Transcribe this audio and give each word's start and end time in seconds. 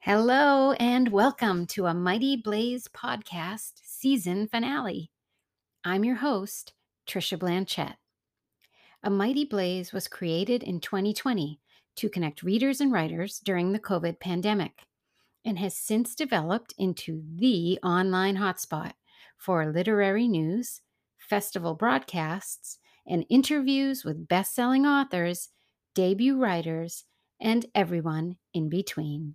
Hello, 0.00 0.72
and 0.74 1.08
welcome 1.08 1.66
to 1.66 1.86
a 1.86 1.92
Mighty 1.92 2.36
Blaze 2.36 2.86
podcast 2.86 3.72
season 3.82 4.46
finale. 4.46 5.10
I'm 5.84 6.04
your 6.04 6.14
host, 6.14 6.72
Trisha 7.04 7.36
Blanchet. 7.36 7.96
A 9.02 9.10
Mighty 9.10 9.44
Blaze 9.44 9.92
was 9.92 10.06
created 10.06 10.62
in 10.62 10.78
2020 10.78 11.58
to 11.96 12.08
connect 12.08 12.44
readers 12.44 12.80
and 12.80 12.92
writers 12.92 13.40
during 13.44 13.72
the 13.72 13.80
COVID 13.80 14.20
pandemic 14.20 14.82
and 15.44 15.58
has 15.58 15.76
since 15.76 16.14
developed 16.14 16.74
into 16.78 17.24
the 17.34 17.80
online 17.82 18.36
hotspot 18.36 18.92
for 19.36 19.66
literary 19.66 20.28
news, 20.28 20.80
festival 21.18 21.74
broadcasts, 21.74 22.78
and 23.04 23.26
interviews 23.28 24.04
with 24.04 24.28
best 24.28 24.54
selling 24.54 24.86
authors, 24.86 25.48
debut 25.96 26.38
writers, 26.40 27.04
and 27.40 27.66
everyone 27.74 28.36
in 28.54 28.68
between. 28.68 29.34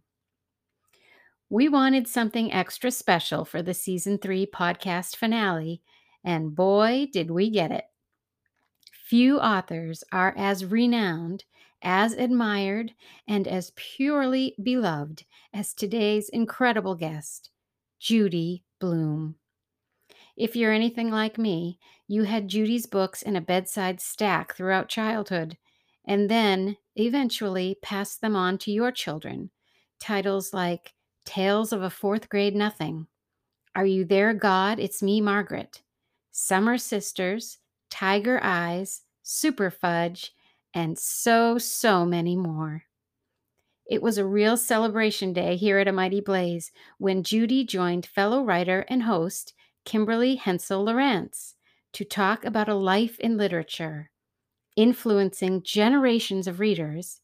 We 1.53 1.69
wanted 1.69 2.07
something 2.07 2.51
extra 2.51 2.89
special 2.89 3.45
for 3.45 3.61
the 3.61 3.75
season 3.75 4.17
three 4.17 4.47
podcast 4.47 5.15
finale, 5.15 5.83
and 6.23 6.55
boy, 6.55 7.09
did 7.13 7.29
we 7.29 7.51
get 7.51 7.69
it. 7.69 7.83
Few 8.91 9.39
authors 9.39 10.03
are 10.11 10.33
as 10.35 10.65
renowned, 10.65 11.43
as 11.83 12.13
admired, 12.13 12.95
and 13.27 13.47
as 13.47 13.71
purely 13.75 14.55
beloved 14.63 15.25
as 15.53 15.75
today's 15.75 16.27
incredible 16.29 16.95
guest, 16.95 17.51
Judy 17.99 18.63
Blume. 18.79 19.35
If 20.35 20.55
you're 20.55 20.73
anything 20.73 21.11
like 21.11 21.37
me, 21.37 21.77
you 22.07 22.23
had 22.23 22.47
Judy's 22.47 22.87
books 22.87 23.21
in 23.21 23.35
a 23.35 23.41
bedside 23.41 24.01
stack 24.01 24.55
throughout 24.55 24.89
childhood, 24.89 25.59
and 26.03 26.31
then 26.31 26.77
eventually 26.95 27.77
passed 27.83 28.21
them 28.21 28.35
on 28.35 28.57
to 28.57 28.71
your 28.71 28.91
children. 28.91 29.51
Titles 29.99 30.51
like 30.51 30.93
Tales 31.25 31.71
of 31.71 31.81
a 31.81 31.89
Fourth 31.89 32.29
Grade 32.29 32.55
Nothing, 32.55 33.07
Are 33.75 33.85
You 33.85 34.05
There, 34.05 34.33
God? 34.33 34.79
It's 34.79 35.01
Me, 35.01 35.21
Margaret, 35.21 35.81
Summer 36.31 36.77
Sisters, 36.77 37.59
Tiger 37.89 38.39
Eyes, 38.43 39.03
Superfudge, 39.23 40.31
and 40.73 40.97
so, 40.97 41.57
so 41.57 42.05
many 42.05 42.35
more. 42.35 42.83
It 43.85 44.01
was 44.01 44.17
a 44.17 44.25
real 44.25 44.57
celebration 44.57 45.33
day 45.33 45.55
here 45.55 45.77
at 45.77 45.87
A 45.87 45.91
Mighty 45.91 46.21
Blaze 46.21 46.71
when 46.97 47.23
Judy 47.23 47.63
joined 47.63 48.05
fellow 48.05 48.43
writer 48.43 48.85
and 48.87 49.03
host 49.03 49.53
Kimberly 49.85 50.35
Hensle 50.35 50.85
Lowrance 50.85 51.53
to 51.93 52.03
talk 52.03 52.43
about 52.43 52.69
a 52.69 52.75
life 52.75 53.19
in 53.19 53.37
literature, 53.37 54.09
influencing 54.75 55.63
generations 55.63 56.47
of 56.47 56.59
readers, 56.59 57.21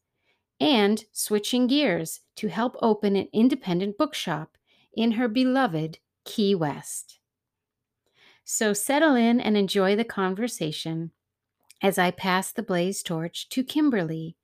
and 0.59 1.03
switching 1.11 1.67
gears 1.67 2.19
to 2.39 2.47
help 2.47 2.77
open 2.81 3.17
an 3.17 3.27
independent 3.33 3.97
bookshop 3.97 4.57
in 4.95 5.11
her 5.11 5.27
beloved 5.27 5.99
Key 6.23 6.55
West. 6.55 7.19
So 8.45 8.71
settle 8.71 9.13
in 9.13 9.41
and 9.41 9.57
enjoy 9.57 9.97
the 9.97 10.05
conversation 10.05 11.11
as 11.83 11.97
I 11.97 12.11
pass 12.11 12.53
the 12.53 12.63
blaze 12.63 13.03
torch 13.03 13.49
to 13.49 13.61
Kimberly 13.61 14.37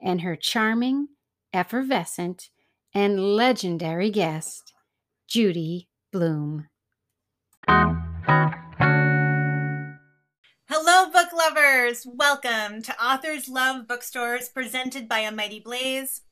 and 0.00 0.22
her 0.22 0.34
charming, 0.34 1.06
effervescent, 1.52 2.50
and 2.92 3.36
legendary 3.36 4.10
guest, 4.10 4.72
Judy 5.28 5.88
Blume. 6.10 6.66
Hello, 10.68 11.12
book 11.12 11.28
lovers! 11.32 12.04
Welcome 12.12 12.82
to 12.82 13.00
Authors 13.00 13.48
Love 13.48 13.86
Bookstores 13.86 14.48
presented 14.48 15.08
by 15.08 15.20
A 15.20 15.30
Mighty 15.30 15.60
Blaze. 15.60 16.22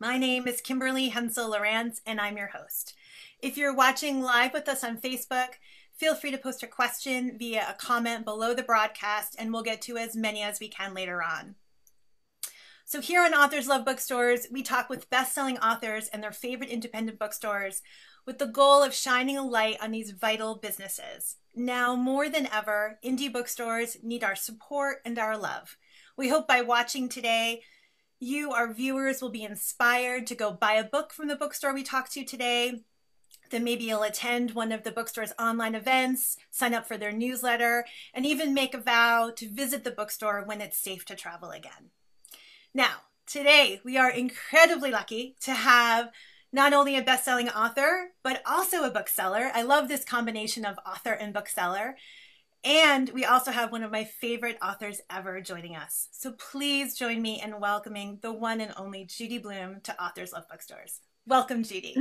My 0.00 0.18
name 0.18 0.48
is 0.48 0.60
Kimberly 0.60 1.10
Hensle 1.10 1.54
Lowrance, 1.54 2.00
and 2.04 2.20
I'm 2.20 2.36
your 2.36 2.48
host. 2.48 2.94
If 3.40 3.56
you're 3.56 3.74
watching 3.74 4.20
live 4.20 4.52
with 4.52 4.68
us 4.68 4.82
on 4.82 4.98
Facebook, 4.98 5.54
feel 5.96 6.16
free 6.16 6.32
to 6.32 6.36
post 6.36 6.64
a 6.64 6.66
question 6.66 7.38
via 7.38 7.64
a 7.70 7.74
comment 7.74 8.24
below 8.24 8.54
the 8.54 8.64
broadcast, 8.64 9.36
and 9.38 9.52
we'll 9.52 9.62
get 9.62 9.80
to 9.82 9.96
as 9.96 10.16
many 10.16 10.42
as 10.42 10.58
we 10.58 10.66
can 10.66 10.94
later 10.94 11.22
on. 11.22 11.54
So, 12.84 13.00
here 13.00 13.22
on 13.22 13.34
Authors 13.34 13.68
Love 13.68 13.84
Bookstores, 13.84 14.48
we 14.50 14.64
talk 14.64 14.90
with 14.90 15.08
best 15.10 15.32
selling 15.32 15.58
authors 15.58 16.08
and 16.08 16.24
their 16.24 16.32
favorite 16.32 16.70
independent 16.70 17.20
bookstores 17.20 17.80
with 18.26 18.38
the 18.38 18.46
goal 18.46 18.82
of 18.82 18.94
shining 18.94 19.38
a 19.38 19.46
light 19.46 19.76
on 19.80 19.92
these 19.92 20.10
vital 20.10 20.56
businesses. 20.56 21.36
Now, 21.54 21.94
more 21.94 22.28
than 22.28 22.48
ever, 22.52 22.98
indie 23.04 23.32
bookstores 23.32 23.98
need 24.02 24.24
our 24.24 24.34
support 24.34 24.98
and 25.04 25.20
our 25.20 25.38
love. 25.38 25.76
We 26.16 26.30
hope 26.30 26.48
by 26.48 26.62
watching 26.62 27.08
today, 27.08 27.62
you, 28.24 28.52
our 28.52 28.72
viewers, 28.72 29.20
will 29.20 29.30
be 29.30 29.44
inspired 29.44 30.26
to 30.26 30.34
go 30.34 30.50
buy 30.50 30.74
a 30.74 30.84
book 30.84 31.12
from 31.12 31.28
the 31.28 31.36
bookstore 31.36 31.74
we 31.74 31.82
talked 31.82 32.12
to 32.12 32.24
today. 32.24 32.82
Then 33.50 33.62
maybe 33.62 33.84
you'll 33.84 34.02
attend 34.02 34.52
one 34.52 34.72
of 34.72 34.82
the 34.82 34.90
bookstore's 34.90 35.32
online 35.38 35.74
events, 35.74 36.36
sign 36.50 36.74
up 36.74 36.88
for 36.88 36.96
their 36.96 37.12
newsletter, 37.12 37.84
and 38.12 38.24
even 38.24 38.54
make 38.54 38.74
a 38.74 38.80
vow 38.80 39.30
to 39.36 39.48
visit 39.48 39.84
the 39.84 39.90
bookstore 39.90 40.42
when 40.44 40.60
it's 40.60 40.78
safe 40.78 41.04
to 41.06 41.14
travel 41.14 41.50
again. 41.50 41.90
Now, 42.72 43.02
today 43.26 43.80
we 43.84 43.96
are 43.96 44.10
incredibly 44.10 44.90
lucky 44.90 45.36
to 45.42 45.52
have 45.52 46.10
not 46.52 46.72
only 46.72 46.96
a 46.96 47.02
best 47.02 47.24
selling 47.24 47.48
author, 47.48 48.12
but 48.22 48.40
also 48.46 48.84
a 48.84 48.90
bookseller. 48.90 49.50
I 49.52 49.62
love 49.62 49.88
this 49.88 50.04
combination 50.04 50.64
of 50.64 50.78
author 50.86 51.12
and 51.12 51.34
bookseller. 51.34 51.96
And 52.64 53.10
we 53.10 53.26
also 53.26 53.50
have 53.50 53.72
one 53.72 53.82
of 53.82 53.92
my 53.92 54.04
favorite 54.04 54.56
authors 54.62 55.00
ever 55.10 55.40
joining 55.42 55.76
us. 55.76 56.08
So 56.12 56.32
please 56.32 56.96
join 56.96 57.20
me 57.20 57.42
in 57.42 57.60
welcoming 57.60 58.18
the 58.22 58.32
one 58.32 58.62
and 58.62 58.72
only 58.78 59.04
Judy 59.04 59.38
Blume 59.38 59.80
to 59.82 60.02
Authors 60.02 60.32
Love 60.32 60.48
Bookstores. 60.48 61.00
Welcome, 61.26 61.62
Judy. 61.62 61.94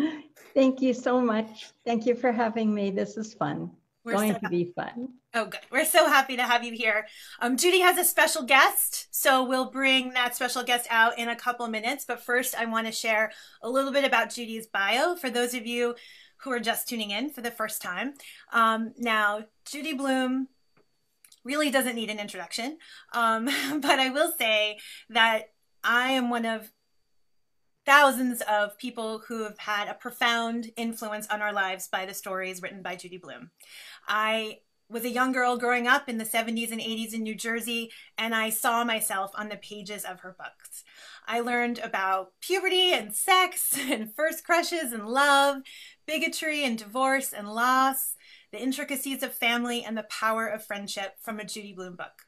Thank 0.54 0.82
you 0.82 0.94
so 0.94 1.20
much. 1.20 1.72
Thank 1.86 2.06
you 2.06 2.16
for 2.16 2.32
having 2.32 2.74
me. 2.74 2.92
This 2.92 3.18
is 3.18 3.34
fun. 3.34 3.72
We're 4.06 4.14
going 4.14 4.34
so 4.34 4.40
to 4.40 4.50
be 4.50 4.72
fun. 4.76 5.10
Oh, 5.34 5.46
good. 5.46 5.62
We're 5.72 5.86
so 5.86 6.08
happy 6.08 6.36
to 6.36 6.44
have 6.44 6.64
you 6.64 6.74
here. 6.74 7.08
Um, 7.40 7.56
Judy 7.56 7.80
has 7.80 7.98
a 7.98 8.04
special 8.04 8.44
guest, 8.44 9.08
so 9.12 9.46
we'll 9.46 9.72
bring 9.72 10.12
that 10.14 10.36
special 10.36 10.64
guest 10.64 10.88
out 10.90 11.18
in 11.18 11.30
a 11.30 11.36
couple 11.36 11.66
minutes. 11.68 12.04
But 12.06 12.22
first, 12.22 12.54
I 12.56 12.66
want 12.66 12.86
to 12.88 12.92
share 12.92 13.32
a 13.62 13.70
little 13.70 13.92
bit 13.92 14.04
about 14.04 14.30
Judy's 14.30 14.68
bio 14.68 15.16
for 15.16 15.30
those 15.30 15.54
of 15.54 15.66
you 15.66 15.96
who 16.38 16.52
are 16.52 16.60
just 16.60 16.90
tuning 16.90 17.12
in 17.12 17.30
for 17.30 17.40
the 17.40 17.52
first 17.52 17.82
time. 17.82 18.14
Um, 18.52 18.94
now, 18.98 19.46
Judy 19.66 19.94
Blume 19.94 20.48
really 21.44 21.70
doesn't 21.70 21.96
need 21.96 22.10
an 22.10 22.20
introduction, 22.20 22.78
um, 23.14 23.46
but 23.82 24.00
I 24.00 24.10
will 24.10 24.32
say 24.38 24.80
that 25.10 25.52
I 25.84 26.12
am 26.12 26.30
one 26.30 26.46
of 26.46 26.72
thousands 27.86 28.42
of 28.50 28.78
people 28.78 29.24
who 29.28 29.44
have 29.44 29.58
had 29.58 29.90
a 29.90 29.94
profound 29.94 30.72
influence 30.78 31.28
on 31.28 31.42
our 31.42 31.52
lives 31.52 31.88
by 31.88 32.06
the 32.06 32.14
stories 32.14 32.62
written 32.62 32.82
by 32.82 32.96
Judy 32.96 33.18
Blume. 33.18 33.52
I 34.08 34.60
was 34.90 35.04
a 35.04 35.10
young 35.10 35.32
girl 35.32 35.58
growing 35.58 35.88
up 35.88 36.08
in 36.08 36.18
the 36.18 36.24
70s 36.24 36.72
and 36.72 36.80
80s 36.80 37.14
in 37.14 37.24
New 37.24 37.36
Jersey, 37.36 37.92
and 38.18 38.36
I 38.36 38.50
saw 38.50 38.84
myself 38.84 39.32
on 39.36 39.50
the 39.50 39.58
pages 39.58 40.06
of 40.06 40.20
her 40.20 40.36
books. 40.38 40.84
I 41.28 41.40
learned 41.40 41.80
about 41.80 42.34
puberty 42.42 42.94
and 42.94 43.14
sex 43.14 43.78
and 43.90 44.14
first 44.16 44.46
crushes 44.46 44.92
and 44.92 45.08
love, 45.08 45.64
bigotry 46.06 46.64
and 46.64 46.78
divorce 46.78 47.34
and 47.34 47.54
loss, 47.54 48.16
the 48.54 48.62
intricacies 48.62 49.24
of 49.24 49.34
family 49.34 49.84
and 49.84 49.98
the 49.98 50.04
power 50.04 50.46
of 50.46 50.64
friendship 50.64 51.16
from 51.20 51.40
a 51.40 51.44
Judy 51.44 51.74
Blume 51.74 51.96
book. 51.96 52.28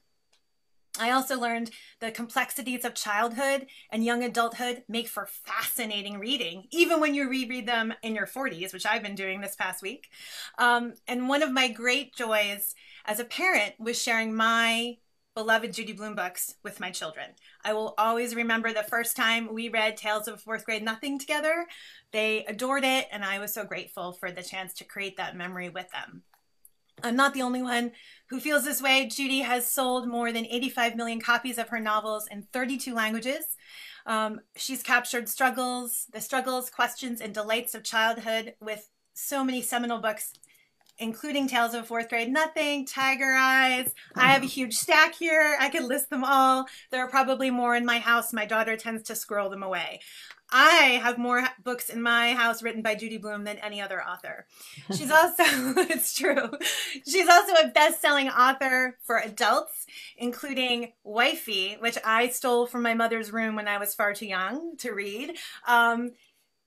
I 0.99 1.11
also 1.11 1.39
learned 1.39 1.69
the 1.99 2.09
complexities 2.09 2.83
of 2.83 2.95
childhood 2.95 3.67
and 3.91 4.03
young 4.03 4.23
adulthood 4.23 4.83
make 4.87 5.07
for 5.07 5.27
fascinating 5.27 6.17
reading, 6.17 6.63
even 6.71 6.99
when 6.99 7.13
you 7.13 7.29
reread 7.29 7.67
them 7.67 7.93
in 8.01 8.15
your 8.15 8.25
40s, 8.25 8.73
which 8.73 8.87
I've 8.87 9.03
been 9.03 9.13
doing 9.13 9.41
this 9.41 9.55
past 9.55 9.83
week. 9.83 10.07
Um, 10.57 10.93
and 11.07 11.29
one 11.29 11.43
of 11.43 11.51
my 11.51 11.67
great 11.67 12.15
joys 12.15 12.73
as 13.05 13.19
a 13.19 13.25
parent 13.25 13.75
was 13.77 14.01
sharing 14.01 14.33
my 14.33 14.97
beloved 15.35 15.73
Judy 15.73 15.91
Blume 15.91 16.15
books 16.15 16.55
with 16.63 16.79
my 16.79 16.91
children. 16.91 17.31
I 17.63 17.73
will 17.73 17.93
always 17.97 18.33
remember 18.33 18.71
the 18.71 18.83
first 18.83 19.17
time 19.17 19.53
we 19.53 19.67
read 19.67 19.97
Tales 19.97 20.29
of 20.29 20.41
Fourth 20.41 20.63
Grade 20.63 20.81
Nothing 20.81 21.19
together. 21.19 21.67
They 22.11 22.45
adored 22.45 22.85
it, 22.85 23.07
and 23.11 23.23
I 23.23 23.39
was 23.39 23.53
so 23.53 23.65
grateful 23.65 24.13
for 24.13 24.31
the 24.31 24.41
chance 24.41 24.73
to 24.75 24.85
create 24.85 25.17
that 25.17 25.35
memory 25.35 25.67
with 25.67 25.91
them. 25.91 26.23
I'm 27.03 27.17
not 27.17 27.33
the 27.33 27.41
only 27.41 27.61
one 27.61 27.91
who 28.29 28.39
feels 28.39 28.63
this 28.63 28.81
way. 28.81 29.07
Judy 29.07 29.39
has 29.39 29.69
sold 29.69 30.07
more 30.07 30.31
than 30.31 30.45
85 30.45 30.95
million 30.95 31.19
copies 31.19 31.57
of 31.57 31.67
her 31.67 31.81
novels 31.81 32.27
in 32.31 32.43
32 32.53 32.95
languages. 32.95 33.57
Um, 34.05 34.39
she's 34.55 34.81
captured 34.81 35.27
struggles, 35.27 36.05
the 36.13 36.21
struggles, 36.21 36.69
questions, 36.69 37.19
and 37.19 37.33
delights 37.33 37.75
of 37.75 37.83
childhood 37.83 38.53
with 38.61 38.89
so 39.13 39.43
many 39.43 39.61
seminal 39.61 39.99
books, 39.99 40.31
including 40.97 41.47
Tales 41.47 41.73
of 41.73 41.87
Fourth 41.87 42.09
Grade 42.09 42.31
Nothing, 42.31 42.85
Tiger 42.85 43.33
Eyes. 43.37 43.93
I 44.15 44.27
have 44.31 44.43
a 44.43 44.47
huge 44.47 44.75
stack 44.75 45.15
here. 45.15 45.57
I 45.59 45.69
could 45.69 45.83
list 45.83 46.09
them 46.09 46.23
all. 46.23 46.67
There 46.91 47.03
are 47.03 47.09
probably 47.09 47.51
more 47.51 47.75
in 47.75 47.85
my 47.85 47.99
house. 47.99 48.33
My 48.33 48.45
daughter 48.45 48.77
tends 48.77 49.03
to 49.03 49.15
squirrel 49.15 49.49
them 49.49 49.63
away. 49.63 49.99
I 50.51 50.99
have 51.01 51.17
more 51.17 51.43
books 51.63 51.89
in 51.89 52.01
my 52.01 52.33
house 52.33 52.61
written 52.61 52.81
by 52.81 52.95
Judy 52.95 53.17
Blume 53.17 53.43
than 53.43 53.57
any 53.57 53.81
other 53.81 54.01
author. 54.01 54.45
She's 54.95 55.11
also, 55.11 55.43
it's 55.45 56.15
true, 56.15 56.51
she's 57.07 57.27
also 57.27 57.53
a 57.53 57.69
best 57.69 58.01
selling 58.01 58.29
author 58.29 58.97
for 59.03 59.17
adults, 59.17 59.87
including 60.17 60.93
Wifey, 61.03 61.77
which 61.79 61.97
I 62.05 62.29
stole 62.29 62.67
from 62.67 62.83
my 62.83 62.93
mother's 62.93 63.33
room 63.33 63.55
when 63.55 63.67
I 63.67 63.79
was 63.79 63.95
far 63.95 64.13
too 64.13 64.27
young 64.27 64.77
to 64.77 64.91
read. 64.91 65.35
Um, 65.67 66.11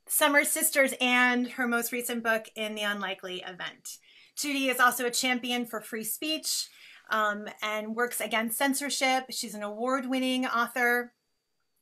Summer 0.08 0.42
Sisters 0.42 0.94
and 1.00 1.48
her 1.48 1.68
most 1.68 1.92
recent 1.92 2.22
book 2.22 2.46
in 2.56 2.74
The 2.74 2.82
Unlikely 2.82 3.44
Event. 3.46 3.98
Judy 4.38 4.68
is 4.68 4.80
also 4.80 5.06
a 5.06 5.10
champion 5.10 5.66
for 5.66 5.80
free 5.80 6.04
speech 6.04 6.68
um, 7.10 7.46
and 7.62 7.94
works 7.94 8.20
against 8.20 8.56
censorship. 8.56 9.24
She's 9.30 9.54
an 9.54 9.62
award 9.62 10.08
winning 10.08 10.46
author 10.46 11.12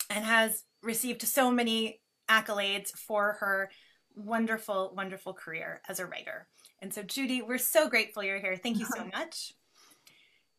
and 0.09 0.25
has 0.25 0.65
received 0.83 1.23
so 1.23 1.51
many 1.51 2.01
accolades 2.31 2.91
for 2.91 3.37
her 3.41 3.71
wonderful, 4.15 4.93
wonderful 4.97 5.35
career 5.35 5.83
as 5.89 6.01
a 6.01 6.07
writer. 6.07 6.47
And 6.81 6.93
so, 6.93 7.03
Judy, 7.03 7.43
we're 7.43 7.59
so 7.59 7.89
grateful 7.89 8.23
you're 8.23 8.39
here. 8.39 8.57
Thank 8.57 8.79
you 8.79 8.87
so 8.87 9.05
much. 9.13 9.53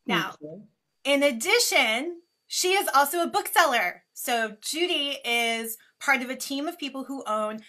Now, 0.06 0.34
in 1.04 1.22
addition, 1.22 2.20
she 2.46 2.68
is 2.68 2.88
also 2.94 3.22
a 3.22 3.26
bookseller. 3.26 4.04
So, 4.14 4.56
Judy 4.62 5.18
is 5.24 5.76
part 6.00 6.22
of 6.22 6.30
a 6.30 6.36
team 6.36 6.68
of 6.68 6.78
people 6.78 7.04
who 7.04 7.24
own 7.26 7.60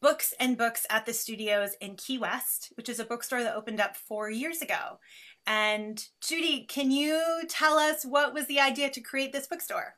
Books 0.00 0.32
and 0.38 0.56
Books 0.56 0.86
at 0.90 1.06
the 1.06 1.12
Studios 1.12 1.70
in 1.80 1.96
Key 1.96 2.18
West, 2.18 2.72
which 2.76 2.88
is 2.88 3.00
a 3.00 3.04
bookstore 3.04 3.42
that 3.42 3.56
opened 3.56 3.80
up 3.80 3.96
four 3.96 4.30
years 4.30 4.62
ago. 4.62 4.98
And 5.46 6.02
Judy, 6.20 6.66
can 6.68 6.90
you 6.90 7.42
tell 7.48 7.78
us 7.78 8.04
what 8.04 8.34
was 8.34 8.46
the 8.46 8.60
idea 8.60 8.90
to 8.90 9.00
create 9.00 9.32
this 9.32 9.46
bookstore? 9.46 9.94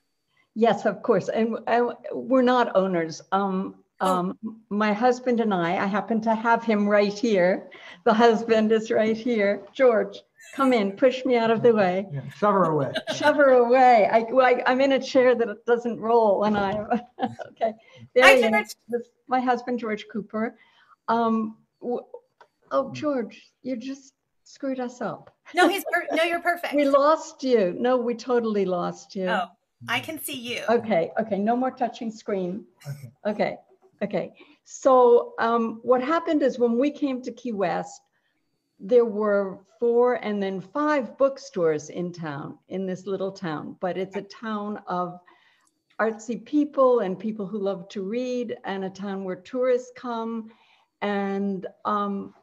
Yes, 0.55 0.87
of 0.87 1.03
course. 1.03 1.29
And 1.29 1.59
uh, 1.67 1.95
we're 2.13 2.43
not 2.43 2.75
owners. 2.75 3.21
Um, 3.33 3.77
oh. 4.01 4.07
um, 4.07 4.39
my 4.71 4.93
husband 4.93 5.41
and 5.41 5.53
I, 5.53 5.77
I 5.77 5.87
happen 5.87 6.21
to 6.23 6.35
have 6.35 6.65
him 6.65 6.89
right 6.89 7.13
here. 7.13 7.69
The 8.05 8.15
husband 8.15 8.73
is 8.73 8.91
right 8.91 9.17
here. 9.17 9.63
George, 9.73 10.19
come 10.55 10.73
in, 10.73 10.93
push 10.93 11.25
me 11.25 11.37
out 11.37 11.51
of 11.51 11.63
the 11.63 11.75
way. 11.75 12.07
Yeah, 12.13 12.21
shove 12.37 12.55
her 12.55 12.65
away. 12.65 12.93
shove 13.15 13.37
her 13.37 13.51
away. 13.51 14.09
I, 14.11 14.21
well, 14.31 14.47
I, 14.47 14.63
am 14.71 14.81
in 14.81 14.93
a 14.93 15.01
chair 15.01 15.35
that 15.35 15.65
doesn't 15.67 16.01
roll 16.01 16.45
and 16.45 16.57
I'm, 16.57 16.87
okay. 17.49 17.73
There 18.15 18.25
Hi, 18.25 18.41
George. 18.41 18.67
Is. 18.67 19.09
My 19.29 19.41
husband, 19.41 19.79
George 19.79 20.07
Cooper. 20.13 20.59
Um, 21.09 21.57
oh, 21.83 22.93
George, 22.93 23.51
you 23.63 23.77
just 23.77 24.15
screwed 24.45 24.81
us 24.81 25.01
up. 25.01 25.35
No, 25.55 25.69
he's, 25.69 25.85
per- 25.91 26.07
no, 26.13 26.23
you're 26.25 26.41
perfect. 26.41 26.75
we 26.75 26.85
lost 26.85 27.43
you. 27.43 27.75
No, 27.79 27.97
we 27.97 28.15
totally 28.15 28.65
lost 28.65 29.15
you. 29.15 29.29
Oh. 29.29 29.47
I 29.89 29.99
can 30.01 30.23
see 30.23 30.37
you. 30.37 30.63
Okay, 30.69 31.11
okay, 31.19 31.39
no 31.39 31.57
more 31.57 31.71
touching 31.71 32.11
screen. 32.11 32.65
Okay, 32.87 33.11
okay. 33.27 33.57
okay. 34.03 34.33
So 34.65 35.33
um, 35.39 35.81
what 35.83 36.03
happened 36.03 36.43
is 36.43 36.59
when 36.59 36.79
we 36.79 36.91
came 36.91 37.23
to 37.23 37.33
Key 37.33 37.53
West, 37.53 38.03
there 38.81 39.05
were 39.05 39.59
four 39.79 40.15
and 40.15 40.43
then 40.43 40.61
five 40.61 41.17
bookstores 41.19 41.91
in 41.91 42.13
town, 42.13 42.59
in 42.69 42.87
this 42.87 43.07
little 43.07 43.31
town, 43.31 43.77
but 43.81 43.97
it's 43.97 44.17
a 44.17 44.23
town 44.23 44.81
of 44.87 45.21
artsy 46.01 46.43
people 46.45 47.01
and 47.01 47.19
people 47.19 47.47
who 47.47 47.59
love 47.59 47.89
to 47.91 48.03
read 48.03 48.57
and 48.65 48.85
a 48.85 48.91
town 48.91 49.23
where 49.23 49.37
tourists 49.37 49.93
come. 49.95 50.51
And, 51.03 51.67
um, 51.85 52.35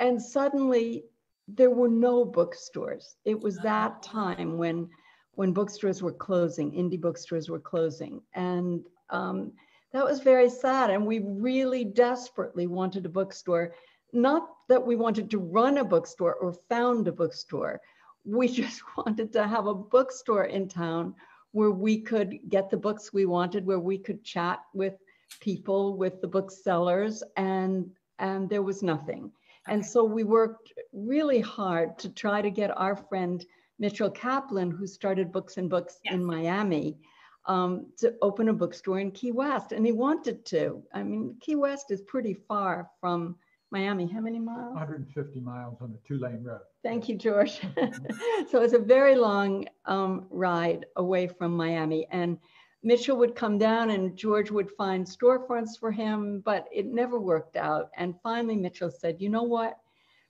and 0.00 0.20
suddenly 0.20 1.04
there 1.46 1.70
were 1.70 1.88
no 1.88 2.24
bookstores. 2.24 3.16
It 3.24 3.38
was 3.38 3.58
that 3.58 4.02
time 4.02 4.56
when 4.58 4.88
when 5.36 5.52
bookstores 5.52 6.02
were 6.02 6.12
closing, 6.12 6.72
indie 6.72 7.00
bookstores 7.00 7.50
were 7.50 7.60
closing. 7.60 8.22
And 8.34 8.86
um, 9.10 9.52
that 9.92 10.04
was 10.04 10.20
very 10.20 10.48
sad. 10.48 10.90
And 10.90 11.06
we 11.06 11.18
really 11.18 11.84
desperately 11.84 12.66
wanted 12.66 13.04
a 13.04 13.10
bookstore. 13.10 13.74
Not 14.12 14.48
that 14.68 14.86
we 14.86 14.96
wanted 14.96 15.30
to 15.30 15.38
run 15.38 15.78
a 15.78 15.84
bookstore 15.84 16.34
or 16.34 16.52
found 16.68 17.08
a 17.08 17.12
bookstore. 17.12 17.80
We 18.24 18.48
just 18.62 18.82
wanted 18.96 19.32
to 19.34 19.46
have 19.46 19.66
a 19.66 19.74
bookstore 19.74 20.44
in 20.44 20.68
town 20.68 21.14
where 21.52 21.70
we 21.70 22.00
could 22.00 22.38
get 22.48 22.70
the 22.70 22.76
books 22.76 23.12
we 23.12 23.24
wanted, 23.24 23.64
where 23.64 23.80
we 23.80 23.98
could 23.98 24.22
chat 24.22 24.60
with 24.74 24.94
people, 25.40 25.96
with 25.96 26.20
the 26.20 26.28
booksellers, 26.28 27.22
and 27.36 27.90
and 28.18 28.48
there 28.48 28.62
was 28.62 28.82
nothing. 28.82 29.30
And 29.68 29.84
so 29.84 30.04
we 30.04 30.24
worked 30.24 30.72
really 30.92 31.40
hard 31.40 31.98
to 31.98 32.08
try 32.08 32.40
to 32.40 32.50
get 32.50 32.76
our 32.78 32.96
friend 32.96 33.44
Mitchell 33.78 34.10
Kaplan, 34.10 34.70
who 34.70 34.86
started 34.86 35.32
Books 35.32 35.56
and 35.56 35.68
Books 35.68 35.98
yes. 36.04 36.14
in 36.14 36.24
Miami, 36.24 36.98
um, 37.46 37.86
to 37.98 38.14
open 38.22 38.48
a 38.48 38.52
bookstore 38.52 39.00
in 39.00 39.10
Key 39.10 39.32
West. 39.32 39.72
And 39.72 39.84
he 39.84 39.92
wanted 39.92 40.44
to. 40.46 40.82
I 40.92 41.02
mean, 41.02 41.36
Key 41.40 41.56
West 41.56 41.90
is 41.90 42.00
pretty 42.02 42.34
far 42.34 42.90
from 43.00 43.36
Miami. 43.70 44.06
How 44.06 44.20
many 44.20 44.38
miles? 44.38 44.74
150 44.74 45.40
miles 45.40 45.78
on 45.80 45.92
a 45.92 46.08
two 46.08 46.18
lane 46.18 46.42
road. 46.44 46.60
Thank 46.82 47.08
you, 47.08 47.16
George. 47.16 47.60
so 48.50 48.62
it's 48.62 48.74
a 48.74 48.78
very 48.78 49.16
long 49.16 49.66
um, 49.86 50.26
ride 50.30 50.86
away 50.96 51.26
from 51.26 51.56
Miami. 51.56 52.06
And 52.10 52.38
Mitchell 52.82 53.16
would 53.16 53.34
come 53.34 53.58
down 53.58 53.90
and 53.90 54.16
George 54.16 54.50
would 54.50 54.70
find 54.70 55.04
storefronts 55.04 55.78
for 55.78 55.90
him, 55.90 56.42
but 56.44 56.66
it 56.72 56.86
never 56.86 57.18
worked 57.18 57.56
out. 57.56 57.90
And 57.96 58.14
finally, 58.22 58.56
Mitchell 58.56 58.90
said, 58.90 59.16
You 59.20 59.28
know 59.28 59.42
what? 59.42 59.78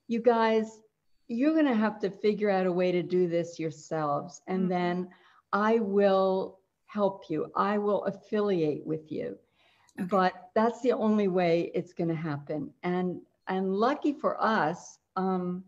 You 0.09 0.23
guys, 0.23 0.81
you're 1.29 1.53
going 1.53 1.67
to 1.67 1.75
have 1.75 1.99
to 2.00 2.11
figure 2.11 2.49
out 2.49 2.67
a 2.67 2.73
way 2.73 2.93
to 2.93 3.03
do 3.03 3.29
this 3.29 3.59
yourselves. 3.59 4.41
And 4.47 4.61
mm-hmm. 4.61 4.69
then 4.69 5.09
I 5.53 5.81
will 5.81 6.61
help 6.87 7.25
you, 7.29 7.50
I 7.55 7.77
will 7.79 8.05
affiliate 8.05 8.87
with 8.87 9.12
you. 9.12 9.37
Okay. 9.98 10.08
But 10.08 10.50
that's 10.54 10.81
the 10.82 10.93
only 10.93 11.28
way 11.28 11.70
it's 11.75 11.93
going 11.93 12.08
to 12.08 12.14
happen. 12.14 12.72
And 12.82 13.20
and 13.48 13.75
lucky 13.75 14.12
for 14.12 14.43
us, 14.43 14.98
um, 15.14 15.64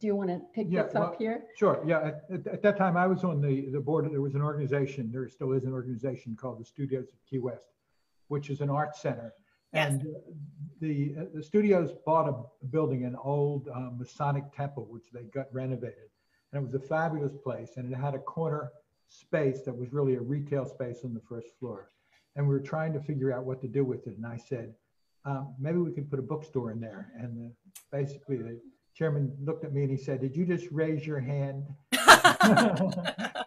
do 0.00 0.06
you 0.06 0.16
want 0.16 0.30
to 0.30 0.40
pick 0.52 0.66
yeah, 0.68 0.84
this 0.84 0.94
up 0.94 1.16
here? 1.18 1.44
Sure. 1.56 1.82
Yeah. 1.86 2.12
At, 2.32 2.46
at, 2.46 2.62
that 2.62 2.76
time, 2.76 2.96
I 2.96 3.06
was 3.06 3.22
on 3.22 3.40
the, 3.40 3.70
the 3.70 3.78
board. 3.78 4.10
There 4.10 4.20
was 4.20 4.34
an 4.34 4.42
organization, 4.42 5.10
there 5.12 5.28
still 5.28 5.52
is 5.52 5.64
an 5.64 5.72
organization 5.72 6.36
called 6.36 6.58
the 6.60 6.64
Studios 6.64 7.04
of 7.12 7.24
Key 7.28 7.38
West, 7.38 7.70
which 8.26 8.50
is 8.50 8.60
an 8.60 8.70
art 8.70 8.96
center 8.96 9.32
Yes. 9.72 9.92
And 9.92 10.06
the 10.80 11.14
uh, 11.18 11.24
the 11.34 11.42
studios 11.42 11.92
bought 12.04 12.28
a 12.28 12.66
building, 12.66 13.04
an 13.04 13.16
old 13.22 13.68
uh, 13.68 13.90
Masonic 13.96 14.44
temple, 14.52 14.86
which 14.90 15.04
they 15.12 15.22
got 15.24 15.46
renovated, 15.52 16.10
and 16.52 16.62
it 16.62 16.64
was 16.64 16.74
a 16.74 16.84
fabulous 16.84 17.36
place. 17.36 17.76
And 17.76 17.92
it 17.92 17.96
had 17.96 18.14
a 18.14 18.18
corner 18.18 18.72
space 19.08 19.62
that 19.62 19.76
was 19.76 19.92
really 19.92 20.14
a 20.14 20.20
retail 20.20 20.66
space 20.66 21.04
on 21.04 21.14
the 21.14 21.20
first 21.20 21.48
floor. 21.58 21.90
And 22.36 22.46
we 22.46 22.54
were 22.54 22.60
trying 22.60 22.92
to 22.92 23.00
figure 23.00 23.32
out 23.32 23.44
what 23.44 23.60
to 23.62 23.68
do 23.68 23.84
with 23.84 24.06
it. 24.06 24.16
And 24.16 24.26
I 24.26 24.36
said, 24.36 24.74
um, 25.24 25.54
maybe 25.58 25.78
we 25.78 25.90
could 25.92 26.08
put 26.08 26.18
a 26.18 26.22
bookstore 26.22 26.70
in 26.70 26.80
there. 26.80 27.12
And 27.18 27.52
basically, 27.92 28.38
the 28.38 28.60
chairman 28.94 29.36
looked 29.42 29.64
at 29.64 29.72
me 29.72 29.82
and 29.82 29.90
he 29.90 29.96
said, 29.96 30.20
"Did 30.20 30.34
you 30.34 30.46
just 30.46 30.66
raise 30.70 31.06
your 31.06 31.20
hand?" 31.20 31.64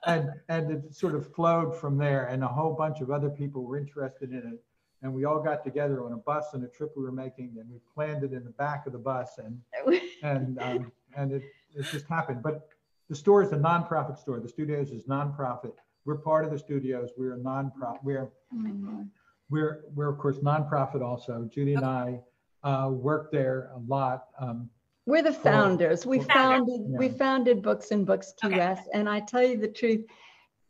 and 0.06 0.30
and 0.50 0.72
it 0.72 0.94
sort 0.94 1.16
of 1.16 1.34
flowed 1.34 1.76
from 1.76 1.98
there. 1.98 2.28
And 2.28 2.44
a 2.44 2.48
whole 2.48 2.74
bunch 2.74 3.02
of 3.02 3.10
other 3.10 3.30
people 3.30 3.64
were 3.64 3.78
interested 3.78 4.32
in 4.32 4.38
it 4.38 4.64
and 5.04 5.14
we 5.14 5.26
all 5.26 5.40
got 5.40 5.64
together 5.64 6.04
on 6.04 6.14
a 6.14 6.18
bus 6.18 6.48
on 6.54 6.64
a 6.64 6.68
trip 6.68 6.94
we 6.96 7.04
were 7.04 7.12
making, 7.12 7.56
and 7.60 7.70
we 7.70 7.78
planned 7.94 8.24
it 8.24 8.32
in 8.32 8.44
the 8.44 8.52
back 8.52 8.88
of 8.88 8.94
the 8.94 9.00
bus, 9.00 9.38
and 9.38 9.62
and 10.24 10.60
um, 10.60 10.92
and 11.16 11.34
it, 11.34 11.44
it 11.76 11.86
just 11.92 12.08
happened. 12.08 12.42
But 12.42 12.70
the 13.10 13.16
store 13.16 13.44
is 13.44 13.52
a 13.52 13.58
nonprofit 13.58 14.18
store. 14.18 14.40
The 14.40 14.50
studios 14.50 14.92
is 14.92 15.04
nonprofit. 15.04 15.74
We're 16.06 16.18
part 16.18 16.46
of 16.46 16.52
the 16.52 16.60
studios. 16.60 17.12
We're 17.18 17.36
a 17.36 17.40
nonprofit. 17.40 18.04
We're 18.04 18.32
oh 18.54 19.06
we're 19.50 19.84
we're 19.94 20.10
of 20.10 20.18
course 20.18 20.38
nonprofit 20.40 21.02
also. 21.02 21.50
Judy 21.54 21.74
and 21.76 21.86
I 21.86 22.20
uh, 22.64 22.90
work 22.90 23.32
there 23.32 23.72
a 23.76 23.80
lot. 23.80 24.26
Um, 24.40 24.70
we're 25.06 25.22
the 25.22 25.34
founders. 25.34 26.06
We 26.06 26.20
founded 26.20 26.82
yeah. 26.88 26.98
we 26.98 27.10
founded 27.10 27.62
Books 27.62 27.92
and 27.92 28.06
Books 28.06 28.34
Key 28.42 28.48
okay. 28.48 28.78
and 28.94 29.10
I 29.10 29.20
tell 29.20 29.44
you 29.44 29.58
the 29.58 29.68
truth, 29.68 30.06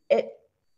it 0.09 0.29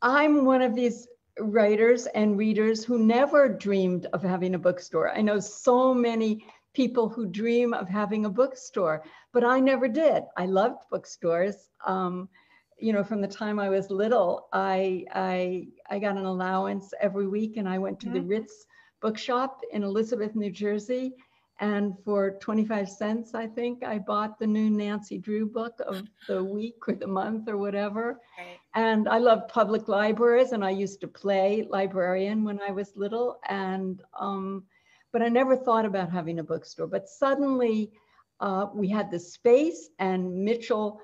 I'm 0.01 0.45
one 0.45 0.61
of 0.61 0.75
these 0.75 1.07
writers 1.39 2.05
and 2.07 2.37
readers 2.37 2.83
who 2.83 2.99
never 2.99 3.49
dreamed 3.49 4.07
of 4.13 4.21
having 4.21 4.55
a 4.55 4.59
bookstore. 4.59 5.11
I 5.11 5.21
know 5.21 5.39
so 5.39 5.93
many 5.93 6.45
people 6.73 7.09
who 7.09 7.25
dream 7.25 7.73
of 7.73 7.87
having 7.87 8.25
a 8.25 8.29
bookstore, 8.29 9.03
but 9.31 9.43
I 9.43 9.59
never 9.59 9.87
did. 9.87 10.23
I 10.37 10.45
loved 10.45 10.83
bookstores. 10.91 11.69
Um, 11.85 12.29
you 12.77 12.93
know, 12.93 13.03
from 13.03 13.21
the 13.21 13.27
time 13.27 13.59
I 13.59 13.69
was 13.69 13.89
little, 13.89 14.47
I, 14.53 15.05
I, 15.13 15.67
I 15.89 15.99
got 15.99 16.17
an 16.17 16.25
allowance 16.25 16.93
every 17.01 17.27
week 17.27 17.57
and 17.57 17.67
I 17.67 17.77
went 17.77 17.99
to 18.01 18.07
mm-hmm. 18.07 18.15
the 18.15 18.21
Ritz 18.21 18.65
bookshop 19.01 19.61
in 19.71 19.83
Elizabeth, 19.83 20.35
New 20.35 20.51
Jersey, 20.51 21.13
and 21.59 21.93
for 22.03 22.31
25 22.31 22.89
cents, 22.89 23.33
I 23.33 23.47
think, 23.47 23.83
I 23.83 23.97
bought 23.97 24.37
the 24.39 24.47
new 24.47 24.69
Nancy 24.69 25.17
Drew 25.17 25.45
book 25.45 25.79
of 25.87 26.03
the 26.27 26.43
week 26.43 26.75
or 26.87 26.95
the 26.95 27.07
month 27.07 27.47
or 27.47 27.57
whatever. 27.57 28.19
Right. 28.37 28.57
And 28.73 29.07
I 29.07 29.19
love 29.19 29.47
public 29.47 29.87
libraries, 29.87 30.51
and 30.51 30.65
I 30.65 30.71
used 30.71 30.99
to 31.01 31.07
play 31.07 31.65
librarian 31.69 32.43
when 32.43 32.59
I 32.59 32.71
was 32.71 32.91
little. 32.97 33.39
And 33.47 34.01
um, 34.19 34.65
but 35.13 35.21
I 35.21 35.29
never 35.29 35.55
thought 35.55 35.85
about 35.85 36.11
having 36.11 36.39
a 36.39 36.43
bookstore. 36.43 36.87
But 36.87 37.07
suddenly, 37.07 37.93
uh, 38.41 38.67
we 38.73 38.89
had 38.89 39.09
the 39.09 39.19
space, 39.19 39.91
and 39.99 40.43
Mitchell 40.43 40.99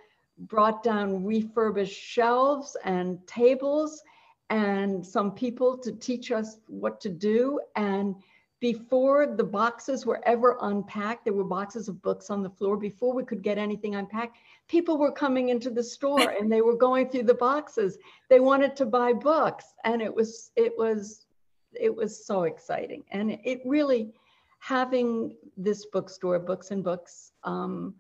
brought 0.48 0.84
down 0.84 1.24
refurbished 1.24 2.00
shelves 2.00 2.76
and 2.84 3.26
tables, 3.28 4.04
and 4.50 5.06
some 5.06 5.32
people 5.32 5.78
to 5.78 5.92
teach 5.94 6.32
us 6.32 6.58
what 6.68 7.00
to 7.02 7.10
do. 7.10 7.60
And 7.76 8.16
before 8.60 9.36
the 9.36 9.44
boxes 9.44 10.06
were 10.06 10.22
ever 10.26 10.58
unpacked, 10.62 11.26
there 11.26 11.34
were 11.34 11.44
boxes 11.44 11.88
of 11.88 12.02
books 12.02 12.30
on 12.30 12.44
the 12.44 12.50
floor. 12.50 12.78
Before 12.78 13.14
we 13.14 13.24
could 13.24 13.42
get 13.42 13.58
anything 13.58 13.96
unpacked, 13.96 14.38
people 14.68 14.98
were 14.98 15.12
coming 15.12 15.50
into 15.50 15.70
the 15.70 15.84
store 15.84 16.30
and 16.40 16.52
they 16.52 16.62
were 16.62 16.76
going 16.76 17.10
through 17.10 17.24
the 17.24 17.34
boxes. 17.34 17.98
They 18.30 18.40
wanted 18.40 18.76
to 18.76 18.86
buy 18.86 19.14
books, 19.14 19.66
and 19.84 20.02
it 20.02 20.14
was 20.14 20.52
it 20.56 20.74
was 20.78 21.26
it 21.74 21.96
was 21.96 22.26
so 22.26 22.44
exciting. 22.44 23.04
And 23.12 23.32
it 23.44 23.62
really, 23.66 24.14
having 24.60 25.36
this 25.58 25.86
bookstore, 25.88 26.38
Books 26.40 26.72
and 26.72 26.84
Books, 26.84 27.32
um, 27.44 27.96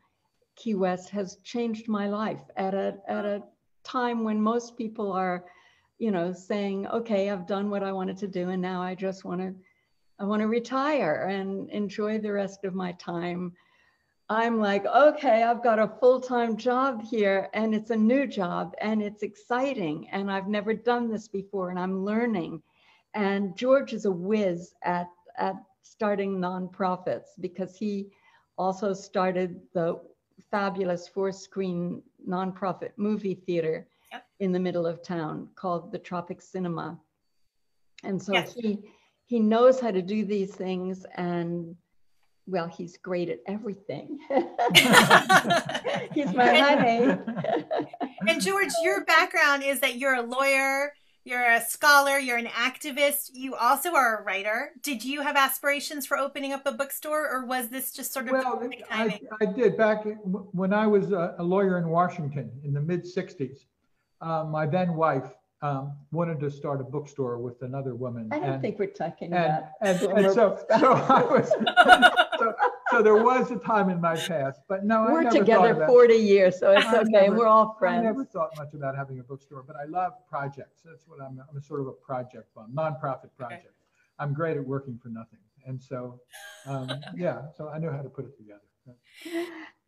Key 0.62 0.75
West 0.75 1.10
has 1.10 1.38
changed 1.38 1.88
my 1.88 2.08
life 2.08 2.44
at 2.56 2.75
a, 2.75 2.98
at 3.08 3.25
a 3.25 3.41
time 3.84 4.24
when 4.24 4.39
most 4.39 4.77
people 4.77 5.12
are, 5.12 5.46
you 5.98 6.12
know, 6.12 6.32
saying, 6.32 6.86
okay, 6.86 7.32
I've 7.32 7.48
done 7.48 7.72
what 7.72 7.82
I 7.82 7.91
wanted 7.91 8.18
to 8.18 8.27
do 8.27 8.50
and 8.50 8.62
now 8.62 8.80
I 8.80 8.94
just 8.94 9.25
want 9.25 9.41
to, 9.41 9.56
I 10.20 10.25
want 10.25 10.44
to 10.44 10.48
retire 10.48 11.25
and 11.32 11.68
enjoy 11.72 12.20
the 12.20 12.32
rest 12.32 12.63
of 12.63 12.75
my 12.75 12.91
time. 12.91 13.53
I'm 14.30 14.60
like, 14.60 14.86
okay, 14.86 15.41
I've 15.41 15.63
got 15.63 15.80
a 15.80 15.94
full-time 16.00 16.58
job 16.58 17.01
here 17.01 17.50
and 17.56 17.74
it's 17.74 17.89
a 17.89 17.96
new 17.96 18.27
job 18.27 18.75
and 18.80 19.01
it's 19.01 19.24
exciting 19.24 20.10
and 20.12 20.32
I've 20.32 20.48
never 20.48 20.75
done 20.75 21.10
this 21.10 21.27
before 21.27 21.72
and 21.72 21.80
I'm 21.80 22.06
learning. 22.06 22.62
And 23.15 23.58
George 23.58 23.94
is 23.94 24.06
a 24.06 24.12
whiz 24.12 24.75
at, 24.84 25.10
at 25.39 25.56
starting 25.82 26.38
nonprofits 26.38 27.30
because 27.39 27.75
he 27.75 28.12
also 28.60 28.94
started 28.94 29.60
the 29.74 30.00
fabulous 30.50 31.07
four 31.07 31.31
screen 31.31 32.01
nonprofit 32.27 32.91
movie 32.98 33.36
theater 33.36 33.88
Yep. 34.12 34.25
in 34.39 34.51
the 34.51 34.60
middle 34.60 34.86
of 34.86 35.01
town 35.01 35.48
called 35.55 35.91
the 35.91 36.00
Tropic 36.00 36.41
Cinema. 36.41 37.00
And 38.03 38.21
so 38.21 38.33
Yes. 38.33 38.53
he 38.53 38.79
he 39.25 39.39
knows 39.39 39.79
how 39.79 39.91
to 39.91 40.01
do 40.01 40.25
these 40.25 40.53
things 40.53 41.05
and 41.15 41.75
well, 42.48 42.67
he's 42.67 42.98
great 42.98 43.29
at 43.29 43.39
everything. 43.45 44.19
he's 46.13 46.33
my 46.33 46.53
honey. 46.57 47.17
and 48.27 48.41
George, 48.41 48.71
your 48.83 49.05
background 49.05 49.63
is 49.63 49.79
that 49.79 49.95
you're 49.98 50.15
a 50.15 50.21
lawyer, 50.21 50.91
you're 51.24 51.44
a 51.44 51.62
scholar, 51.62 52.18
you're 52.18 52.38
an 52.38 52.48
activist. 52.48 53.32
You 53.34 53.56
also 53.56 53.94
are 53.94 54.20
a 54.20 54.24
writer. 54.24 54.72
Did 54.82 55.04
you 55.04 55.22
have 55.22 55.36
aspirations 55.36 56.06
for 56.06 56.18
opening 56.18 56.54
up 56.54 56.66
a 56.66 56.72
bookstore, 56.72 57.30
or 57.32 57.46
was 57.46 57.70
this 57.70 57.92
just 57.92 58.12
sort 58.13 58.25
of 58.28 58.32
Well, 58.32 58.58
perfect 58.58 58.84
I. 58.90 59.20
I 59.40 59.46
did 59.46 59.78
back 59.78 60.06
when 60.25 60.74
I 60.74 60.88
was 60.88 61.12
a, 61.12 61.36
a 61.38 61.44
lawyer 61.44 61.78
in 61.78 61.90
Washington 61.90 62.51
in 62.63 62.74
the 62.74 62.82
mid 62.82 63.04
60s. 63.04 63.66
Uh, 64.20 64.46
my 64.46 64.66
then 64.66 64.96
wife 64.96 65.32
um, 65.62 65.94
wanted 66.12 66.40
to 66.40 66.50
start 66.50 66.82
a 66.82 66.84
bookstore 66.84 67.38
with 67.38 67.62
another 67.62 67.96
woman. 67.96 68.30
I 68.32 68.40
don't 68.40 68.50
and- 68.50 68.62
think 68.62 68.80
we're 68.80 68.88
talking 68.88 69.34
and, 69.34 69.46
about. 69.46 69.63
and, 69.82 70.00
former 70.00 70.18
and 70.25 70.34
so, 70.34 70.60
so. 70.80 70.94
I 70.94 71.22
was, 71.24 71.51
so, 72.91 72.98
so 72.98 73.03
there 73.03 73.24
was 73.24 73.51
a 73.51 73.55
time 73.57 73.89
in 73.89 74.00
my 74.01 74.15
past, 74.15 74.62
but 74.67 74.83
no, 74.86 75.03
I 75.05 75.12
We're 75.12 75.21
never 75.24 75.31
thought 75.36 75.39
together 75.39 75.71
about, 75.71 75.88
40 75.88 76.13
years, 76.15 76.60
so 76.60 76.71
it's 76.71 76.86
I 76.86 77.00
okay. 77.00 77.10
never- 77.10 77.38
We're 77.38 77.48
all 77.48 77.75
friends. 77.79 78.00
I 78.00 78.03
never 78.03 78.25
thought 78.25 78.50
much 78.57 78.74
about 78.74 78.95
having 78.95 79.19
a 79.19 79.24
bookstore, 79.24 79.63
but 79.65 79.75
I 79.75 79.86
love 79.86 80.13
projects. 80.29 80.81
That's 80.83 81.07
what 81.07 81.21
I'm, 81.21 81.41
I'm 81.50 81.57
a 81.57 81.62
sort 81.62 81.81
of 81.81 81.88
a 81.88 81.91
project 81.93 82.53
bum, 82.55 82.71
nonprofit 82.75 83.29
project. 83.38 83.74
I'm 84.19 84.33
great 84.33 84.57
at 84.57 84.65
working 84.65 85.00
for 85.01 85.10
nothing. 85.10 85.39
And 85.65 85.81
so, 85.81 86.19
um, 86.65 86.91
yeah, 87.15 87.43
so 87.55 87.69
I 87.69 87.77
knew 87.77 87.89
how 87.91 88.01
to 88.01 88.10
put 88.10 88.25
it 88.25 88.36
together. 88.38 88.62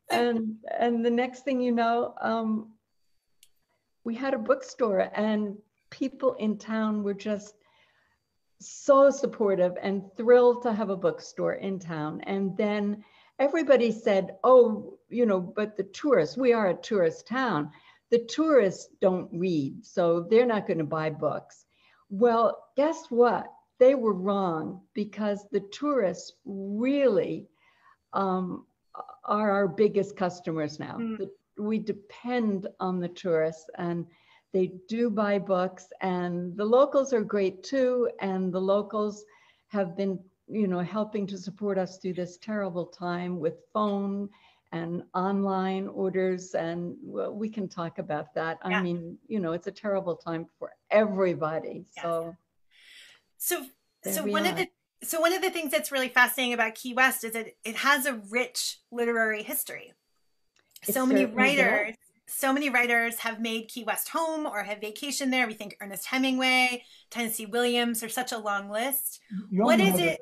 and 0.10 0.56
and 0.80 1.04
the 1.06 1.10
next 1.10 1.44
thing 1.44 1.60
you 1.62 1.72
know 1.72 2.14
um, 2.22 2.74
we 4.04 4.14
had 4.14 4.34
a 4.34 4.38
bookstore 4.38 5.10
and 5.16 5.58
people 5.90 6.34
in 6.36 6.58
town 6.58 7.04
were 7.04 7.14
just 7.14 7.56
so 8.60 9.10
supportive 9.10 9.78
and 9.82 10.04
thrilled 10.16 10.64
to 10.64 10.74
have 10.74 10.90
a 10.90 10.96
bookstore 10.96 11.54
in 11.54 11.80
town 11.80 12.22
and 12.22 12.56
then 12.58 13.04
everybody 13.40 13.92
said 13.92 14.36
oh 14.44 14.98
you 15.10 15.26
know 15.26 15.40
but 15.40 15.76
the 15.76 15.84
tourists 15.84 16.38
we 16.38 16.54
are 16.54 16.70
a 16.70 16.76
tourist 16.76 17.28
town 17.28 17.70
the 18.10 18.20
tourists 18.26 18.90
don't 19.02 19.30
read 19.34 19.84
so 19.86 20.26
they're 20.30 20.46
not 20.46 20.68
going 20.68 20.78
to 20.78 20.84
buy 20.84 21.10
books 21.10 21.66
well 22.10 22.70
guess 22.78 23.06
what 23.10 23.48
they 23.80 23.96
were 23.96 24.14
wrong 24.14 24.82
because 24.94 25.46
the 25.52 25.60
tourists 25.72 26.34
really 26.46 27.48
um, 28.14 28.66
are 29.26 29.52
our 29.52 29.68
biggest 29.68 30.16
customers 30.16 30.80
now. 30.80 30.98
Mm. 31.00 31.18
The- 31.18 31.32
We 31.58 31.80
depend 31.80 32.68
on 32.80 33.00
the 33.00 33.10
tourists 33.10 33.70
and 33.78 34.08
they 34.54 34.72
do 34.88 35.10
buy 35.10 35.40
books 35.40 35.88
and 36.02 36.56
the 36.56 36.66
locals 36.66 37.12
are 37.12 37.24
great 37.24 37.64
too. 37.64 38.10
And 38.22 38.54
the 38.54 38.62
locals 38.62 39.26
have 39.68 39.98
been, 39.98 40.20
you 40.48 40.68
know, 40.68 40.80
helping 40.80 41.26
to 41.28 41.38
support 41.38 41.78
us 41.78 41.98
through 41.98 42.14
this 42.14 42.38
terrible 42.38 42.86
time 42.86 43.40
with 43.40 43.56
phone 43.74 44.30
and 44.72 45.04
online 45.16 45.88
orders. 45.88 46.54
And 46.54 46.96
well, 47.04 47.34
we 47.34 47.50
can 47.50 47.68
talk 47.68 47.98
about 47.98 48.34
that. 48.36 48.60
Yeah. 48.64 48.78
I 48.78 48.82
mean, 48.82 49.18
you 49.28 49.40
know, 49.40 49.54
it's 49.54 49.68
a 49.68 49.72
terrible 49.72 50.16
time 50.16 50.48
for 50.60 50.74
everybody. 50.92 51.86
Yes. 51.96 52.04
So 52.04 52.36
So, 53.38 53.66
so 54.10 54.24
one 54.24 54.46
of 54.46 54.56
the 54.56 54.70
so 55.04 55.20
one 55.20 55.34
of 55.34 55.42
the 55.42 55.50
things 55.50 55.72
that's 55.72 55.92
really 55.92 56.08
fascinating 56.08 56.54
about 56.54 56.76
Key 56.76 56.94
West 56.94 57.26
is 57.26 57.34
that 57.34 57.48
it 57.66 57.76
has 57.76 58.06
a 58.06 58.22
rich 58.30 58.80
literary 58.90 59.44
history. 59.44 59.92
It 60.88 60.94
so 60.94 61.06
many 61.06 61.26
writers, 61.26 61.96
so 62.28 62.54
many 62.54 62.70
writers 62.70 63.20
have 63.20 63.42
made 63.42 63.68
Key 63.68 63.84
West 63.84 64.10
home 64.10 64.46
or 64.46 64.64
have 64.64 64.80
vacationed 64.80 65.32
there. 65.32 65.46
We 65.48 65.54
think 65.54 65.76
Ernest 65.82 66.06
Hemingway, 66.08 66.84
Tennessee 67.10 67.46
Williams, 67.46 68.00
there's 68.00 68.14
such 68.14 68.32
a 68.32 68.38
long 68.38 68.70
list. 68.70 69.20
You 69.52 69.64
What 69.64 69.80
only 69.80 69.92
is 69.92 69.98
the- 69.98 70.12
it? 70.14 70.20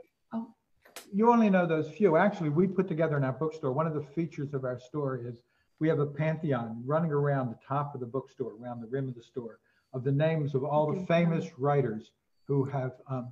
You 1.13 1.31
only 1.31 1.49
know 1.49 1.65
those 1.65 1.89
few. 1.89 2.15
Actually, 2.15 2.49
we 2.49 2.67
put 2.67 2.87
together 2.87 3.17
in 3.17 3.23
our 3.23 3.33
bookstore, 3.33 3.71
one 3.73 3.85
of 3.87 3.93
the 3.93 4.01
features 4.01 4.53
of 4.53 4.63
our 4.63 4.79
store 4.79 5.17
is 5.17 5.41
we 5.79 5.87
have 5.89 5.99
a 5.99 6.05
pantheon 6.05 6.81
running 6.85 7.11
around 7.11 7.49
the 7.49 7.57
top 7.67 7.93
of 7.93 7.99
the 7.99 8.05
bookstore, 8.07 8.53
around 8.61 8.81
the 8.81 8.87
rim 8.87 9.07
of 9.09 9.15
the 9.15 9.21
store, 9.21 9.59
of 9.93 10.03
the 10.03 10.11
names 10.11 10.55
of 10.55 10.63
all 10.63 10.93
the 10.93 11.05
famous 11.07 11.47
writers 11.57 12.11
who 12.47 12.63
have 12.63 12.93
um, 13.09 13.31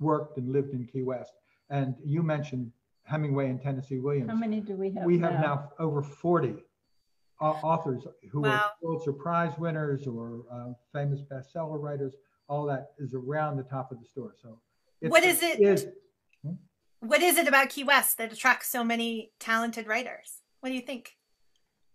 worked 0.00 0.38
and 0.38 0.52
lived 0.52 0.72
in 0.74 0.86
Key 0.86 1.02
West. 1.02 1.32
And 1.70 1.94
you 2.04 2.22
mentioned 2.22 2.70
Hemingway 3.04 3.48
and 3.50 3.60
Tennessee 3.60 3.98
Williams. 3.98 4.30
how 4.30 4.36
many 4.36 4.60
do 4.60 4.74
we 4.74 4.90
have? 4.92 5.04
we 5.04 5.18
have 5.18 5.40
now 5.40 5.72
over 5.78 6.02
40 6.02 6.50
au- 6.50 6.60
authors 7.40 8.04
who 8.30 8.42
Wow. 8.42 8.50
are 8.50 8.70
Pulitzer 8.82 9.12
Prize 9.12 9.56
winners 9.58 10.06
or 10.06 10.42
uh, 10.50 10.72
famous 10.92 11.20
bestseller 11.22 11.80
writers. 11.80 12.14
All 12.48 12.64
that 12.66 12.92
is 12.98 13.14
around 13.14 13.56
the 13.58 13.62
top 13.62 13.92
of 13.92 13.98
the 14.00 14.06
store. 14.06 14.34
So, 14.42 14.58
it's- 15.00 15.10
What 15.10 15.22
is 15.24 15.42
it- 15.42 15.60
is- 15.60 15.86
What 17.00 17.22
is 17.22 17.36
it 17.38 17.46
about 17.46 17.68
Key 17.68 17.84
West 17.84 18.18
that 18.18 18.32
attracts 18.32 18.68
so 18.68 18.82
many 18.82 19.30
talented 19.38 19.86
writers? 19.86 20.42
What 20.60 20.70
do 20.70 20.74
you 20.74 20.80
think? 20.80 21.16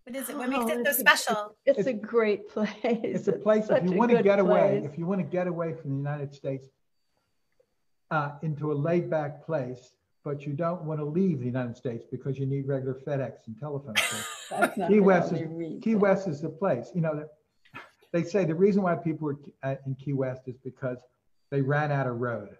What 0.04 0.16
is 0.16 0.30
it? 0.30 0.36
What 0.38 0.48
makes 0.48 0.64
Oh, 0.64 0.68
it 0.68 0.74
so 0.74 0.80
it's 0.80 0.98
a- 0.98 1.00
special? 1.00 1.56
It's 1.66 1.78
It's- 1.80 1.86
a 1.86 1.92
great 1.98 2.48
place. 2.48 2.74
it's 2.82 3.28
a 3.28 3.32
place 3.32 3.68
if 3.68 3.84
you 3.84 3.92
want 3.92 4.10
to 4.12 4.16
good 4.18 4.24
get 4.24 4.38
away 4.38 4.80
if 4.84 4.96
you 4.98 5.04
want 5.06 5.20
to 5.20 5.26
get 5.26 5.46
away 5.46 5.74
from 5.74 5.90
the 5.90 5.96
united 5.96 6.32
states 6.34 6.68
uh, 8.10 8.32
into 8.42 8.72
a 8.72 8.74
laid 8.74 9.10
back 9.10 9.44
place 9.44 9.92
but 10.22 10.46
you 10.46 10.52
don't 10.54 10.82
want 10.84 11.00
to 11.00 11.04
leave 11.04 11.40
the 11.40 11.46
united 11.46 11.76
states 11.76 12.04
because 12.10 12.38
you 12.38 12.46
need 12.46 12.66
regular 12.66 12.94
fedex 12.94 13.46
and 13.46 13.58
telephone 13.58 13.94
service. 13.96 14.10
That's 14.10 14.22
not 14.22 14.33
key 14.88 15.00
west 15.00 15.32
is 15.32 15.40
only 15.42 15.54
reason. 15.56 15.80
key 15.80 15.94
west 15.94 16.28
is 16.28 16.40
the 16.40 16.48
place 16.48 16.90
you 16.94 17.00
know 17.00 17.24
they 18.12 18.22
say 18.22 18.44
the 18.44 18.54
reason 18.54 18.82
why 18.82 18.94
people 18.94 19.28
are 19.30 19.38
uh, 19.62 19.76
in 19.86 19.94
key 19.96 20.12
west 20.12 20.42
is 20.46 20.56
because 20.64 20.98
they 21.50 21.60
ran 21.60 21.90
out 21.92 22.06
of 22.06 22.20
road 22.20 22.56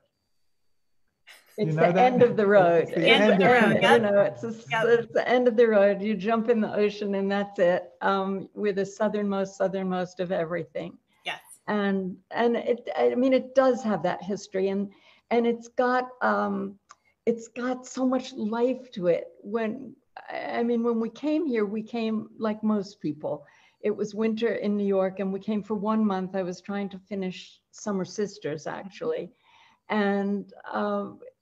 It's 1.57 1.77
know 1.77 1.87
the 1.87 1.93
that? 1.93 2.13
end 2.13 2.23
of 2.23 2.37
the 2.37 2.47
road. 2.47 2.83
It's 2.89 2.91
the 2.95 3.09
end 3.09 3.33
of 3.33 3.39
the 3.39 3.47
road, 3.47 3.75
You 3.83 3.99
know, 4.01 4.21
it's, 4.23 4.43
a- 4.43 4.49
Yep. 4.73 4.85
it's 4.99 5.13
the 5.13 5.29
end 5.29 5.47
of 5.47 5.57
the 5.57 5.69
road. 5.69 6.03
You 6.03 6.17
jump 6.17 6.49
in 6.51 6.61
the 6.61 6.75
ocean 6.75 7.15
and 7.15 7.31
that's 7.31 7.59
it. 7.61 7.93
Um, 8.01 8.49
we're 8.55 8.73
the 8.73 8.85
southernmost, 8.85 9.57
southernmost 9.57 10.19
of 10.19 10.33
everything. 10.33 10.99
Yes. 11.25 11.39
And, 11.69 12.17
and 12.33 12.57
it, 12.57 12.89
I 12.97 13.15
mean, 13.15 13.33
it 13.33 13.55
does 13.55 13.85
have 13.85 14.03
that 14.03 14.21
history 14.23 14.71
and, 14.71 14.91
and 15.31 15.47
it's 15.47 15.69
got, 15.69 16.09
um, 16.23 16.77
it's 17.25 17.47
got 17.49 17.87
so 17.87 18.05
much 18.05 18.33
life 18.33 18.91
to 18.97 19.07
it. 19.07 19.29
When, 19.41 19.95
I 20.31 20.63
mean, 20.63 20.83
when 20.83 21.01
we 21.01 21.11
came 21.11 21.47
here, 21.47 21.67
we 21.67 21.83
came 21.83 22.29
like 22.39 22.63
most 22.63 23.01
people. 23.01 23.45
It 23.81 23.95
was 23.95 24.15
winter 24.15 24.55
in 24.55 24.77
New 24.77 24.87
York 24.87 25.21
and 25.21 25.33
we 25.33 25.41
came 25.41 25.63
for 25.63 25.75
one 25.75 26.05
month. 26.05 26.35
I 26.35 26.43
was 26.43 26.61
trying 26.61 26.89
to 26.91 26.99
finish 26.99 27.61
Summer 27.71 28.05
Sisters 28.05 28.67
actually. 28.67 29.31
And 29.91 30.53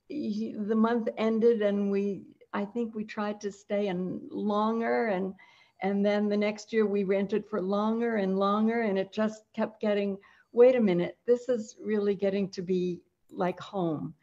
he- 0.08 0.56
the 0.58 0.74
month 0.74 1.08
ended 1.16 1.62
and 1.62 1.90
we, 1.90 2.24
I 2.52 2.64
think 2.64 2.94
we 2.94 3.04
tried 3.04 3.40
to 3.42 3.52
stay 3.52 3.88
and 3.88 4.20
longer 4.30 5.06
and, 5.06 5.34
and 5.82 6.04
then 6.04 6.28
the 6.28 6.36
next 6.36 6.72
year 6.72 6.84
we 6.84 7.04
rented 7.04 7.46
for 7.46 7.62
longer 7.62 8.16
and 8.16 8.38
longer 8.38 8.82
and 8.82 8.98
it 8.98 9.12
just 9.12 9.44
kept 9.54 9.80
getting, 9.80 10.18
wait 10.52 10.74
a 10.74 10.80
minute, 10.80 11.18
this 11.26 11.48
is 11.48 11.76
really 11.80 12.14
getting 12.14 12.50
to 12.50 12.62
be 12.62 13.00
like 13.30 13.60
home. 13.60 14.14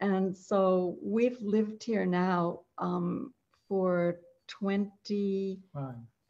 And 0.00 0.36
so 0.36 0.96
we've 1.02 1.40
lived 1.42 1.82
here 1.82 2.06
now 2.06 2.60
um, 2.78 3.33
for 3.68 4.20
25 4.48 5.58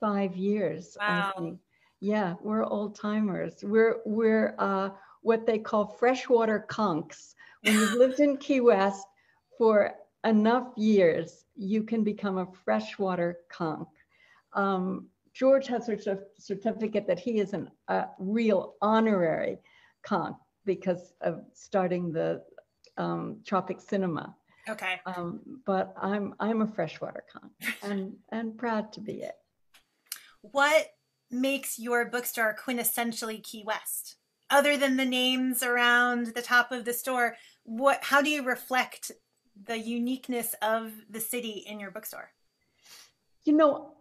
Fine. 0.01 0.33
years. 0.33 0.97
Wow. 1.01 1.33
I 1.37 1.39
think. 1.39 1.59
Yeah, 2.01 2.35
we're 2.43 2.65
old 2.65 2.97
timers. 2.97 3.63
We're 3.63 4.01
we're 4.05 4.55
uh, 4.59 4.91
what 5.23 5.47
they 5.47 5.59
call 5.59 5.87
freshwater 5.87 6.67
conchs. 6.69 7.35
When 7.63 7.75
you've 7.75 7.95
lived 7.95 8.21
in 8.21 8.37
Key 8.37 8.61
West 8.61 9.07
for 9.57 9.95
enough 10.25 10.69
years, 10.77 11.47
you 11.57 11.83
can 11.83 12.05
become 12.05 12.39
a 12.39 12.47
freshwater 12.65 13.39
conch. 13.51 13.89
Um, 14.53 15.07
George 15.33 15.67
has 15.67 15.89
a 15.89 16.19
certificate 16.39 17.07
that 17.07 17.19
he 17.19 17.39
is 17.39 17.55
an, 17.55 17.71
a 17.89 18.07
real 18.19 18.75
honorary 18.83 19.59
conch 20.03 20.37
because 20.65 21.15
of 21.23 21.43
starting 21.55 22.13
the 22.13 22.43
um, 22.97 23.41
Tropic 23.45 23.81
Cinema. 23.81 24.37
Okay. 24.69 25.01
Um, 25.07 25.41
but 25.67 25.95
I'm 26.01 26.35
I'm 26.41 26.63
a 26.63 26.67
freshwater 26.67 27.25
con 27.33 27.51
and 27.83 28.15
and 28.31 28.57
proud 28.57 28.93
to 28.95 29.01
be 29.01 29.23
it. 29.23 29.35
What 30.41 30.87
makes 31.31 31.79
your 31.79 32.07
bookstore 32.07 32.57
quintessentially 32.57 33.43
Key 33.43 33.65
West? 33.67 34.17
Other 34.51 34.77
than 34.77 34.97
the 34.97 35.05
names 35.05 35.63
around 35.63 36.35
the 36.35 36.43
top 36.43 36.71
of 36.73 36.85
the 36.85 36.93
store, 36.93 37.37
what 37.65 37.99
how 38.03 38.23
do 38.23 38.31
you 38.31 38.43
reflect 38.43 39.11
the 39.67 39.79
uniqueness 39.79 40.55
of 40.63 40.93
the 41.09 41.21
city 41.21 41.65
in 41.67 41.79
your 41.81 41.91
bookstore? 41.91 42.31
You 43.45 43.53
know, 43.53 43.93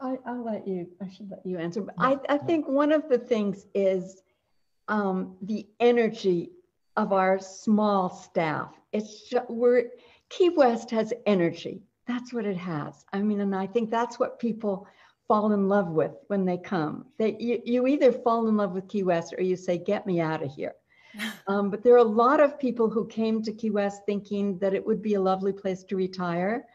I, 0.00 0.16
I'll 0.26 0.44
let 0.44 0.66
you, 0.66 0.88
I 1.02 1.08
should 1.08 1.30
let 1.30 1.44
you 1.44 1.58
answer. 1.58 1.80
But 1.82 1.94
I, 1.98 2.18
I 2.28 2.38
think 2.38 2.68
one 2.68 2.92
of 2.92 3.08
the 3.08 3.18
things 3.18 3.66
is 3.74 4.22
um, 4.88 5.36
the 5.42 5.66
energy 5.80 6.50
of 6.96 7.12
our 7.12 7.38
small 7.38 8.10
staff. 8.10 8.74
It's 8.92 9.28
just, 9.28 9.48
we're, 9.48 9.90
Key 10.28 10.50
West 10.50 10.90
has 10.90 11.12
energy. 11.26 11.82
That's 12.06 12.32
what 12.32 12.46
it 12.46 12.56
has. 12.56 13.04
I 13.12 13.20
mean, 13.20 13.40
and 13.40 13.54
I 13.54 13.66
think 13.66 13.90
that's 13.90 14.18
what 14.18 14.38
people 14.38 14.86
fall 15.28 15.52
in 15.52 15.68
love 15.68 15.90
with 15.90 16.12
when 16.28 16.44
they 16.44 16.56
come. 16.56 17.04
They, 17.18 17.36
you, 17.38 17.60
you 17.64 17.86
either 17.86 18.12
fall 18.12 18.48
in 18.48 18.56
love 18.56 18.72
with 18.72 18.88
Key 18.88 19.02
West 19.02 19.34
or 19.36 19.42
you 19.42 19.56
say, 19.56 19.76
get 19.78 20.06
me 20.06 20.20
out 20.20 20.42
of 20.42 20.52
here. 20.52 20.74
Um, 21.46 21.70
but 21.70 21.82
there 21.82 21.94
are 21.94 21.96
a 21.96 22.04
lot 22.04 22.38
of 22.38 22.60
people 22.60 22.90
who 22.90 23.06
came 23.06 23.42
to 23.42 23.52
Key 23.52 23.70
West 23.70 24.02
thinking 24.04 24.58
that 24.58 24.74
it 24.74 24.86
would 24.86 25.00
be 25.00 25.14
a 25.14 25.20
lovely 25.20 25.52
place 25.54 25.82
to 25.84 25.96
retire. 25.96 26.66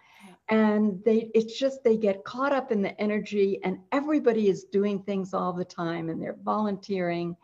And 0.49 1.01
they 1.05 1.29
it's 1.35 1.57
just 1.57 1.83
they 1.83 1.95
get 1.95 2.23
caught 2.23 2.51
up 2.51 2.71
in 2.71 2.81
the 2.81 2.99
energy 2.99 3.59
and 3.63 3.77
everybody 3.91 4.49
is 4.49 4.63
doing 4.63 5.03
things 5.03 5.33
all 5.35 5.53
the 5.53 5.63
time 5.63 6.09
and 6.09 6.19
they're 6.19 6.39
volunteering. 6.43 7.37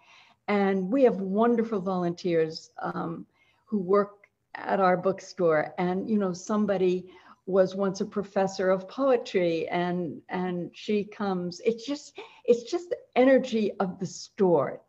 And 0.48 0.92
we 0.92 1.04
have 1.04 1.22
wonderful 1.22 1.80
volunteers 1.80 2.72
um, 2.82 3.28
who 3.66 3.78
work 3.78 4.19
at 4.66 4.80
our 4.80 4.98
bookstore. 4.98 5.74
And 5.78 6.10
you 6.10 6.18
know, 6.18 6.34
somebody 6.34 7.06
was 7.46 7.76
once 7.76 8.02
a 8.02 8.06
professor 8.06 8.70
of 8.70 8.88
poetry 8.88 9.68
and 9.70 10.22
and 10.30 10.70
she 10.72 11.04
comes 11.04 11.60
it's 11.66 11.84
just 11.84 12.16
it's 12.46 12.70
just 12.70 12.92
the 12.92 12.98
energy 13.16 13.72
of 13.80 13.98
the 13.98 14.06
store 14.06 14.80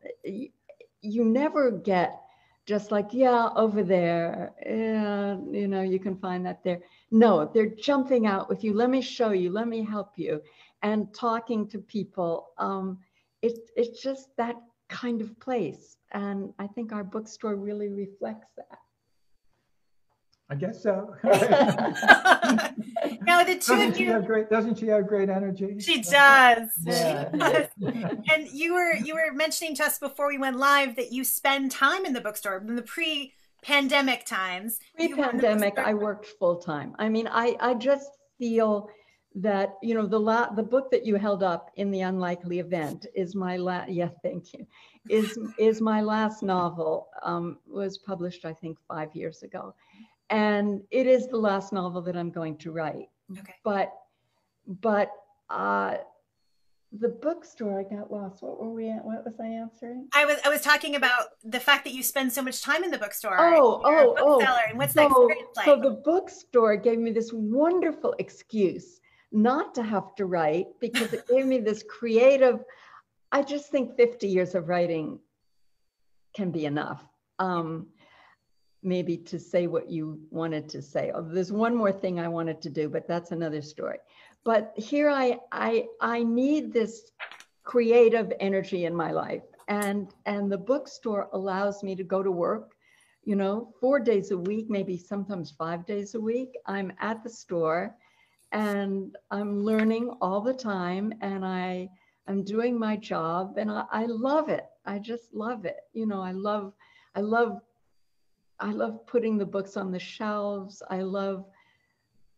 you 1.03 1.25
never 1.25 1.71
get 1.71 2.21
just 2.67 2.91
like, 2.91 3.09
yeah, 3.13 3.49
over 3.57 3.83
there, 3.83 4.53
yeah, 4.65 5.37
you 5.51 5.67
know, 5.67 5.83
you 5.83 5.99
can 5.99 6.17
find 6.17 6.47
that 6.47 6.63
there. 6.63 6.81
No, 7.11 7.51
they're 7.53 7.67
jumping 7.67 8.27
out 8.27 8.49
with 8.49 8.63
you. 8.63 8.75
Let 8.75 8.91
me 8.91 9.01
show 9.01 9.31
you. 9.31 9.51
Let 9.51 9.67
me 9.67 9.85
help 9.85 10.13
you. 10.17 10.41
And 10.83 11.13
talking 11.13 11.67
to 11.69 11.79
people. 11.79 12.51
Um, 12.59 12.99
it, 13.43 13.59
it's 13.77 14.01
just 14.01 14.29
that 14.37 14.57
kind 14.89 15.21
of 15.21 15.39
place. 15.41 15.97
And 16.13 16.53
I 16.59 16.67
think 16.69 16.93
our 16.93 17.05
bookstore 17.05 17.57
really 17.57 17.89
reflects 17.89 18.49
that. 18.57 18.79
I 20.51 20.57
guess 20.57 20.83
so. 20.83 21.15
now 23.23 23.45
the 23.45 23.55
2 23.55 23.59
doesn't 23.59 23.91
of 23.91 23.97
she 23.97 24.03
you 24.03 24.11
have 24.11 24.27
great? 24.27 24.51
Doesn't 24.51 24.79
she 24.79 24.89
have 24.89 25.07
great 25.07 25.29
energy? 25.29 25.79
she 25.79 26.03
does. 26.03 26.69
Yeah. 26.83 27.31
She 27.31 27.39
does. 27.39 27.67
and 28.33 28.49
you 28.53 28.75
were 28.75 28.95
you 28.97 29.15
were 29.15 29.33
mentioning 29.33 29.77
to 29.77 29.85
us 29.85 29.99
before 29.99 30.27
we 30.27 30.39
went 30.39 30.57
live 30.57 30.97
that 30.97 31.13
you 31.13 31.23
spend 31.23 31.71
time 31.71 32.05
in 32.05 32.13
the 32.13 32.21
bookstore 32.21 32.57
in 32.59 32.75
the 32.75 32.83
pre-pandemic 32.83 34.27
times. 34.27 34.81
You 34.99 35.17
were 35.17 35.31
in 35.31 35.37
the 35.37 35.39
Pre-pandemic, 35.39 35.79
I 35.79 35.95
worked 35.95 36.27
full 36.27 36.57
time. 36.57 36.97
I 36.99 37.09
mean, 37.09 37.29
I 37.31 37.57
I 37.61 37.75
just 37.75 38.11
feel 38.37 38.91
that 39.37 39.77
you 39.83 39.95
know 39.95 40.07
the 40.07 40.19
la- 40.19 40.53
the 40.53 40.63
book 40.63 40.91
that 40.91 41.07
you 41.07 41.15
held 41.15 41.45
up 41.45 41.71
in 41.77 41.93
the 41.93 42.01
unlikely 42.01 42.59
event 42.59 43.07
is 43.15 43.37
my 43.37 43.57
last. 43.57 43.91
Yeah, 43.91 44.09
thank 44.23 44.53
you. 44.53 44.67
Is 45.09 45.39
is 45.59 45.81
my 45.81 46.01
last 46.01 46.43
novel. 46.43 47.09
Um, 47.23 47.59
was 47.69 47.99
published 47.99 48.45
I 48.45 48.53
think 48.53 48.79
five 48.89 49.15
years 49.15 49.45
ago, 49.45 49.75
and 50.31 50.83
it 50.91 51.07
is 51.07 51.29
the 51.29 51.37
last 51.37 51.73
novel 51.73 52.01
that 52.03 52.17
I'm 52.17 52.31
going 52.31 52.57
to 52.59 52.71
write. 52.71 53.11
Okay. 53.39 53.55
But 53.65 53.93
but 54.67 55.11
uh, 55.49 55.97
the 56.93 57.09
bookstore 57.09 57.81
I 57.81 57.83
got 57.83 58.13
lost. 58.13 58.43
What 58.43 58.61
were 58.61 58.73
we? 58.73 58.91
at? 58.91 59.05
What 59.05 59.25
was 59.25 59.35
I 59.41 59.47
answering? 59.47 60.09
I 60.15 60.25
was 60.25 60.39
I 60.45 60.49
was 60.49 60.63
talking 60.63 60.97
about 60.97 61.27
the 61.45 61.61
fact 61.61 61.85
that 61.85 61.93
you 61.93 62.03
spend 62.03 62.33
so 62.33 62.43
much 62.43 62.63
time 62.63 62.85
in 62.85 62.91
the 62.91 62.99
bookstore. 62.99 63.37
Oh, 63.39 63.83
oh, 63.85 64.17
oh. 64.19 64.39
bookseller, 64.39 64.61
and 64.69 64.79
what's 64.79 64.95
that 64.95 65.07
experience 65.07 65.57
like? 65.57 65.67
so 65.67 65.81
the 65.81 65.91
bookstore 65.91 66.77
gave 66.77 66.99
me 66.99 67.11
this 67.11 67.33
wonderful 67.33 68.15
excuse 68.19 69.01
not 69.33 69.75
to 69.77 69.83
have 69.83 70.15
to 70.17 70.27
write 70.27 70.67
because 70.81 71.13
it 71.13 71.27
gave 71.29 71.47
me 71.47 71.59
this 71.61 71.85
creative. 71.89 72.65
I 73.33 73.43
just 73.43 73.71
think 73.71 73.97
50 73.97 74.27
years 74.27 74.57
of 74.57 74.69
writing 74.69 75.21
can 76.35 76.51
be 76.51 76.67
enough. 76.67 77.05
Um, 77.39 77.87
maybe 78.83 79.17
to 79.17 79.39
say 79.39 79.67
what 79.67 79.91
you 79.91 80.21
wanted 80.31 80.69
to 80.71 80.83
say. 80.83 81.13
Oh, 81.15 81.23
there's 81.23 81.53
one 81.53 81.77
more 81.77 81.93
thing 81.93 82.19
I 82.19 82.29
wanted 82.29 82.63
to 82.63 82.71
do, 82.71 82.89
but 82.89 83.07
that's 83.07 83.31
another 83.31 83.63
story. 83.63 83.99
But 84.45 84.73
here 84.77 85.11
I 85.11 85.39
I 85.53 85.87
I 86.01 86.23
need 86.23 86.73
this 86.73 87.13
creative 87.65 88.33
energy 88.41 88.85
in 88.87 88.95
my 88.95 89.11
life, 89.13 89.45
and 89.69 90.13
and 90.27 90.51
the 90.51 90.59
bookstore 90.59 91.29
allows 91.33 91.83
me 91.83 91.95
to 91.97 92.05
go 92.05 92.23
to 92.23 92.31
work 92.31 92.75
you 93.25 93.37
know, 93.37 93.73
four 93.81 94.01
days 94.01 94.31
a 94.31 94.39
week, 94.39 94.71
maybe 94.71 94.97
sometimes 94.97 95.51
five 95.51 95.85
days 95.87 96.15
a 96.15 96.21
week. 96.21 96.57
I'm 96.67 96.93
at 97.01 97.23
the 97.23 97.31
store 97.31 97.95
and 98.53 99.17
I'm 99.31 99.63
learning 99.63 100.11
all 100.21 100.41
the 100.41 100.55
time 100.55 101.13
and 101.21 101.45
I 101.45 101.89
I'm 102.27 102.45
doing 102.45 102.79
my 102.79 102.97
job 102.97 103.55
and 103.57 103.71
I, 103.71 103.85
I 103.91 104.07
love 104.07 104.49
it. 104.49 104.65
I 104.87 104.99
just 104.99 105.35
love 105.35 105.65
it. 105.65 105.77
You 105.93 106.07
know, 106.07 106.23
I 106.23 106.33
love 106.33 106.73
I 107.15 107.21
love 107.21 107.61
I 108.61 108.73
love 108.73 109.07
putting 109.07 109.39
the 109.39 109.47
books 109.47 109.77
on 109.77 109.91
the 109.91 109.99
shelves. 109.99 110.83
I 110.91 111.03
love 111.03 111.47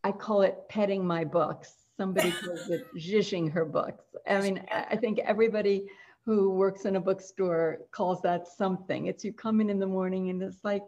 I 0.05 0.13
call 0.13 0.43
it 0.43 0.59
petting 0.69 1.07
my 1.07 1.25
books. 1.25 1.75
Somebody 1.97 2.33
calls 2.45 2.71
it 2.71 2.87
zhishing 2.97 3.51
her 3.53 3.65
books. 3.65 4.05
I 4.29 4.41
mean, 4.41 4.65
I 4.71 4.87
I 4.91 4.97
think 4.97 5.19
everybody 5.21 5.87
who 6.25 6.51
works 6.51 6.85
in 6.85 6.97
a 6.97 7.01
bookstore 7.01 7.81
calls 7.91 8.23
that 8.23 8.47
something. 8.47 9.07
It's 9.07 9.25
you 9.25 9.33
come 9.33 9.61
in 9.61 9.71
in 9.71 9.79
the 9.79 9.87
morning 9.87 10.31
and 10.31 10.43
it's 10.43 10.63
like, 10.63 10.85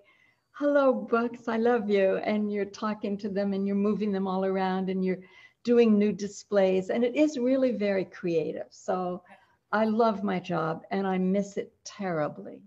hello, 0.52 0.92
books, 0.92 1.48
I 1.48 1.56
love 1.56 1.90
you. 1.90 2.18
And 2.18 2.52
you're 2.52 2.64
talking 2.64 3.18
to 3.18 3.28
them 3.28 3.52
and 3.52 3.66
you're 3.66 3.74
moving 3.74 4.12
them 4.12 4.28
all 4.28 4.44
around 4.44 4.88
and 4.88 5.04
you're 5.04 5.18
doing 5.64 5.98
new 5.98 6.12
displays. 6.12 6.90
And 6.90 7.02
it 7.02 7.16
is 7.16 7.38
really 7.38 7.72
very 7.72 8.04
creative. 8.04 8.68
So 8.70 9.22
I 9.72 9.86
love 9.86 10.22
my 10.22 10.38
job 10.38 10.82
and 10.92 11.06
I 11.06 11.18
miss 11.18 11.56
it 11.56 11.72
terribly. 11.82 12.62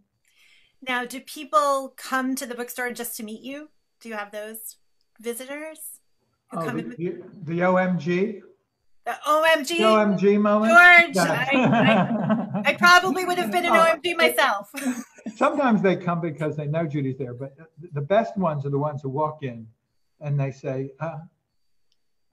Now, 0.86 1.06
do 1.06 1.20
people 1.20 1.94
come 1.98 2.36
to 2.36 2.46
the 2.46 2.56
bookstore 2.56 2.92
just 2.92 3.18
to 3.18 3.24
meet 3.24 3.42
you? 3.42 3.70
Do 4.02 4.10
you 4.10 4.16
have 4.16 4.32
those 4.32 4.78
visitors 5.20 5.80
who 6.52 6.60
Oh, 6.60 6.66
come 6.66 6.76
the, 6.78 6.84
in? 6.84 6.90
With 6.90 6.98
the, 7.46 7.54
the 7.56 7.60
OMG, 7.62 8.42
the 9.06 9.18
OMG, 9.26 9.68
the 9.68 9.84
OMG 9.84 10.40
moment. 10.42 10.72
George, 10.74 11.16
Yeah. 11.16 11.48
I, 11.52 12.62
I 12.66 12.74
probably 12.76 13.26
would 13.26 13.38
have 13.38 13.52
been 13.52 13.66
an 13.66 13.72
Oh, 13.76 13.96
OMG 13.96 14.16
myself. 14.18 14.70
Sometimes 15.36 15.82
they 15.82 15.96
come 15.96 16.22
because 16.22 16.56
they 16.56 16.68
know 16.68 16.86
Judy's 16.86 17.18
there, 17.18 17.34
but 17.34 17.56
the- 17.58 17.90
the 17.94 18.02
best 18.02 18.38
ones 18.38 18.66
are 18.66 18.70
the 18.70 18.78
ones 18.78 19.02
who 19.02 19.10
walk 19.10 19.44
in 19.44 19.68
and 20.22 20.40
they 20.40 20.52
say, 20.52 20.92
uh, 21.00 21.18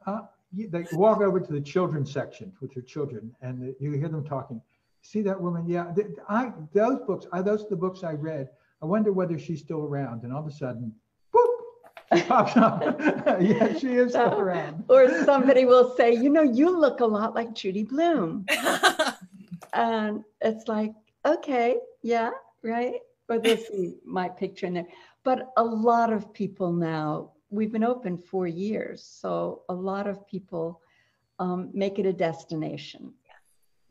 uh, 0.06 0.20
they 0.52 0.84
walk 0.92 1.20
over 1.20 1.40
to 1.40 1.52
the 1.52 1.60
children's 1.60 2.12
section 2.12 2.52
with 2.60 2.72
their 2.74 2.82
children 2.82 3.34
and 3.40 3.74
you 3.80 3.92
hear 3.92 4.08
them 4.08 4.24
talking. 4.24 4.60
See 5.04 5.20
that 5.22 5.38
woman? 5.38 5.68
Yeah, 5.68 5.92
th- 5.94 6.08
I 6.28 6.50
those 6.72 7.00
books. 7.06 7.26
I, 7.30 7.42
those 7.42 7.64
are 7.64 7.68
the 7.68 7.76
books 7.76 8.02
I 8.02 8.12
read. 8.12 8.48
I 8.82 8.86
wonder 8.86 9.12
whether 9.12 9.38
she's 9.38 9.60
still 9.60 9.82
around. 9.82 10.24
And 10.24 10.32
all 10.32 10.40
of 10.40 10.46
a 10.46 10.50
sudden, 10.50 10.94
boop, 11.32 12.16
she 12.16 12.22
pops 12.28 12.56
up. 12.56 12.98
yeah, 13.40 13.78
she 13.78 13.96
is 13.96 14.12
still 14.12 14.40
around. 14.40 14.84
Or 14.88 15.24
somebody 15.24 15.66
will 15.66 15.94
say, 15.94 16.14
you 16.14 16.30
know, 16.30 16.42
you 16.42 16.74
look 16.76 17.00
a 17.00 17.06
lot 17.06 17.34
like 17.34 17.54
Judy 17.54 17.84
Blume. 17.84 18.46
And 19.74 20.24
it's 20.40 20.68
like, 20.68 20.92
okay, 21.26 21.78
yeah, 22.02 22.30
right. 22.62 23.00
Or 23.28 23.38
they 23.38 23.56
see 23.56 23.96
my 24.04 24.28
picture 24.28 24.66
in 24.66 24.74
there. 24.74 24.86
But 25.24 25.52
a 25.56 25.64
lot 25.64 26.12
of 26.12 26.32
people 26.32 26.72
now, 26.72 27.32
we've 27.50 27.72
been 27.72 27.84
open 27.84 28.16
four 28.16 28.46
years. 28.46 29.02
So 29.02 29.62
a 29.68 29.74
lot 29.74 30.06
of 30.06 30.26
people 30.28 30.80
um, 31.40 31.70
make 31.74 31.98
it 31.98 32.06
a 32.06 32.12
destination. 32.12 33.12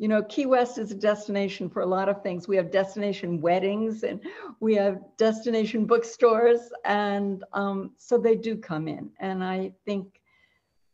You 0.04 0.10
know, 0.10 0.22
Key 0.24 0.48
West 0.48 0.78
is 0.78 0.92
a 0.92 0.96
destination 0.96 1.70
for 1.70 1.82
a 1.82 1.86
lot 1.86 2.10
of 2.10 2.22
things. 2.22 2.46
We 2.46 2.58
have 2.58 2.70
destination 2.70 3.40
weddings 3.40 4.04
and 4.04 4.20
we 4.60 4.76
have 4.76 5.00
destination 5.16 5.86
bookstores. 5.86 6.60
And 6.84 7.46
um, 7.54 7.94
so 7.98 8.18
they 8.18 8.36
do 8.36 8.58
come 8.58 8.90
in. 8.90 9.12
And 9.22 9.42
I 9.42 9.72
think 9.86 10.20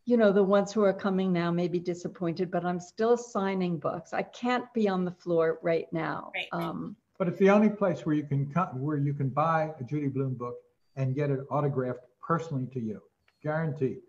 you 0.06 0.16
know, 0.16 0.32
the 0.32 0.44
ones 0.44 0.72
who 0.72 0.84
are 0.84 0.94
coming 0.94 1.34
now 1.34 1.50
may 1.50 1.68
be 1.68 1.80
disappointed, 1.80 2.52
but 2.52 2.64
I'm 2.66 2.80
still 2.80 3.18
signing 3.18 3.80
books. 3.80 4.14
I 4.14 4.22
can't 4.22 4.72
be 4.74 4.88
on 4.88 5.06
the 5.06 5.12
floor 5.12 5.58
right 5.64 5.88
now. 5.92 6.32
Right. 6.36 6.48
Um, 6.52 6.96
But 7.18 7.28
it's 7.30 7.40
the 7.40 7.50
only 7.50 7.70
place 7.70 8.06
where 8.06 8.16
you 8.16 8.24
can 8.24 8.52
co- 8.54 8.74
where 8.76 8.98
you 8.98 9.16
can 9.16 9.30
buy 9.30 9.72
a 9.80 9.84
Judy 9.84 10.08
Blume 10.08 10.36
book 10.36 10.56
and 10.96 11.16
get 11.16 11.32
it 11.32 11.40
autographed 11.50 12.06
personally 12.22 12.68
to 12.74 12.80
you, 12.80 13.02
guaranteed. 13.42 14.02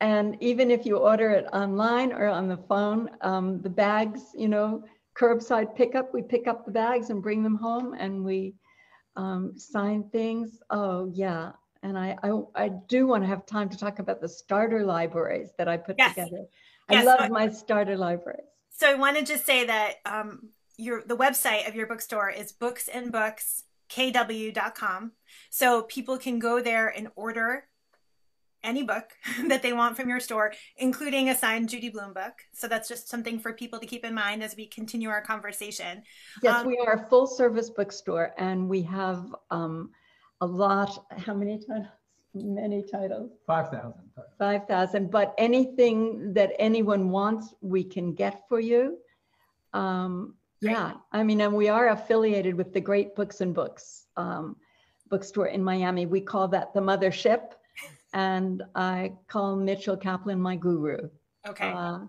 And 0.00 0.36
even 0.40 0.70
if 0.70 0.84
you 0.86 0.96
order 0.96 1.30
it 1.30 1.46
online 1.52 2.12
or 2.12 2.26
on 2.26 2.48
the 2.48 2.56
phone, 2.56 3.10
um, 3.20 3.60
the 3.62 3.68
bags, 3.70 4.32
you 4.34 4.48
know, 4.48 4.82
curbside 5.14 5.76
pickup, 5.76 6.12
we 6.14 6.22
pick 6.22 6.48
up 6.48 6.64
the 6.64 6.72
bags 6.72 7.10
and 7.10 7.22
bring 7.22 7.42
them 7.42 7.56
home 7.56 7.92
and 7.94 8.24
we 8.24 8.54
Um, 9.16 9.58
sign 9.58 10.04
things. 10.10 10.60
Oh, 10.70 11.10
yeah. 11.12 11.50
And 11.82 11.98
I, 11.98 12.16
I, 12.22 12.30
I 12.54 12.68
do 12.88 13.06
want 13.08 13.24
to 13.24 13.28
have 13.28 13.44
time 13.44 13.68
to 13.68 13.76
talk 13.76 13.98
about 13.98 14.20
the 14.20 14.28
starter 14.28 14.84
libraries 14.84 15.50
that 15.58 15.66
I 15.68 15.76
put 15.76 15.96
Yes. 15.98 16.14
together. 16.14 16.46
Yes, 16.88 17.02
I 17.02 17.04
love 17.10 17.18
so 17.18 17.24
I- 17.24 17.28
my 17.28 17.48
starter 17.48 17.96
libraries. 17.96 18.46
So 18.70 18.88
I 18.88 18.94
want 18.94 19.16
to 19.18 19.24
just 19.24 19.44
say 19.44 19.64
that 19.66 19.96
um, 20.06 20.50
your 20.78 21.02
the 21.04 21.16
website 21.16 21.66
of 21.68 21.74
your 21.74 21.88
bookstore 21.88 22.30
is 22.30 22.52
booksandbookskw.com. 22.52 25.12
So 25.50 25.82
people 25.82 26.16
can 26.18 26.38
go 26.38 26.60
there 26.62 26.86
and 26.88 27.08
order 27.16 27.66
any 28.62 28.82
book 28.82 29.10
that 29.48 29.62
they 29.62 29.72
want 29.72 29.96
from 29.96 30.08
your 30.08 30.20
store, 30.20 30.52
including 30.76 31.28
a 31.28 31.36
signed 31.36 31.68
Judy 31.68 31.88
Blume 31.88 32.12
book. 32.12 32.34
So 32.52 32.68
that's 32.68 32.88
just 32.88 33.08
something 33.08 33.38
for 33.38 33.52
people 33.52 33.78
to 33.78 33.86
keep 33.86 34.04
in 34.04 34.14
mind 34.14 34.42
as 34.42 34.56
we 34.56 34.66
continue 34.66 35.08
our 35.08 35.22
conversation. 35.22 36.02
Yes, 36.42 36.60
Um, 36.60 36.66
we 36.66 36.78
are 36.78 36.94
a 36.94 37.06
full 37.08 37.26
service 37.26 37.70
bookstore 37.70 38.32
and 38.38 38.68
we 38.68 38.82
have 38.82 39.34
um, 39.50 39.90
a 40.40 40.46
lot, 40.46 41.06
how 41.16 41.34
many 41.34 41.58
titles? 41.58 41.86
Many 42.32 42.84
titles, 42.84 43.32
5,000. 43.46 43.92
5,000, 44.38 45.10
but 45.10 45.34
anything 45.36 46.32
that 46.34 46.52
anyone 46.60 47.10
wants, 47.10 47.54
we 47.60 47.82
can 47.82 48.14
get 48.14 48.48
for 48.48 48.60
you. 48.60 48.98
Um, 49.72 50.34
yeah, 50.60 50.92
I 51.10 51.22
mean, 51.24 51.40
and 51.40 51.54
we 51.54 51.68
are 51.68 51.88
affiliated 51.88 52.54
with 52.54 52.72
the 52.72 52.80
Great 52.80 53.16
Books 53.16 53.40
and 53.40 53.52
Books 53.52 54.06
um, 54.16 54.56
bookstore 55.08 55.48
in 55.48 55.64
Miami. 55.64 56.06
We 56.06 56.20
call 56.20 56.48
that 56.48 56.72
the 56.74 56.80
mothership. 56.80 57.52
And 58.12 58.62
I 58.74 59.12
call 59.28 59.56
Mitchell 59.56 59.96
Kaplan 59.96 60.40
my 60.40 60.56
guru. 60.56 61.08
Okay. 61.48 61.72
Uh, 61.72 62.00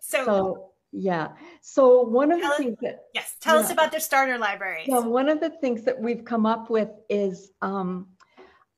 so, 0.00 0.24
so, 0.24 0.70
yeah. 0.92 1.32
So 1.60 2.02
one 2.02 2.30
of 2.30 2.40
the 2.40 2.46
us- 2.46 2.56
things 2.56 2.78
that 2.82 3.06
yes, 3.14 3.36
tell 3.40 3.58
us 3.58 3.70
about 3.70 3.90
their 3.90 4.00
starter 4.00 4.38
library. 4.38 4.84
Yeah, 4.86 5.00
one 5.00 5.28
of 5.28 5.40
the 5.40 5.50
things 5.50 5.82
that 5.82 6.00
we've 6.00 6.24
come 6.24 6.46
up 6.46 6.70
with 6.70 6.90
is 7.10 7.50
um, 7.60 8.06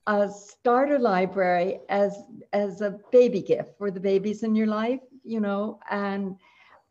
a 0.06 0.28
starter 0.28 0.98
library 0.98 1.80
as 1.90 2.16
as 2.52 2.80
a 2.80 2.98
baby 3.12 3.42
gift 3.42 3.76
for 3.76 3.90
the 3.90 4.00
babies 4.00 4.42
in 4.42 4.54
your 4.54 4.66
life, 4.66 5.00
you 5.22 5.40
know. 5.40 5.78
And 5.90 6.37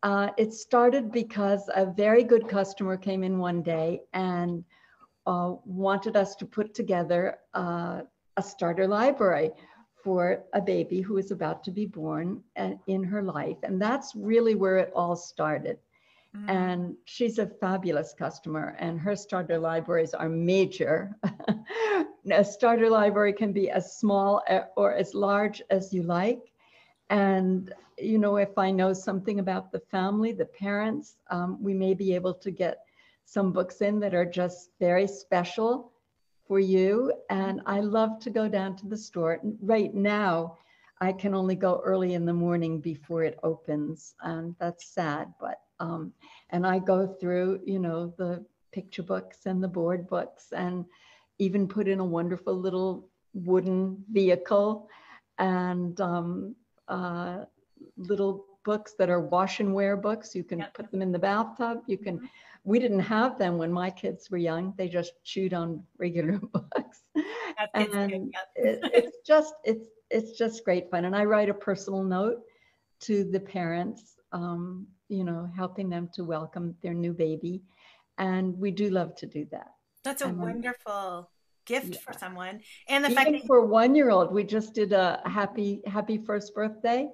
uh, 0.04 0.30
it 0.38 0.52
started 0.52 1.10
because 1.10 1.68
a 1.74 1.86
very 1.86 2.22
good 2.22 2.48
customer 2.48 2.96
came 2.96 3.24
in 3.24 3.38
one 3.38 3.62
day 3.62 4.02
and 4.12 4.64
uh, 5.26 5.54
wanted 5.64 6.16
us 6.16 6.36
to 6.36 6.46
put 6.46 6.74
together 6.74 7.38
uh, 7.54 8.02
a 8.38 8.42
starter 8.42 8.88
library 8.88 9.52
for 10.04 10.44
a 10.54 10.62
baby 10.62 11.00
who 11.02 11.18
is 11.18 11.32
about 11.32 11.64
to 11.64 11.72
be 11.72 11.86
born 11.86 12.42
uh, 12.56 12.72
in 12.86 13.04
her 13.04 13.22
life, 13.22 13.58
and 13.64 13.82
that's 13.82 14.14
really 14.16 14.54
where 14.54 14.78
it 14.78 14.92
all 14.94 15.16
started. 15.16 15.78
Mhm. 16.34 16.48
and 16.48 16.96
she's 17.04 17.38
a 17.38 17.46
fabulous 17.46 18.14
customer 18.14 18.76
and 18.78 19.00
her 19.00 19.16
starter 19.16 19.58
libraries 19.58 20.14
are 20.14 20.28
major. 20.28 21.16
A 22.30 22.44
starter 22.44 22.90
library 22.90 23.32
can 23.32 23.52
be 23.52 23.70
as 23.70 23.98
small 23.98 24.42
or 24.76 24.94
as 24.94 25.14
large 25.14 25.62
as 25.70 25.92
you 25.92 26.02
like. 26.02 26.40
And 27.10 27.72
you 27.98 28.18
know 28.18 28.36
if 28.36 28.58
i 28.58 28.70
know 28.70 28.92
something 28.92 29.38
about 29.40 29.72
the 29.72 29.80
family 29.80 30.32
the 30.32 30.46
parents 30.46 31.16
um, 31.30 31.58
we 31.62 31.74
may 31.74 31.94
be 31.94 32.14
able 32.14 32.34
to 32.34 32.50
get 32.50 32.78
some 33.24 33.52
books 33.52 33.80
in 33.82 34.00
that 34.00 34.14
are 34.14 34.24
just 34.24 34.70
very 34.80 35.06
special 35.06 35.92
for 36.48 36.60
you 36.60 37.12
and 37.30 37.60
i 37.66 37.80
love 37.80 38.18
to 38.20 38.30
go 38.30 38.48
down 38.48 38.76
to 38.76 38.86
the 38.88 38.96
store 38.96 39.40
right 39.62 39.94
now 39.94 40.56
i 41.00 41.12
can 41.12 41.34
only 41.34 41.56
go 41.56 41.80
early 41.84 42.14
in 42.14 42.26
the 42.26 42.34
morning 42.34 42.80
before 42.80 43.24
it 43.24 43.38
opens 43.44 44.14
and 44.22 44.54
that's 44.60 44.86
sad 44.94 45.32
but 45.40 45.60
um, 45.80 46.12
and 46.50 46.66
I 46.66 46.78
go 46.78 47.06
through, 47.06 47.60
you 47.66 47.78
know, 47.80 48.12
the 48.18 48.44
picture 48.72 49.02
books 49.02 49.46
and 49.46 49.62
the 49.62 49.68
board 49.68 50.08
books 50.08 50.52
and 50.52 50.84
even 51.38 51.68
put 51.68 51.88
in 51.88 52.00
a 52.00 52.04
wonderful 52.04 52.54
little 52.54 53.08
wooden 53.34 54.04
vehicle 54.10 54.88
and 55.38 56.00
um, 56.00 56.54
uh, 56.88 57.44
little 57.96 58.44
books 58.64 58.94
that 58.98 59.10
are 59.10 59.20
wash 59.20 59.60
and 59.60 59.74
wear 59.74 59.96
books. 59.96 60.34
You 60.34 60.44
can 60.44 60.60
Yep. 60.60 60.74
put 60.74 60.90
them 60.90 61.02
in 61.02 61.12
the 61.12 61.18
bathtub. 61.18 61.78
You 61.86 61.98
can, 61.98 62.20
we 62.64 62.78
didn't 62.78 63.00
have 63.00 63.38
them 63.38 63.58
when 63.58 63.72
my 63.72 63.90
kids 63.90 64.30
were 64.30 64.38
young. 64.38 64.74
They 64.76 64.88
just 64.88 65.12
chewed 65.24 65.54
on 65.54 65.82
regular 65.98 66.38
books. 66.52 67.02
That's 67.14 67.70
it's 67.74 67.94
and 67.94 68.34
it, 68.56 68.80
it's 68.94 69.16
just, 69.26 69.54
it's, 69.64 69.86
it's 70.10 70.38
just 70.38 70.64
great 70.64 70.90
fun. 70.90 71.04
And 71.04 71.16
I 71.16 71.24
write 71.24 71.48
a 71.48 71.54
personal 71.54 72.02
note 72.02 72.42
to 73.00 73.24
the 73.24 73.40
parents, 73.40 74.16
um, 74.32 74.86
you 75.08 75.24
know, 75.24 75.48
helping 75.56 75.88
them 75.88 76.10
to 76.14 76.24
welcome 76.24 76.74
their 76.82 76.94
new 76.94 77.12
baby. 77.12 77.62
And 78.18 78.58
we 78.58 78.70
do 78.70 78.90
love 78.90 79.14
to 79.16 79.26
do 79.26 79.46
that. 79.52 79.68
That's 80.04 80.22
a 80.22 80.26
um, 80.26 80.38
wonderful 80.38 81.30
gift 81.68 81.94
yeah. 81.94 82.00
for 82.00 82.18
someone. 82.18 82.60
And 82.88 83.04
the 83.04 83.10
fact 83.10 83.30
that, 83.30 83.46
for 83.46 83.58
a 83.58 83.66
one-year-old, 83.66 84.32
we 84.32 84.42
just 84.44 84.74
did 84.74 84.92
a 84.92 85.20
happy, 85.24 85.82
happy 85.86 86.18
first 86.18 86.54
birthday. 86.54 87.08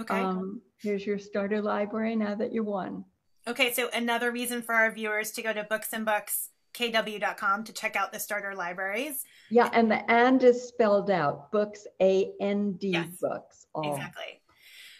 okay. 0.00 0.20
Um, 0.20 0.60
here's 0.78 1.06
your 1.06 1.18
starter 1.18 1.62
library 1.62 2.16
now 2.16 2.34
that 2.34 2.52
you're 2.52 2.64
one. 2.64 3.04
Okay, 3.46 3.72
so 3.72 3.88
another 3.92 4.30
reason 4.30 4.62
for 4.62 4.74
our 4.74 4.92
viewers 4.92 5.32
to 5.32 5.42
go 5.42 5.52
to 5.52 5.64
booksandbookskw.com 5.64 7.64
to 7.64 7.72
check 7.72 7.96
out 7.96 8.12
the 8.12 8.20
starter 8.20 8.54
libraries. 8.54 9.24
Yeah, 9.50 9.68
and 9.72 9.90
the 9.90 10.08
and 10.10 10.42
is 10.42 10.68
spelled 10.68 11.10
out. 11.10 11.50
Books, 11.50 11.86
A 12.00 12.30
N 12.40 12.74
D 12.74 12.90
Yes, 12.90 13.08
books. 13.20 13.66
All. 13.74 13.92
Exactly. 13.92 14.40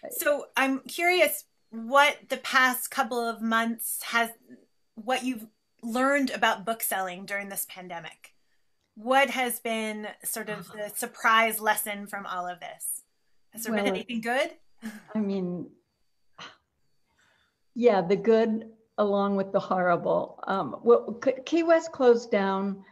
Right. 0.02 0.12
So 0.12 0.46
I'm 0.56 0.80
curious 0.80 1.44
what 1.70 2.16
the 2.28 2.38
past 2.38 2.90
couple 2.90 3.20
of 3.20 3.40
months 3.40 4.02
has, 4.02 4.30
what 4.96 5.24
you've 5.24 5.46
learned 5.82 6.30
about 6.30 6.64
bookselling 6.64 7.26
during 7.26 7.48
this 7.48 7.66
pandemic. 7.68 8.32
What 8.94 9.30
has 9.30 9.60
been 9.60 10.08
sort 10.22 10.50
of 10.50 10.68
the 10.68 10.84
uh-huh. 10.84 10.94
surprise 10.94 11.60
lesson 11.60 12.06
from 12.06 12.26
all 12.26 12.46
of 12.46 12.60
this? 12.60 13.02
Has 13.50 13.64
there 13.64 13.74
been 13.74 13.86
anything 13.86 14.20
good? 14.20 14.50
I 15.14 15.18
mean, 15.18 15.70
yeah, 17.74 18.00
the 18.02 18.16
good 18.16 18.70
along 18.98 19.36
with 19.36 19.52
the 19.52 19.60
horrible. 19.60 20.42
Um, 20.46 20.76
well, 20.82 21.18
Key 21.46 21.62
West 21.62 21.92
closed 21.92 22.30
down. 22.30 22.84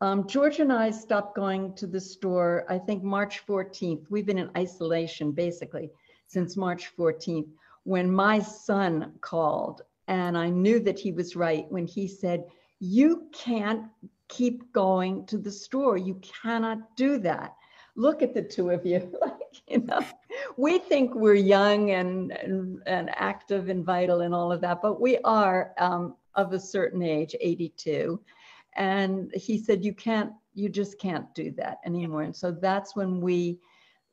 Um, 0.00 0.26
George 0.28 0.60
and 0.60 0.72
I 0.72 0.90
stopped 0.90 1.34
going 1.34 1.74
to 1.74 1.86
the 1.86 2.00
store, 2.00 2.64
I 2.68 2.78
think 2.78 3.02
March 3.02 3.44
14th. 3.46 4.06
We've 4.08 4.26
been 4.26 4.38
in 4.38 4.50
isolation 4.56 5.32
basically 5.32 5.90
since 6.28 6.56
March 6.56 6.92
14th 6.96 7.48
when 7.82 8.10
my 8.10 8.38
son 8.38 9.12
called 9.20 9.82
and 10.08 10.36
I 10.38 10.48
knew 10.48 10.80
that 10.80 10.98
he 10.98 11.12
was 11.12 11.36
right 11.36 11.70
when 11.70 11.86
he 11.86 12.08
said, 12.08 12.44
You 12.80 13.28
can't 13.32 13.84
keep 14.28 14.72
going 14.72 15.26
to 15.26 15.38
the 15.38 15.50
store. 15.50 15.96
You 15.96 16.20
cannot 16.42 16.96
do 16.96 17.18
that. 17.18 17.54
Look 17.94 18.22
at 18.22 18.34
the 18.34 18.42
two 18.42 18.70
of 18.70 18.86
you. 18.86 19.12
you 19.68 19.80
know, 19.80 20.00
we 20.56 20.78
think 20.78 21.14
we're 21.14 21.34
young 21.34 21.90
and, 21.90 22.32
and, 22.32 22.82
and 22.86 23.10
active 23.14 23.68
and 23.68 23.84
vital 23.84 24.20
and 24.20 24.34
all 24.34 24.52
of 24.52 24.60
that, 24.60 24.80
but 24.82 25.00
we 25.00 25.18
are 25.18 25.72
um, 25.78 26.16
of 26.34 26.52
a 26.52 26.60
certain 26.60 27.02
age, 27.02 27.34
82. 27.40 28.20
And 28.76 29.32
he 29.34 29.58
said, 29.58 29.84
You 29.84 29.92
can't, 29.92 30.32
you 30.54 30.68
just 30.68 30.98
can't 30.98 31.32
do 31.34 31.50
that 31.52 31.78
anymore. 31.84 32.22
And 32.22 32.36
so 32.36 32.52
that's 32.52 32.94
when 32.94 33.20
we 33.20 33.58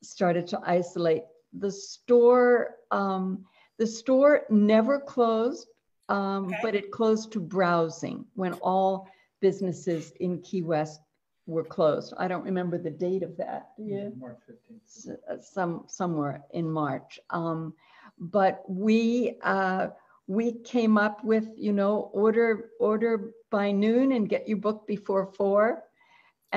started 0.01 0.47
to 0.47 0.61
isolate. 0.65 1.23
The 1.53 1.71
store, 1.71 2.75
um, 2.91 3.45
the 3.77 3.87
store 3.87 4.43
never 4.49 4.99
closed, 4.99 5.67
um, 6.09 6.45
Okay. 6.47 6.57
but 6.61 6.75
it 6.75 6.91
closed 6.91 7.31
to 7.33 7.39
browsing 7.39 8.25
when 8.35 8.53
all 8.53 9.07
businesses 9.39 10.11
in 10.19 10.41
Key 10.41 10.61
West 10.61 11.01
were 11.47 11.63
closed. 11.63 12.13
I 12.17 12.27
don't 12.27 12.45
remember 12.45 12.77
the 12.77 12.91
date 12.91 13.23
of 13.23 13.37
that. 13.37 13.69
Do 13.77 13.83
you? 13.83 14.13
March 14.17 14.39
15th. 14.45 14.81
s- 14.85 15.09
uh, 15.29 15.37
some 15.39 15.83
somewhere 15.87 16.43
in 16.51 16.69
March. 16.69 17.19
Um, 17.29 17.73
but 18.19 18.63
we 18.67 19.37
uh, 19.43 19.87
we 20.27 20.53
came 20.63 20.97
up 20.97 21.23
with 21.23 21.47
you 21.57 21.73
know 21.73 22.09
order 22.13 22.71
order 22.79 23.31
by 23.51 23.71
noon 23.71 24.11
and 24.11 24.29
get 24.29 24.47
your 24.47 24.57
book 24.57 24.87
before 24.87 25.25
four. 25.25 25.83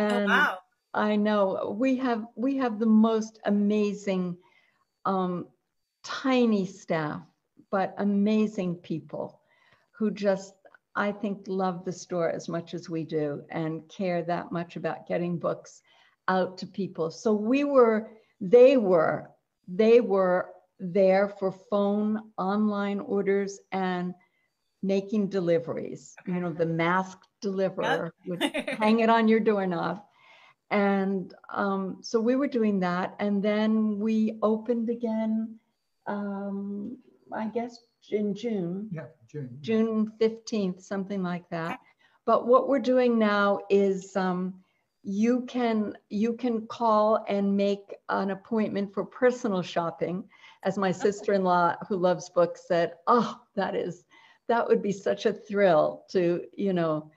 Oh, 0.09 0.20
And 0.20 0.27
wow. 0.27 0.59
I 0.94 1.16
know 1.16 1.77
we 1.79 1.96
have 1.96 2.27
we 2.37 2.57
have 2.59 2.79
the 2.79 2.87
most 2.87 3.38
amazing 3.44 4.37
um, 5.05 5.46
tiny 6.05 6.66
staff, 6.66 7.22
but 7.70 7.94
amazing 7.98 8.77
people 8.77 9.40
who 9.98 10.11
just 10.11 10.55
I 10.98 11.12
think 11.12 11.44
love 11.46 11.84
the 11.84 11.92
store 11.92 12.28
as 12.28 12.48
much 12.48 12.74
as 12.74 12.90
we 12.90 13.04
do 13.04 13.42
and 13.50 13.88
care 13.88 14.22
that 14.24 14.50
much 14.50 14.74
about 14.74 15.06
getting 15.06 15.38
books 15.38 15.80
out 16.26 16.58
to 16.58 16.66
people. 16.66 17.12
So 17.12 17.32
we 17.32 17.62
were, 17.62 18.11
they 18.40 18.76
were, 18.76 19.30
they 19.68 20.00
were 20.00 20.50
there 20.80 21.28
for 21.28 21.52
phone, 21.70 22.32
online 22.37 22.98
orders, 22.98 23.61
and 23.70 24.12
making 24.82 25.28
deliveries. 25.28 26.16
You 26.26 26.40
know, 26.40 26.52
the 26.52 26.66
mask 26.66 27.18
deliverer 27.40 28.12
would 28.26 28.42
hang 28.78 28.98
it 28.98 29.08
on 29.08 29.28
your 29.28 29.40
doorknob. 29.40 30.02
And 30.70 31.32
um, 31.48 31.98
so 32.02 32.18
we 32.18 32.34
were 32.34 32.48
doing 32.48 32.80
that. 32.80 33.14
And 33.20 33.40
then 33.40 34.00
we 34.00 34.37
opened 34.42 34.90
again, 34.90 35.61
um, 36.08 36.98
I 37.33 37.49
guess 37.49 37.79
in 38.11 38.35
June. 38.35 38.88
Yeah, 38.93 39.07
June. 39.31 39.59
June 39.61 40.12
15th, 40.21 40.83
something 40.83 41.23
like 41.23 41.49
that. 41.51 41.81
but 42.25 42.47
what 42.47 42.69
we're 42.69 42.79
doing 42.79 43.19
now 43.19 43.61
is 43.71 44.14
um, 44.17 44.55
you 45.03 45.43
can 45.47 45.97
you 46.11 46.35
can 46.35 46.67
call 46.67 47.25
and 47.29 47.57
make 47.57 47.97
an 48.09 48.31
appointment 48.31 48.93
for 48.93 49.05
personal 49.05 49.62
shopping. 49.62 50.25
As 50.64 50.77
my 50.77 50.91
sister-in-law, 50.91 51.77
who 51.88 51.97
loves 51.97 52.31
books, 52.31 52.67
said, 52.67 52.95
"Oh, 53.07 53.41
that 53.55 53.75
is 53.75 54.05
that 54.49 54.67
would 54.67 54.83
be 54.83 54.93
such 54.93 55.27
a 55.27 55.33
thrill 55.33 56.05
to 56.11 56.45
you 56.57 56.73
know 56.73 57.11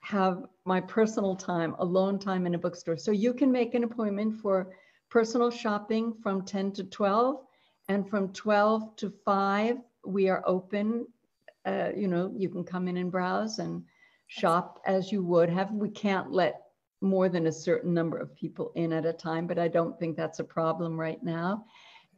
have 0.00 0.46
my 0.64 0.80
personal 0.80 1.34
time, 1.36 1.74
alone 1.78 2.18
time 2.18 2.46
in 2.46 2.54
a 2.54 2.58
bookstore." 2.58 2.96
So 2.96 3.10
you 3.10 3.34
can 3.34 3.50
make 3.50 3.74
an 3.74 3.84
appointment 3.84 4.40
for 4.40 4.70
personal 5.10 5.50
shopping 5.50 6.14
from 6.22 6.44
10 6.44 6.72
to 6.72 6.84
12, 6.84 7.44
and 7.90 8.08
from 8.08 8.32
12 8.32 8.94
to 8.96 9.12
5 9.24 9.78
we 10.06 10.28
are 10.28 10.44
open. 10.46 11.08
Uh, 11.66 11.88
you 11.94 12.06
know, 12.06 12.32
you 12.36 12.48
can 12.48 12.62
come 12.62 12.86
in 12.86 12.96
and 12.96 13.10
browse 13.10 13.58
and 13.58 13.82
shop 14.28 14.80
as 14.86 15.10
you 15.10 15.24
would 15.24 15.50
have. 15.50 15.72
We 15.72 15.90
can't 15.90 16.30
let 16.30 16.62
more 17.00 17.28
than 17.28 17.48
a 17.48 17.52
certain 17.52 17.92
number 17.92 18.16
of 18.16 18.34
people 18.36 18.70
in 18.76 18.92
at 18.92 19.06
a 19.06 19.12
time, 19.12 19.48
but 19.48 19.58
I 19.58 19.66
don't 19.66 19.98
think 19.98 20.16
that's 20.16 20.38
a 20.38 20.44
problem 20.44 20.98
right 20.98 21.20
now. 21.24 21.64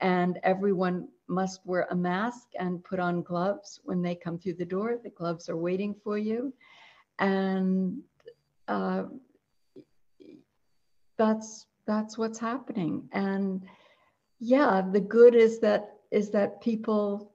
And 0.00 0.38
everyone 0.42 1.08
must 1.26 1.60
wear 1.64 1.86
a 1.90 1.96
mask 1.96 2.48
and 2.58 2.84
put 2.84 3.00
on 3.00 3.22
gloves 3.22 3.80
when 3.82 4.02
they 4.02 4.14
come 4.14 4.38
through 4.38 4.54
the 4.54 4.66
door. 4.66 4.98
The 5.02 5.08
gloves 5.10 5.48
are 5.48 5.56
waiting 5.56 5.94
for 6.04 6.18
you. 6.18 6.52
And 7.18 8.02
uh, 8.68 9.04
that's 11.16 11.66
that's 11.86 12.18
what's 12.18 12.38
happening. 12.38 13.08
And 13.12 13.66
yeah, 14.42 14.82
the 14.90 15.00
good 15.00 15.36
is 15.36 15.60
that 15.60 15.94
is 16.10 16.30
that 16.30 16.60
people 16.60 17.32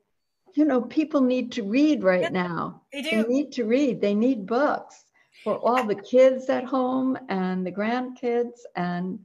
you 0.55 0.65
know, 0.65 0.81
people 0.81 1.21
need 1.21 1.51
to 1.51 1.63
read 1.63 2.03
right 2.03 2.21
yeah, 2.21 2.29
now. 2.29 2.81
They 2.91 3.03
do. 3.03 3.09
They 3.11 3.29
need 3.29 3.51
to 3.53 3.65
read. 3.65 4.01
They 4.01 4.15
need 4.15 4.47
books 4.47 5.05
for 5.43 5.55
all 5.59 5.83
the 5.83 5.95
kids 5.95 6.49
at 6.49 6.63
home 6.63 7.15
and 7.29 7.65
the 7.65 7.71
grandkids 7.71 8.61
and 8.75 9.19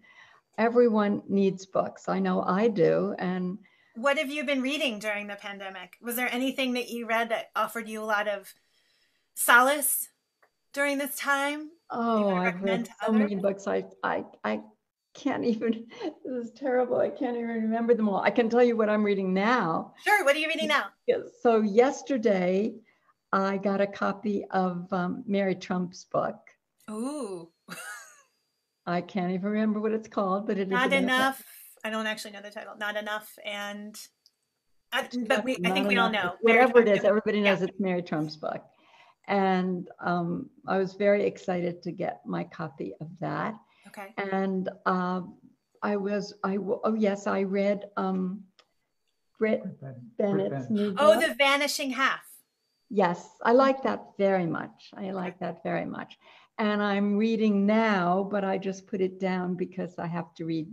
everyone 0.58 1.22
needs 1.28 1.64
books. 1.64 2.06
I 2.06 2.18
know 2.18 2.42
I 2.42 2.68
do. 2.68 3.14
And 3.18 3.56
what 3.94 4.18
have 4.18 4.30
you 4.30 4.44
been 4.44 4.60
reading 4.60 4.98
during 4.98 5.26
the 5.26 5.36
pandemic? 5.36 5.96
Was 6.02 6.16
there 6.16 6.28
anything 6.30 6.74
that 6.74 6.90
you 6.90 7.06
read 7.06 7.30
that 7.30 7.50
offered 7.56 7.88
you 7.88 8.02
a 8.02 8.04
lot 8.04 8.28
of 8.28 8.52
solace 9.34 10.10
during 10.74 10.98
this 10.98 11.16
time? 11.16 11.70
Oh, 11.90 12.34
I've 12.34 12.62
read 12.62 12.88
so 12.88 13.08
others? 13.08 13.18
many 13.18 13.36
books. 13.36 13.66
I, 13.66 13.84
I, 14.04 14.24
I 14.44 14.60
can't 15.14 15.44
even, 15.44 15.86
this 16.24 16.46
is 16.46 16.52
terrible. 16.52 16.98
I 16.98 17.10
can't 17.10 17.36
even 17.36 17.48
remember 17.48 17.94
them 17.94 18.08
all. 18.08 18.20
I 18.20 18.30
can 18.30 18.48
tell 18.48 18.62
you 18.62 18.76
what 18.76 18.88
I'm 18.88 19.04
reading 19.04 19.34
now. 19.34 19.94
Sure. 20.04 20.24
What 20.24 20.34
are 20.36 20.38
you 20.38 20.48
reading 20.48 20.68
now? 20.68 20.86
So, 21.42 21.60
yesterday, 21.60 22.74
I 23.32 23.56
got 23.56 23.80
a 23.80 23.86
copy 23.86 24.44
of 24.50 24.92
um, 24.92 25.24
Mary 25.26 25.54
Trump's 25.54 26.04
book. 26.04 26.36
Ooh. 26.90 27.50
I 28.86 29.00
can't 29.00 29.32
even 29.32 29.50
remember 29.50 29.80
what 29.80 29.92
it's 29.92 30.08
called, 30.08 30.46
but 30.46 30.58
it 30.58 30.62
is 30.62 30.68
not 30.68 30.92
enough. 30.92 31.42
I 31.84 31.90
don't 31.90 32.06
actually 32.06 32.32
know 32.32 32.42
the 32.42 32.50
title. 32.50 32.74
Not 32.78 32.96
enough, 32.96 33.32
and 33.44 33.96
I, 34.92 35.08
but 35.26 35.44
we, 35.44 35.52
I 35.52 35.70
think 35.70 35.76
enough. 35.76 35.88
we 35.88 35.96
all 35.98 36.10
know. 36.10 36.34
Whatever 36.40 36.80
it 36.80 36.88
is, 36.88 37.04
everybody 37.04 37.40
knows 37.40 37.60
yeah. 37.60 37.66
it's 37.66 37.80
Mary 37.80 38.02
Trump's 38.02 38.36
book, 38.36 38.62
and 39.28 39.88
um, 40.00 40.50
I 40.66 40.78
was 40.78 40.94
very 40.94 41.24
excited 41.24 41.82
to 41.82 41.92
get 41.92 42.20
my 42.26 42.44
copy 42.44 42.92
of 43.00 43.08
that. 43.20 43.54
Okay. 43.98 44.14
And 44.16 44.70
um, 44.86 45.34
I 45.82 45.96
was, 45.96 46.34
I 46.42 46.56
oh 46.56 46.94
yes, 46.94 47.26
I 47.26 47.42
read 47.42 47.84
um, 47.96 48.44
Brit 49.38 49.62
Bennett's 50.18 50.70
new 50.70 50.94
Oh, 50.98 51.20
The 51.20 51.34
Vanishing 51.34 51.90
Half. 51.90 52.20
Yes, 52.88 53.28
I 53.42 53.52
like 53.52 53.82
that 53.82 54.12
very 54.18 54.46
much. 54.46 54.90
I 54.96 55.10
like 55.10 55.38
that 55.40 55.62
very 55.62 55.84
much. 55.84 56.18
And 56.58 56.82
I'm 56.82 57.16
reading 57.16 57.66
now, 57.66 58.28
but 58.30 58.44
I 58.44 58.58
just 58.58 58.86
put 58.86 59.00
it 59.00 59.18
down 59.18 59.54
because 59.54 59.98
I 59.98 60.06
have 60.06 60.34
to 60.34 60.44
read 60.44 60.68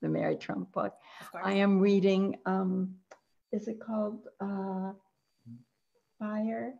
the 0.00 0.08
Mary 0.08 0.36
Trump 0.36 0.72
book. 0.72 0.94
I 1.42 1.54
am 1.54 1.80
reading, 1.80 2.36
um, 2.46 2.94
is 3.52 3.68
it 3.68 3.80
called 3.80 4.28
uh, 4.40 4.92
Fire? 6.18 6.74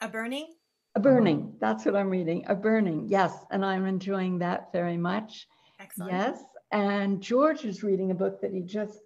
A 0.00 0.08
Burning? 0.08 0.54
A 0.98 1.00
burning. 1.00 1.54
That's 1.60 1.84
what 1.84 1.94
I'm 1.94 2.10
reading. 2.10 2.44
A 2.48 2.54
burning. 2.56 3.06
Yes. 3.08 3.32
And 3.52 3.64
I'm 3.64 3.86
enjoying 3.86 4.38
that 4.40 4.72
very 4.72 4.96
much. 4.96 5.46
Excellent. 5.78 6.12
Yes. 6.12 6.42
And 6.72 7.22
George 7.22 7.64
is 7.64 7.84
reading 7.84 8.10
a 8.10 8.14
book 8.14 8.40
that 8.40 8.52
he 8.52 8.62
just 8.62 8.98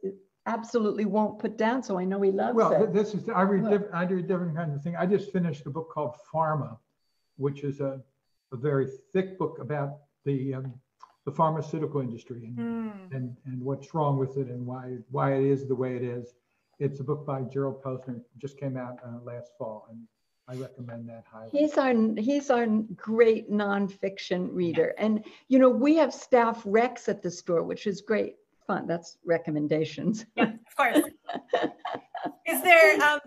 absolutely 0.46 1.04
won't 1.04 1.38
put 1.38 1.58
down. 1.58 1.82
So 1.82 1.98
I 1.98 2.04
know 2.04 2.20
he 2.22 2.30
loves 2.30 2.56
well, 2.56 2.72
it. 2.72 2.80
Well, 2.80 2.90
this 2.90 3.14
is, 3.14 3.28
I 3.28 3.42
read, 3.42 3.70
diff- 3.70 3.92
I 3.92 4.06
do 4.06 4.22
different 4.22 4.56
kinds 4.56 4.74
of 4.74 4.82
thing. 4.82 4.96
I 4.96 5.04
just 5.04 5.32
finished 5.32 5.66
a 5.66 5.70
book 5.70 5.90
called 5.92 6.14
Pharma, 6.32 6.78
which 7.36 7.62
is 7.62 7.80
a, 7.80 8.00
a 8.52 8.56
very 8.56 8.88
thick 9.12 9.38
book 9.38 9.58
about 9.60 9.98
the, 10.24 10.54
um, 10.54 10.72
the 11.26 11.32
pharmaceutical 11.32 12.00
industry 12.00 12.44
and, 12.46 12.58
mm. 12.58 13.14
and, 13.14 13.36
and 13.44 13.62
what's 13.62 13.94
wrong 13.94 14.18
with 14.18 14.38
it 14.38 14.48
and 14.48 14.66
why, 14.66 14.96
why 15.10 15.34
it 15.34 15.44
is 15.44 15.68
the 15.68 15.74
way 15.74 15.94
it 15.94 16.02
is. 16.02 16.34
It's 16.80 17.00
a 17.00 17.04
book 17.04 17.26
by 17.26 17.42
Gerald 17.42 17.82
Posner, 17.82 18.20
just 18.38 18.58
came 18.58 18.76
out 18.76 18.98
uh, 19.06 19.22
last 19.22 19.52
fall. 19.58 19.86
And 19.90 20.00
I 20.48 20.56
recommend 20.56 21.08
that 21.08 21.24
highly. 21.30 21.50
He's 21.52 21.78
our 21.78 21.94
he's 22.16 22.50
our 22.50 22.66
great 22.96 23.50
nonfiction 23.50 24.48
reader, 24.52 24.94
and 24.98 25.24
you 25.48 25.58
know 25.58 25.70
we 25.70 25.96
have 25.96 26.12
staff 26.12 26.64
recs 26.64 27.08
at 27.08 27.22
the 27.22 27.30
store, 27.30 27.62
which 27.62 27.86
is 27.86 28.00
great 28.00 28.36
fun. 28.66 28.86
That's 28.86 29.18
recommendations. 29.24 30.26
Yeah, 30.36 30.44
of 30.44 30.76
course. 30.76 30.98
is 32.46 32.62
there 32.62 33.00
um, 33.02 33.20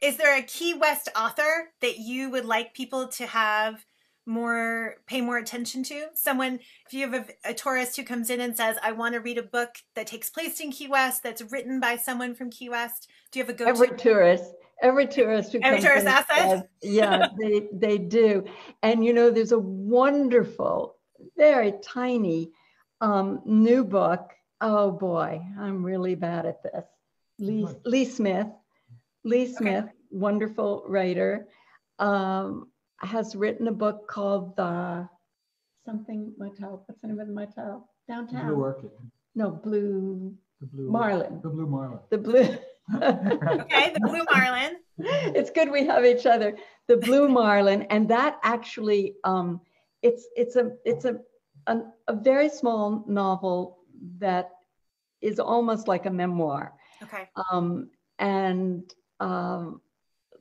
is 0.00 0.16
there 0.16 0.36
a 0.36 0.42
Key 0.42 0.74
West 0.74 1.08
author 1.14 1.70
that 1.80 1.98
you 1.98 2.30
would 2.30 2.44
like 2.44 2.74
people 2.74 3.08
to 3.08 3.26
have 3.26 3.84
more 4.26 4.96
pay 5.06 5.20
more 5.20 5.38
attention 5.38 5.84
to? 5.84 6.06
Someone, 6.14 6.58
if 6.86 6.92
you 6.92 7.08
have 7.08 7.28
a, 7.44 7.50
a 7.50 7.54
tourist 7.54 7.96
who 7.96 8.04
comes 8.04 8.30
in 8.30 8.40
and 8.40 8.56
says, 8.56 8.76
"I 8.82 8.92
want 8.92 9.14
to 9.14 9.20
read 9.20 9.38
a 9.38 9.42
book 9.42 9.76
that 9.94 10.08
takes 10.08 10.28
place 10.28 10.58
in 10.58 10.72
Key 10.72 10.88
West 10.88 11.22
that's 11.22 11.42
written 11.52 11.78
by 11.78 11.96
someone 11.96 12.34
from 12.34 12.50
Key 12.50 12.68
West," 12.68 13.08
do 13.30 13.38
you 13.38 13.44
have 13.44 13.54
a 13.54 13.56
go-to? 13.56 13.70
Every 13.70 13.96
tourist 13.96 14.54
every 14.82 15.06
tourist 15.06 15.52
who 15.52 15.60
every 15.62 15.80
tourist 15.80 16.06
asset. 16.06 16.50
Says, 16.50 16.62
yeah, 16.82 17.28
they 17.40 17.68
they 17.72 17.98
do. 17.98 18.44
And 18.82 19.04
you 19.04 19.12
know, 19.12 19.30
there's 19.30 19.52
a 19.52 19.58
wonderful, 19.58 20.96
very 21.36 21.74
tiny 21.82 22.50
um, 23.00 23.40
new 23.44 23.84
book. 23.84 24.30
Oh 24.60 24.90
boy, 24.90 25.40
I'm 25.58 25.82
really 25.82 26.14
bad 26.14 26.46
at 26.46 26.62
this. 26.62 26.84
Lee, 27.38 27.66
Lee 27.84 28.04
Smith, 28.04 28.46
Lee 29.24 29.46
Smith, 29.46 29.84
okay. 29.84 29.92
wonderful 30.10 30.84
writer, 30.86 31.48
um, 31.98 32.68
has 32.98 33.34
written 33.34 33.68
a 33.68 33.72
book 33.72 34.06
called 34.06 34.56
the 34.56 35.08
something 35.84 36.32
motel. 36.38 36.82
What's 36.86 37.00
the 37.00 37.08
name 37.08 37.20
of 37.20 37.26
the 37.26 37.32
motel 37.32 37.88
downtown? 38.08 38.46
Blue 38.46 38.62
Orchid. 38.62 38.90
No, 39.34 39.50
Blue. 39.50 40.34
The 40.60 40.66
Blue 40.66 40.90
Marlin. 40.90 41.40
The 41.42 41.48
Blue 41.48 41.66
Marlin. 41.66 41.98
The 42.10 42.18
Blue. 42.18 42.56
Okay, 42.94 43.92
the 43.94 44.00
blue 44.00 44.24
marlin. 44.32 44.76
It's 45.34 45.50
good 45.50 45.70
we 45.70 45.86
have 45.86 46.04
each 46.04 46.26
other. 46.26 46.56
The 46.86 46.96
blue 46.96 47.28
marlin, 47.28 47.82
and 47.90 48.08
that 48.08 48.38
actually, 48.42 49.14
um, 49.24 49.60
it's 50.02 50.28
it's 50.36 50.56
a 50.56 50.72
it's 50.84 51.04
a, 51.04 51.18
a 51.66 51.80
a 52.08 52.14
very 52.14 52.48
small 52.48 53.04
novel 53.08 53.78
that 54.18 54.50
is 55.20 55.40
almost 55.40 55.88
like 55.88 56.06
a 56.06 56.10
memoir. 56.10 56.74
Okay. 57.02 57.28
Um, 57.50 57.90
and 58.18 58.92
um, 59.20 59.80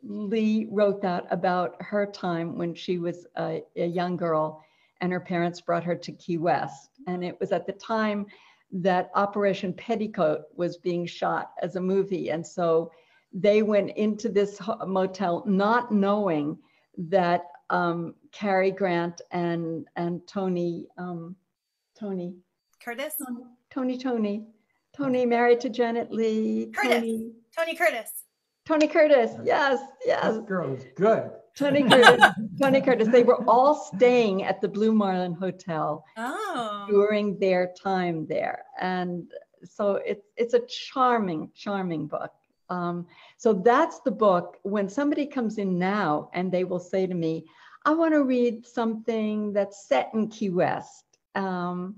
Lee 0.04 0.68
wrote 0.70 1.02
that 1.02 1.26
about 1.32 1.82
her 1.82 2.06
time 2.06 2.58
when 2.58 2.74
she 2.74 2.98
was 2.98 3.26
a, 3.38 3.64
a 3.76 3.86
young 3.86 4.18
girl, 4.18 4.64
and 5.00 5.12
her 5.12 5.20
parents 5.20 5.62
brought 5.62 5.84
her 5.84 5.96
to 5.96 6.12
Key 6.12 6.38
West, 6.38 6.90
and 7.08 7.24
it 7.24 7.40
was 7.40 7.52
at 7.52 7.66
the 7.66 7.74
time 7.74 8.26
that 8.72 9.12
Operation 9.16 9.74
Petticoat 9.74 10.44
was 10.56 10.78
being 10.78 11.06
shot 11.06 11.52
as 11.62 11.76
a 11.76 11.82
movie. 11.82 12.30
And 12.30 12.46
so 12.46 12.92
they 13.34 13.62
went 13.62 13.92
into 13.98 14.30
this 14.30 14.60
motel 14.86 15.44
not 15.46 15.92
knowing 15.92 16.58
that 16.98 17.44
um, 17.70 18.16
Cary 18.32 18.72
Grant 18.72 19.22
and 19.32 19.88
and 19.96 20.26
Tony 20.28 20.88
um, 20.98 21.36
Tony. 21.98 22.36
Curtis? 22.84 23.14
Tony 23.70 23.98
Tony 23.98 24.46
Tony. 24.96 25.26
Married 25.26 25.62
to 25.62 25.70
Janet 25.70 26.12
Leigh. 26.12 26.72
Curtis. 26.74 26.94
Tony, 26.94 27.32
Tony 27.58 27.76
Curtis. 27.76 28.24
Tony 28.66 28.88
Curtis. 28.88 29.32
Yes 29.44 29.80
yes. 30.06 30.26
This 30.26 30.46
girl 30.46 30.74
is 30.74 30.86
good 30.96 31.32
Tony 31.62 31.84
Curtis, 31.84 32.26
Tony 32.60 32.82
Curtis. 32.82 33.08
They 33.10 33.24
were 33.24 33.44
all 33.48 33.76
staying 33.76 34.44
at 34.44 34.62
the 34.62 34.68
Blue 34.68 34.92
Marlin 34.92 35.34
Hotel 35.34 36.04
oh. 36.18 36.86
during 36.90 37.38
their 37.38 37.72
time 37.82 38.26
there, 38.28 38.66
and 38.80 39.32
so 39.64 39.96
it's 39.96 40.26
it's 40.36 40.56
a 40.56 40.62
charming, 40.68 41.52
charming 41.56 42.08
book. 42.08 42.32
Um, 42.70 43.06
so 43.38 43.54
that's 43.54 44.00
the 44.00 44.12
book. 44.12 44.58
When 44.64 44.90
somebody 44.90 45.28
comes 45.28 45.60
in 45.60 45.78
now 45.78 46.30
and 46.34 46.52
they 46.52 46.64
will 46.64 46.80
say 46.80 47.06
to 47.06 47.14
me, 47.14 47.46
"I 47.86 47.94
want 47.94 48.14
to 48.14 48.24
read 48.24 48.66
something 48.66 49.54
that's 49.54 49.88
set 49.88 50.10
in 50.16 50.30
Key 50.30 50.50
West," 50.50 51.06
um, 51.36 51.96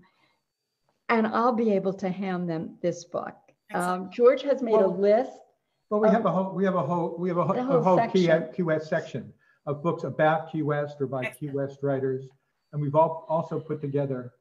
and 1.08 1.26
I'll 1.26 1.56
be 1.56 1.72
able 1.72 1.94
to 1.94 2.10
hand 2.10 2.50
them 2.50 2.78
this 2.82 3.06
book. 3.06 3.36
Um, 3.74 4.10
George 4.12 4.42
has 4.44 4.62
made 4.62 4.74
well, 4.74 4.88
a 4.88 4.94
list. 4.94 5.32
Well, 5.90 6.02
we 6.02 6.10
have 6.10 6.26
a 6.26 6.32
whole 6.32 6.54
we 6.54 6.66
have 6.66 6.76
a 6.76 6.84
whole 6.84 7.16
we 7.18 7.30
have 7.30 7.38
a, 7.38 7.46
whole, 7.46 7.56
a 7.56 7.82
whole 7.82 8.08
Key, 8.10 8.30
Key 8.54 8.64
West 8.64 8.90
section 8.90 9.32
of 9.66 9.82
books 9.84 10.04
about 10.04 10.52
Key 10.52 10.62
West 10.62 10.98
or 11.00 11.08
by 11.08 11.26
Key 11.26 11.50
West 11.50 11.80
writers. 11.82 12.26
And 12.72 12.82
we've 12.82 12.96
all 12.96 13.26
also 13.30 13.60
put 13.60 13.82
together 13.82 14.34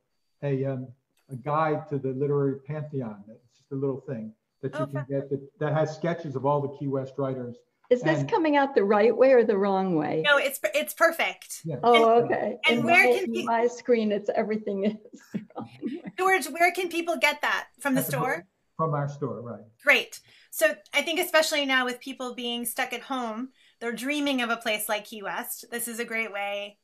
a, 0.43 0.65
um, 0.65 0.89
a 1.31 1.37
guide 1.37 1.89
to 1.91 1.99
the 1.99 2.09
literary 2.13 2.59
pantheon. 2.67 3.23
It's 3.29 3.59
just 3.59 3.73
a 3.73 3.77
little 3.77 4.01
thing 4.01 4.33
that 4.63 4.75
you 4.75 4.81
Oh, 4.81 4.87
can 4.87 5.07
get 5.09 5.31
that, 5.31 5.49
that 5.61 5.73
has 5.75 5.95
sketches 5.95 6.35
of 6.37 6.47
all 6.47 6.61
the 6.61 6.77
Key 6.79 6.89
West 6.89 7.15
writers. 7.19 7.57
Is 7.91 8.01
this 8.01 8.21
And- 8.21 8.31
coming 8.31 8.57
out 8.57 8.75
the 8.75 8.85
right 8.85 9.15
way 9.15 9.33
or 9.33 9.45
the 9.45 9.57
wrong 9.59 9.97
way? 9.97 10.23
No, 10.25 10.39
it's 10.39 10.59
it's 10.75 10.95
perfect. 10.95 11.61
Yeah. 11.65 11.77
Oh, 11.83 12.23
okay. 12.25 12.57
and 12.67 12.79
In 12.81 12.85
where 12.87 13.05
my- 13.07 13.19
can 13.19 13.25
in 13.25 13.33
pe- 13.35 13.43
my 13.43 13.67
screen? 13.67 14.13
It's 14.13 14.31
everything 14.35 14.85
is. 14.87 14.95
the 15.35 15.41
wrong 15.57 15.69
way. 15.83 16.03
George, 16.19 16.47
where 16.47 16.73
can 16.73 16.89
people 16.89 17.17
get 17.19 17.43
that 17.43 17.67
from 17.81 17.95
the 17.95 18.01
At 18.01 18.07
the 18.07 18.13
store? 18.13 18.37
book- 18.37 18.45
From 18.79 18.95
our 18.95 19.09
store, 19.09 19.43
right. 19.43 19.65
Great. 19.85 20.21
So 20.51 20.75
I 20.95 21.03
think 21.03 21.21
especially 21.21 21.67
now 21.67 21.85
with 21.85 22.01
people 22.01 22.35
being 22.35 22.65
stuck 22.65 22.93
at 22.95 23.03
home, 23.03 23.51
they're 23.83 23.92
dreaming 23.92 24.40
of 24.42 24.49
a 24.51 24.57
place 24.57 24.88
like 24.88 25.05
Key 25.07 25.23
West. 25.25 25.64
This 25.73 25.88
is 25.88 25.99
a 25.99 26.05
great 26.05 26.33
way 26.33 26.79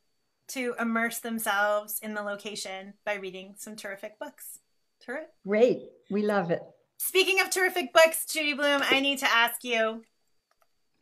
to 0.49 0.75
immerse 0.79 1.19
themselves 1.19 1.97
in 2.03 2.13
the 2.13 2.21
location 2.21 2.93
by 3.05 3.15
reading 3.15 3.55
some 3.57 3.77
terrific 3.77 4.19
books. 4.19 4.59
Terrific. 5.03 5.29
Great. 5.47 5.79
We 6.11 6.23
love 6.23 6.51
it. 6.51 6.61
Speaking 6.97 7.39
of 7.39 7.49
terrific 7.49 7.93
books, 7.93 8.25
Judy 8.25 8.53
Blume, 8.53 8.81
I 8.83 8.99
need 8.99 9.19
to 9.19 9.31
ask 9.33 9.63
you 9.63 10.03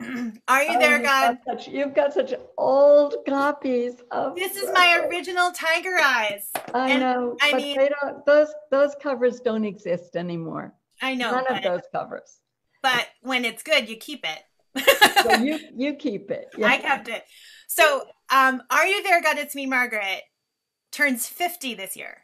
Are 0.00 0.62
you 0.62 0.76
Oh, 0.76 0.78
there, 0.78 0.92
you've 0.98 1.02
God? 1.02 1.38
got 1.44 1.58
such- 1.58 1.68
You've 1.68 1.94
got 1.94 2.12
such 2.12 2.32
old 2.56 3.16
copies 3.28 3.94
of. 4.12 4.36
This 4.36 4.54
is 4.56 4.70
my 4.72 5.04
original 5.10 5.50
Tiger 5.50 5.96
Eyes. 6.00 6.48
I 6.72 6.90
and 6.92 7.00
know, 7.00 7.36
I 7.42 7.50
but 7.50 7.60
mean- 7.60 7.76
they 7.76 7.90
don't. 8.00 8.24
Those 8.24 8.54
those 8.70 8.94
covers 9.02 9.40
don't 9.40 9.64
exist 9.64 10.14
anymore. 10.14 10.72
I 11.02 11.14
know, 11.16 11.32
None 11.32 11.56
of 11.56 11.62
those 11.64 11.82
covers. 11.92 12.38
but 12.82 13.08
when 13.22 13.44
it's 13.44 13.64
good, 13.64 13.88
you 13.88 13.96
keep 13.96 14.24
So 14.76 15.32
you 15.34 15.58
you 15.76 15.94
keep 15.94 16.30
it. 16.30 16.48
I 16.62 16.78
kept 16.78 17.08
it. 17.08 17.24
So, 17.66 18.04
um, 18.32 18.62
Are 18.70 18.86
You 18.86 19.02
There, 19.02 19.20
God? 19.22 19.38
It's 19.38 19.54
Me, 19.54 19.66
Margaret 19.66 20.22
turns 20.90 21.26
50 21.26 21.74
this 21.74 21.96
year. 21.96 22.18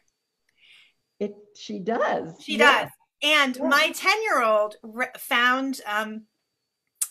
It. 1.19 1.35
She 1.55 1.79
does. 1.79 2.35
She 2.41 2.57
yes. 2.57 2.83
does. 2.83 2.91
And 3.23 3.55
Yeah. 3.57 3.67
my 3.67 3.91
10 3.93 4.23
year 4.23 4.43
old 4.43 4.75
re- 4.83 5.07
found, 5.17 5.81
um, 5.85 6.25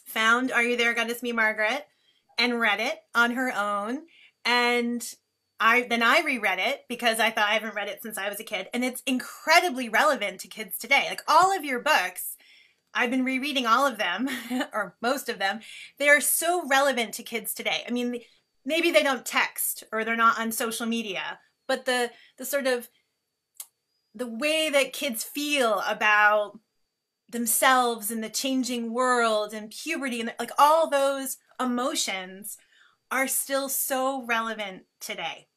found 0.07 0.53
Are 0.53 0.62
You 0.62 0.77
There, 0.77 0.94
God? 0.94 1.11
It's 1.11 1.23
Me, 1.23 1.33
Margaret, 1.33 1.87
and 2.38 2.61
read 2.61 2.81
it 2.81 2.99
on 3.14 3.33
her 3.33 3.53
own. 3.57 4.03
And 4.44 5.07
I 5.61 5.87
then 5.88 6.03
I 6.03 6.20
reread 6.20 6.59
it 6.59 6.81
because 6.88 7.20
I 7.20 7.31
thought 7.31 7.49
I 7.49 7.55
haven't 7.55 7.77
read 7.77 7.88
it 7.88 8.03
since 8.03 8.18
I 8.18 8.29
was 8.29 8.40
a 8.40 8.44
kid, 8.44 8.68
and 8.75 8.85
it's 8.85 9.03
incredibly 9.07 9.88
relevant 9.88 10.40
to 10.40 10.49
kids 10.49 10.77
today. 10.77 11.07
Like 11.09 11.23
all 11.29 11.57
of 11.57 11.64
your 11.64 11.79
books, 11.81 12.34
I've 12.94 13.11
been 13.11 13.24
rereading 13.24 13.66
all 13.66 13.87
of 13.87 13.98
them, 13.98 14.28
or 14.72 14.96
most 15.02 15.28
of 15.28 15.38
them. 15.38 15.61
They 15.98 16.09
are 16.09 16.20
so 16.20 16.66
relevant 16.68 17.14
to 17.14 17.22
kids 17.22 17.54
today. 17.54 17.85
I 17.87 17.90
mean, 17.90 18.20
maybe 18.64 18.90
they 18.90 19.02
don't 19.02 19.26
text 19.26 19.85
or 19.92 20.04
they're 20.04 20.16
not 20.16 20.38
on 20.38 20.52
social 20.52 20.87
media, 20.87 21.38
but 21.66 21.85
the 21.85 22.11
the 22.38 22.44
sort 22.44 22.66
of 22.66 22.88
the 24.14 24.26
way 24.26 24.70
that 24.70 24.92
kids 24.92 25.24
feel 25.24 25.83
about 25.87 26.59
themselves 27.28 28.11
and 28.11 28.22
the 28.22 28.28
changing 28.30 28.92
world 28.92 29.52
and 29.52 29.70
puberty 29.70 30.20
and 30.20 30.35
like 30.38 30.52
all 30.59 30.88
those 30.88 31.38
emotions 31.61 32.57
are 33.11 33.26
still 33.28 33.68
so 33.68 34.24
relevant 34.24 34.85
today. 35.00 35.48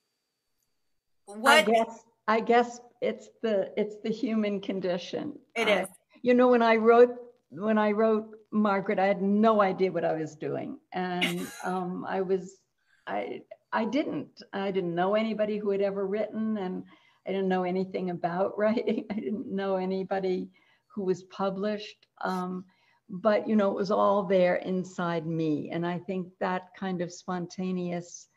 I 1.25 1.33
What 1.39 1.65
guess. 1.65 2.03
I 2.27 2.39
guess 2.41 2.79
it's 3.01 3.29
the 3.41 3.71
it's 3.77 3.95
the 4.03 4.09
human 4.09 4.59
condition. 4.61 5.33
it 5.55 5.67
Uh, 5.67 5.81
is. 5.83 5.87
You 6.21 6.33
know, 6.33 6.49
when 6.49 6.61
I 6.61 6.75
wrote 6.75 7.09
when 7.49 7.77
I 7.77 7.91
wrote 7.91 8.35
Margaret, 8.51 8.99
I 8.99 9.05
had 9.05 9.21
no 9.21 9.61
idea 9.61 9.91
what 9.91 10.05
I 10.05 10.13
was 10.13 10.35
doing, 10.35 10.77
and 10.93 11.47
um, 11.63 12.05
I 12.07 12.21
was 12.21 12.57
I 13.05 13.41
I 13.71 13.85
didn't 13.85 14.41
I 14.53 14.71
didn't 14.71 14.95
know 14.95 15.15
anybody 15.15 15.57
who 15.57 15.69
had 15.69 15.81
ever 15.81 16.05
written, 16.05 16.57
and 16.57 16.83
I 17.27 17.31
didn't 17.31 17.47
know 17.47 17.63
anything 17.63 18.09
about 18.09 18.57
writing. 18.57 19.05
I 19.09 19.15
didn't 19.15 19.47
know 19.47 19.77
anybody 19.77 20.49
who 20.87 21.03
was 21.03 21.23
published. 21.23 22.07
Um, 22.21 22.65
but 23.09 23.47
you 23.47 23.55
know, 23.55 23.71
it 23.71 23.75
was 23.75 23.91
all 23.91 24.23
there 24.23 24.55
inside 24.55 25.25
me, 25.25 25.69
and 25.71 25.85
I 25.85 25.99
think 25.99 26.27
that 26.39 26.69
kind 26.77 27.01
of 27.01 27.13
spontaneous, 27.13 28.27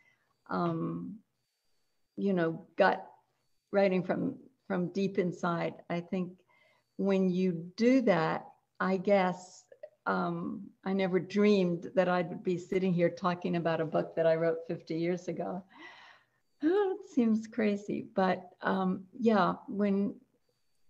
um, 0.48 1.16
you 2.16 2.32
know, 2.32 2.66
gut 2.76 3.04
writing 3.72 4.04
from 4.04 4.36
from 4.68 4.92
deep 4.92 5.18
inside. 5.18 5.74
I 5.88 6.00
think 6.00 6.30
when 6.96 7.30
you 7.30 7.72
do 7.76 8.02
that, 8.02 8.46
I 8.80 8.96
guess 8.96 9.64
um, 10.06 10.62
I 10.84 10.92
never 10.92 11.20
dreamed 11.20 11.90
that 11.94 12.08
I'd 12.08 12.42
be 12.42 12.56
sitting 12.56 12.92
here 12.92 13.10
talking 13.10 13.56
about 13.56 13.80
a 13.80 13.84
book 13.84 14.16
that 14.16 14.26
I 14.26 14.34
wrote 14.36 14.58
50 14.66 14.94
years 14.94 15.28
ago. 15.28 15.62
Oh, 16.64 16.96
it 17.00 17.08
seems 17.14 17.46
crazy, 17.46 18.06
but 18.14 18.50
um, 18.62 19.04
yeah, 19.18 19.54
when 19.68 20.14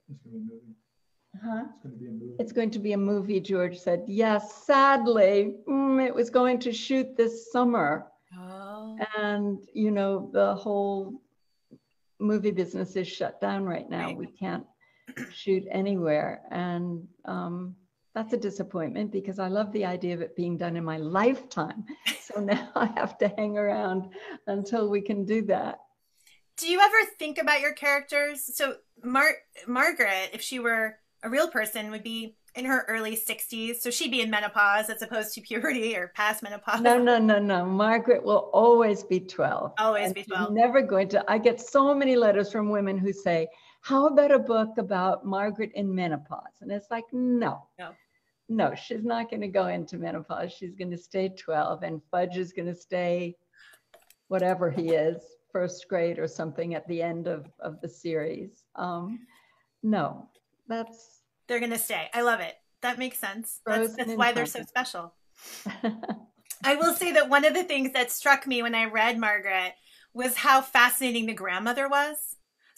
It's 0.08 0.18
going 0.22 0.30
to 0.30 0.30
be 0.30 0.36
a 0.36 0.40
movie. 0.40 0.76
huh? 1.42 1.64
It's 1.72 1.82
going 1.82 1.92
to 1.92 1.98
be 1.98 2.06
a 2.06 2.10
movie. 2.12 2.36
it's 2.38 2.52
going 2.52 2.70
to 2.70 2.78
be 2.78 2.92
a 2.92 2.98
movie, 2.98 3.40
George 3.40 3.78
said. 3.78 4.04
Yes, 4.06 4.64
sadly, 4.64 5.56
mm, 5.68 6.04
it 6.06 6.14
was 6.14 6.30
going 6.30 6.58
to 6.60 6.72
shoot 6.72 7.16
this 7.16 7.50
summer. 7.52 8.06
Oh. 8.38 8.96
And, 9.18 9.58
you 9.74 9.90
know, 9.90 10.30
the 10.32 10.54
whole 10.54 11.20
movie 12.20 12.52
business 12.52 12.96
is 12.96 13.08
shut 13.08 13.40
down 13.40 13.64
right 13.64 13.88
now. 13.90 14.06
Right. 14.06 14.16
We 14.16 14.26
can't 14.28 14.64
shoot 15.32 15.64
anywhere. 15.70 16.42
And 16.50 17.08
um, 17.24 17.74
that's 18.14 18.32
a 18.32 18.36
disappointment 18.36 19.12
because 19.12 19.38
I 19.38 19.48
love 19.48 19.72
the 19.72 19.84
idea 19.84 20.14
of 20.14 20.20
it 20.20 20.34
being 20.34 20.56
done 20.56 20.76
in 20.76 20.84
my 20.84 20.98
lifetime. 20.98 21.84
So 22.32 22.38
now 22.38 22.68
I 22.76 22.86
have 22.94 23.18
to 23.18 23.28
hang 23.36 23.58
around 23.58 24.10
until 24.46 24.88
we 24.88 25.00
can 25.00 25.24
do 25.24 25.42
that. 25.46 25.80
Do 26.58 26.68
you 26.68 26.78
ever 26.78 26.96
think 27.18 27.38
about 27.38 27.60
your 27.60 27.72
characters? 27.72 28.56
So 28.56 28.74
Mar- 29.02 29.38
Margaret, 29.66 30.30
if 30.32 30.40
she 30.40 30.60
were 30.60 30.96
a 31.24 31.28
real 31.28 31.48
person, 31.48 31.90
would 31.90 32.04
be 32.04 32.36
in 32.54 32.64
her 32.66 32.84
early 32.88 33.16
60s. 33.16 33.80
So 33.80 33.90
she'd 33.90 34.10
be 34.10 34.20
in 34.20 34.30
menopause 34.30 34.90
as 34.90 35.02
opposed 35.02 35.34
to 35.34 35.40
puberty 35.40 35.96
or 35.96 36.12
past 36.14 36.42
menopause. 36.42 36.80
No, 36.80 37.02
no, 37.02 37.18
no, 37.18 37.38
no. 37.38 37.64
Margaret 37.64 38.24
will 38.24 38.50
always 38.52 39.02
be 39.02 39.18
12. 39.18 39.72
Always 39.78 40.12
be 40.12 40.22
12. 40.22 40.52
Never 40.52 40.82
going 40.82 41.08
to. 41.08 41.24
I 41.28 41.38
get 41.38 41.60
so 41.60 41.92
many 41.94 42.14
letters 42.14 42.52
from 42.52 42.70
women 42.70 42.96
who 42.96 43.12
say, 43.12 43.48
How 43.80 44.06
about 44.06 44.30
a 44.30 44.38
book 44.38 44.78
about 44.78 45.24
Margaret 45.24 45.72
in 45.74 45.94
menopause? 45.94 46.60
And 46.60 46.70
it's 46.70 46.90
like, 46.90 47.04
No. 47.12 47.66
No. 47.78 47.92
No, 48.48 48.74
she's 48.74 49.04
not 49.04 49.30
going 49.30 49.42
to 49.42 49.48
go 49.48 49.68
into 49.68 49.96
menopause. 49.96 50.52
She's 50.52 50.74
going 50.74 50.90
to 50.90 50.98
stay 50.98 51.28
12, 51.28 51.84
and 51.84 52.02
Fudge 52.10 52.36
is 52.36 52.52
going 52.52 52.66
to 52.66 52.74
stay 52.74 53.36
whatever 54.26 54.70
he 54.72 54.88
is, 54.88 55.22
first 55.52 55.86
grade 55.88 56.18
or 56.18 56.26
something 56.26 56.74
at 56.74 56.86
the 56.88 57.00
end 57.00 57.28
of, 57.28 57.46
of 57.60 57.80
the 57.80 57.88
series. 57.88 58.64
Um, 58.74 59.20
no, 59.84 60.28
that's. 60.66 61.22
They're 61.46 61.60
going 61.60 61.70
to 61.70 61.78
stay. 61.78 62.08
I 62.12 62.22
love 62.22 62.40
it. 62.40 62.56
That 62.82 62.98
makes 62.98 63.18
sense. 63.18 63.60
That's, 63.64 63.94
that's 63.94 64.12
why 64.14 64.32
they're 64.32 64.46
so 64.46 64.62
special. 64.62 65.14
I 66.64 66.74
will 66.76 66.94
say 66.94 67.12
that 67.12 67.28
one 67.28 67.44
of 67.44 67.54
the 67.54 67.64
things 67.64 67.92
that 67.92 68.10
struck 68.10 68.46
me 68.46 68.62
when 68.62 68.74
I 68.74 68.86
read 68.86 69.18
Margaret 69.18 69.74
was 70.12 70.36
how 70.36 70.60
fascinating 70.60 71.26
the 71.26 71.34
grandmother 71.34 71.88
was. 71.88 72.29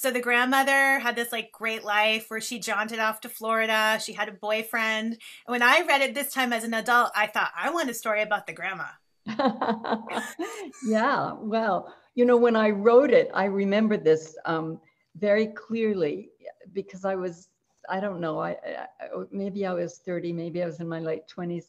So 0.02 0.10
the 0.10 0.18
grandmother 0.18 0.98
had 0.98 1.14
this 1.14 1.30
like 1.30 1.52
great 1.52 1.84
life 1.84 2.24
where 2.26 2.40
she 2.40 2.58
jaunted 2.58 2.98
off 2.98 3.20
to 3.20 3.28
Florida. 3.28 4.00
She 4.02 4.12
had 4.12 4.28
a 4.28 4.32
boyfriend. 4.32 5.12
And 5.12 5.20
when 5.46 5.62
I 5.62 5.84
read 5.86 6.00
it 6.00 6.12
this 6.12 6.32
time 6.32 6.52
as 6.52 6.64
an 6.64 6.74
adult, 6.74 7.12
I 7.14 7.28
thought, 7.28 7.52
I 7.56 7.70
want 7.70 7.88
a 7.88 7.94
story 7.94 8.20
about 8.20 8.48
the 8.48 8.52
grandma. 8.52 8.86
yeah, 10.84 11.34
well, 11.34 11.94
you 12.16 12.24
know, 12.24 12.36
when 12.36 12.56
I 12.56 12.70
wrote 12.70 13.12
it, 13.12 13.30
I 13.32 13.44
remember 13.44 13.96
this 13.96 14.36
um, 14.44 14.80
very 15.14 15.46
clearly 15.46 16.30
because 16.72 17.04
I 17.04 17.14
was, 17.14 17.50
I 17.88 18.00
don't 18.00 18.18
know, 18.20 18.40
I, 18.40 18.56
I 18.76 18.86
maybe 19.30 19.64
I 19.66 19.72
was 19.72 19.98
30, 19.98 20.32
maybe 20.32 20.64
I 20.64 20.66
was 20.66 20.80
in 20.80 20.88
my 20.88 20.98
late 20.98 21.28
20s. 21.28 21.66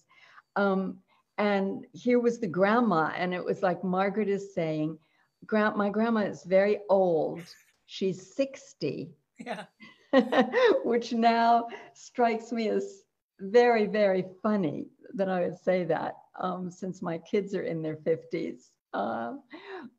Um, 0.55 0.97
and 1.37 1.85
here 1.93 2.19
was 2.19 2.39
the 2.39 2.47
grandma, 2.47 3.11
and 3.15 3.31
it 3.31 3.45
was 3.45 3.61
like 3.61 3.83
Margaret 3.83 4.27
is 4.27 4.55
saying, 4.55 4.97
Grand, 5.45 5.75
my 5.75 5.89
grandma 5.89 6.21
is 6.21 6.43
very 6.45 6.79
old. 6.89 7.43
She's 7.93 8.33
60, 8.35 9.11
Yeah. 9.37 9.65
which 10.83 11.13
now 11.13 11.67
strikes 11.93 12.51
me 12.51 12.69
as 12.69 13.03
very, 13.39 13.85
very 13.85 14.25
funny 14.41 14.87
that 15.13 15.29
I 15.29 15.41
would 15.41 15.59
say 15.59 15.83
that 15.83 16.15
um, 16.39 16.71
since 16.71 17.03
my 17.03 17.19
kids 17.19 17.53
are 17.53 17.61
in 17.61 17.83
their 17.83 17.97
50s. 17.97 18.71
Uh, 18.95 19.33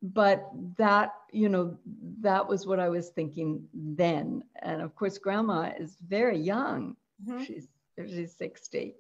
but 0.03 0.51
that, 0.77 1.13
you 1.31 1.49
know, 1.49 1.79
that 2.21 2.49
was 2.49 2.67
what 2.67 2.81
I 2.81 2.89
was 2.89 3.11
thinking 3.11 3.63
then. 3.73 4.43
And 4.63 4.83
of 4.83 4.97
course, 4.97 5.17
grandma 5.17 5.73
is 5.79 5.97
very 6.09 6.39
young. 6.39 6.97
Mhm. 7.25 7.47
She's, 7.47 7.69
she's 7.97 8.35
60. 8.35 8.97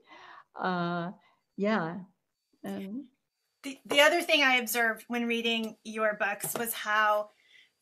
Uh, 0.55 1.11
yeah. 1.57 1.97
And 2.62 3.07
The, 3.64 3.76
the 3.86 4.01
other 4.03 4.22
thing 4.22 4.45
I 4.45 4.57
observed 4.59 5.05
when 5.09 5.26
reading 5.26 5.76
your 5.82 6.14
books 6.14 6.55
was 6.57 6.72
how 6.72 7.30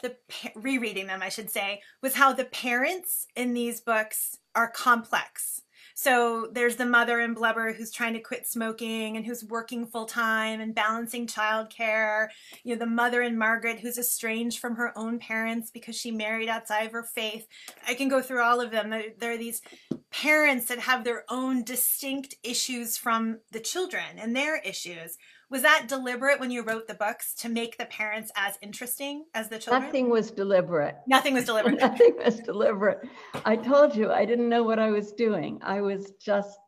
the 0.03 0.17
rereading 0.55 1.07
them, 1.07 1.23
I 1.23 1.29
should 1.29 1.51
say, 1.51 1.81
was 2.03 2.15
how 2.15 2.33
the 2.33 2.45
parents 2.45 3.27
in 3.35 3.55
these 3.55 3.81
books 3.81 4.39
are 4.55 4.69
complex. 4.69 5.63
So 5.95 6.49
there's 6.51 6.77
the 6.77 6.87
mother 6.87 7.21
in 7.21 7.35
Blubber 7.35 7.73
who's 7.73 7.91
trying 7.91 8.15
to 8.15 8.21
quit 8.21 8.47
smoking 8.47 9.17
and 9.17 9.27
who's 9.27 9.45
working 9.45 9.87
full 9.87 10.07
time 10.07 10.61
and 10.61 10.75
balancing 10.75 11.27
childcare. 11.27 12.29
You 12.65 12.75
know, 12.75 12.79
the 12.79 12.87
mother 12.87 13.23
in 13.23 13.39
Margaret 13.39 13.81
who's 13.81 13.99
estranged 13.99 14.59
from 14.59 14.77
her 14.77 14.97
own 14.97 15.19
parents 15.19 15.71
because 15.71 15.97
she 15.97 16.11
married 16.11 16.49
outside 16.49 16.87
of 16.87 16.93
her 16.93 17.03
faith. 17.03 17.47
I 17.87 17.95
can 17.95 18.09
go 18.09 18.23
through 18.23 18.43
all 18.43 18.61
of 18.61 18.71
them. 18.71 18.91
There, 18.91 19.05
there 19.19 19.33
are 19.33 19.39
these 19.39 19.63
parents 20.11 20.67
that 20.67 20.81
have 20.81 21.05
their 21.05 21.25
own 21.29 21.63
distinct 21.63 22.37
issues 22.43 22.97
from 22.97 23.41
the 23.51 23.61
children 23.61 24.19
and 24.19 24.35
their 24.35 24.59
issues 24.59 25.19
was 25.53 25.61
that 25.63 25.85
deliberate 25.87 26.41
when 26.41 26.51
you 26.51 26.63
wrote 26.63 26.89
the 26.89 26.95
books 26.95 27.35
to 27.35 27.49
make 27.51 27.77
the 27.77 27.85
parents 27.85 28.33
as 28.35 28.59
interesting 28.63 29.27
as 29.35 29.51
the 29.51 29.59
children? 29.59 29.83
Nothing 29.83 30.09
was 30.09 30.31
deliberate. 30.31 30.97
Nothing 31.07 31.35
was 31.35 31.45
deliberate. 31.45 31.79
Nothing 31.79 32.17
was 32.25 32.41
deliberate. 32.41 33.07
I 33.45 33.57
told 33.57 33.95
you 33.95 34.11
I 34.11 34.25
didn't 34.25 34.49
know 34.49 34.63
what 34.63 34.79
I 34.79 34.91
was 34.91 35.13
doing. 35.13 35.61
I 35.63 35.83
was 35.83 36.13
just 36.19 36.59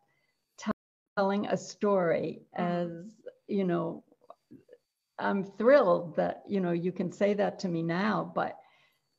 telling 1.16 1.46
a 1.46 1.56
story 1.56 2.42
as, 2.54 2.90
you 3.48 3.64
know, 3.64 4.04
I'm 5.18 5.44
thrilled 5.44 6.16
that, 6.16 6.42
you 6.46 6.60
know, 6.60 6.72
you 6.72 6.92
can 6.92 7.10
say 7.10 7.32
that 7.32 7.60
to 7.60 7.68
me 7.68 7.82
now, 7.82 8.30
but 8.34 8.58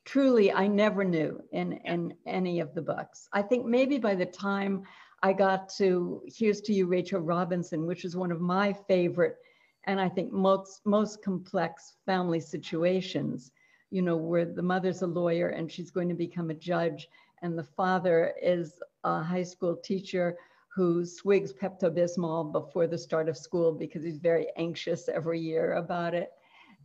truly 0.05 0.51
I 0.51 0.67
never 0.67 1.03
knew 1.03 1.41
in, 1.51 1.73
in 1.85 2.13
any 2.27 2.59
of 2.59 2.75
the 2.75 2.83
books. 2.83 3.27
I 3.33 3.41
think 3.41 3.65
maybe 3.65 3.97
by 3.97 4.13
the 4.13 4.27
time 4.27 4.83
I 5.23 5.33
got 5.33 5.69
to 5.77 6.21
Here's 6.27 6.61
to 6.61 6.73
You, 6.73 6.85
Rachel 6.85 7.19
Robinson, 7.19 7.87
which 7.87 8.05
is 8.05 8.15
one 8.15 8.31
of 8.31 8.41
my 8.41 8.71
favorite 8.87 9.37
and 9.85 9.99
I 9.99 10.09
think 10.09 10.31
most 10.31 10.85
most 10.85 11.23
complex 11.23 11.93
family 12.05 12.39
situations, 12.39 13.51
you 13.91 14.01
know, 14.01 14.17
where 14.17 14.45
the 14.45 14.61
mother's 14.61 15.01
a 15.01 15.07
lawyer 15.07 15.49
and 15.49 15.71
she's 15.71 15.91
going 15.91 16.09
to 16.09 16.15
become 16.15 16.49
a 16.49 16.55
judge, 16.55 17.07
and 17.41 17.57
the 17.57 17.63
father 17.63 18.33
is 18.41 18.73
a 19.03 19.21
high 19.21 19.43
school 19.43 19.75
teacher 19.75 20.37
who 20.75 21.05
swigs 21.05 21.53
Pepto 21.53 21.89
Bismol 21.89 22.51
before 22.51 22.87
the 22.87 22.97
start 22.97 23.29
of 23.29 23.37
school 23.37 23.71
because 23.71 24.03
he's 24.03 24.17
very 24.17 24.47
anxious 24.57 25.07
every 25.07 25.39
year 25.39 25.73
about 25.73 26.13
it, 26.13 26.31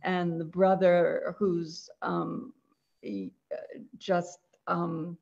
and 0.03 0.39
the 0.39 0.45
brother 0.45 1.35
who's 1.37 1.89
um, 2.01 2.53
just 3.97 4.39
um, 4.67 5.17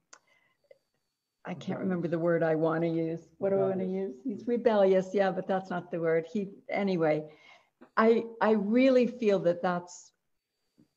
I 1.46 1.54
can't 1.54 1.80
remember 1.80 2.10
the 2.10 2.20
word 2.20 2.44
I 2.44 2.56
want 2.56 2.82
to 2.84 2.90
use. 2.90 3.22
What 3.38 3.52
do 3.52 3.56
I 3.56 3.70
want 3.70 3.80
to 3.80 3.86
use? 3.86 4.16
He's 4.24 4.46
rebellious, 4.46 5.12
yeah, 5.14 5.32
but 5.32 5.48
that's 5.48 5.70
not 5.70 5.90
the 5.90 6.00
word. 6.00 6.28
He 6.32 6.50
anyway 6.70 7.24
I 8.00 8.24
I 8.40 8.52
really 8.52 9.08
feel 9.08 9.40
that 9.40 9.62
that's 9.62 10.14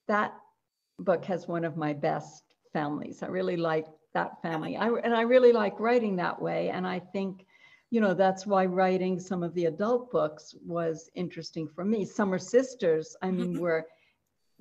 that 0.06 0.32
book 1.00 1.24
has 1.24 1.48
one 1.48 1.64
of 1.64 1.76
my 1.76 1.92
best 1.92 2.44
families. 2.72 3.24
I 3.24 3.26
really 3.26 3.56
like 3.56 3.86
that 4.14 4.40
family. 4.40 4.76
I 4.76 4.88
and 4.88 5.14
I 5.14 5.22
really 5.22 5.52
like 5.52 5.80
writing 5.80 6.14
that 6.16 6.40
way. 6.40 6.70
And 6.70 6.86
I 6.86 7.00
think, 7.00 7.44
you 7.90 8.00
know, 8.00 8.14
that's 8.14 8.46
why 8.46 8.66
writing 8.66 9.18
some 9.18 9.42
of 9.42 9.52
the 9.54 9.64
adult 9.64 10.12
books 10.12 10.54
was 10.64 11.10
interesting 11.16 11.66
for 11.66 11.84
me. 11.84 12.04
Summer 12.04 12.38
Sisters, 12.38 13.16
I 13.20 13.32
mean, 13.32 13.54
mm-hmm. 13.54 13.62
where 13.62 13.86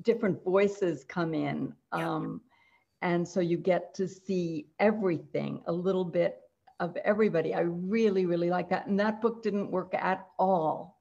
different 0.01 0.43
voices 0.43 1.05
come 1.07 1.35
in. 1.35 1.75
Um, 1.91 2.41
and 3.03 3.27
so 3.27 3.39
you 3.39 3.57
get 3.57 3.93
to 3.95 4.07
see 4.07 4.65
everything, 4.79 5.61
a 5.67 5.71
little 5.71 6.05
bit 6.05 6.39
of 6.79 6.97
everybody. 7.05 7.53
I 7.53 7.61
really, 7.61 8.25
really 8.25 8.49
like 8.49 8.69
that. 8.69 8.87
And 8.87 8.99
that 8.99 9.21
book 9.21 9.43
didn't 9.43 9.69
work 9.69 9.93
at 9.93 10.25
all 10.39 11.00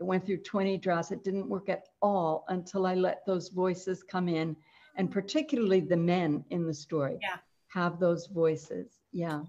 it 0.00 0.04
went 0.04 0.24
through 0.24 0.38
20 0.38 0.78
drafts. 0.78 1.10
It 1.10 1.22
didn't 1.22 1.48
work 1.48 1.68
at 1.68 1.84
all 2.00 2.44
until 2.48 2.86
I 2.86 2.94
let 2.94 3.24
those 3.26 3.50
voices 3.50 4.02
come 4.02 4.28
in, 4.28 4.56
and 4.96 5.10
particularly 5.10 5.80
the 5.80 5.96
men 5.96 6.42
in 6.50 6.66
the 6.66 6.72
story 6.74 7.18
yeah. 7.20 7.36
have 7.68 8.00
those 8.00 8.26
voices. 8.26 8.98
Yeah. 9.12 9.42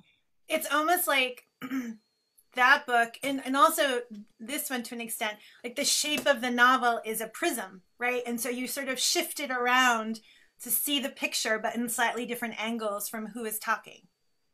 It's 0.50 0.72
almost 0.72 1.08
like 1.08 1.48
that 2.56 2.86
book, 2.86 3.14
and, 3.24 3.42
and 3.46 3.56
also 3.56 4.02
this 4.42 4.70
one 4.70 4.84
to 4.84 4.96
an 4.96 5.02
extent, 5.02 5.38
like 5.64 5.78
the 5.78 5.86
shape 5.86 6.28
of 6.28 6.42
the 6.42 6.52
novel 6.52 7.00
is 7.06 7.22
a 7.22 7.28
prism, 7.28 7.82
right? 7.98 8.22
And 8.28 8.40
so 8.40 8.50
you 8.50 8.68
sort 8.68 8.90
of 8.90 9.00
shift 9.00 9.40
it 9.40 9.52
around 9.52 10.20
to 10.64 10.70
see 10.70 11.00
the 11.00 11.10
picture, 11.10 11.60
but 11.60 11.76
in 11.76 11.88
slightly 11.88 12.26
different 12.26 12.62
angles 12.62 13.08
from 13.08 13.28
who 13.28 13.46
is 13.46 13.58
talking. 13.58 14.02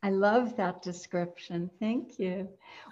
I 0.04 0.10
love 0.10 0.56
that 0.58 0.82
description. 0.82 1.70
Thank 1.80 2.20
you. 2.20 2.48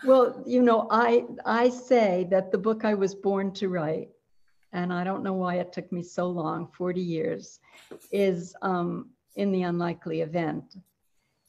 Well, 0.05 0.43
you 0.45 0.61
know, 0.61 0.87
I 0.89 1.25
I 1.45 1.69
say 1.69 2.27
that 2.31 2.51
the 2.51 2.57
book 2.57 2.83
I 2.83 2.95
was 2.95 3.13
born 3.13 3.51
to 3.53 3.69
write, 3.69 4.09
and 4.73 4.91
I 4.91 5.03
don't 5.03 5.23
know 5.23 5.33
why 5.33 5.55
it 5.55 5.71
took 5.71 5.91
me 5.91 6.01
so 6.01 6.27
long, 6.27 6.67
40 6.67 7.01
years, 7.01 7.59
is 8.11 8.55
um, 8.61 9.09
in 9.35 9.51
the 9.51 9.63
unlikely 9.63 10.21
event. 10.21 10.75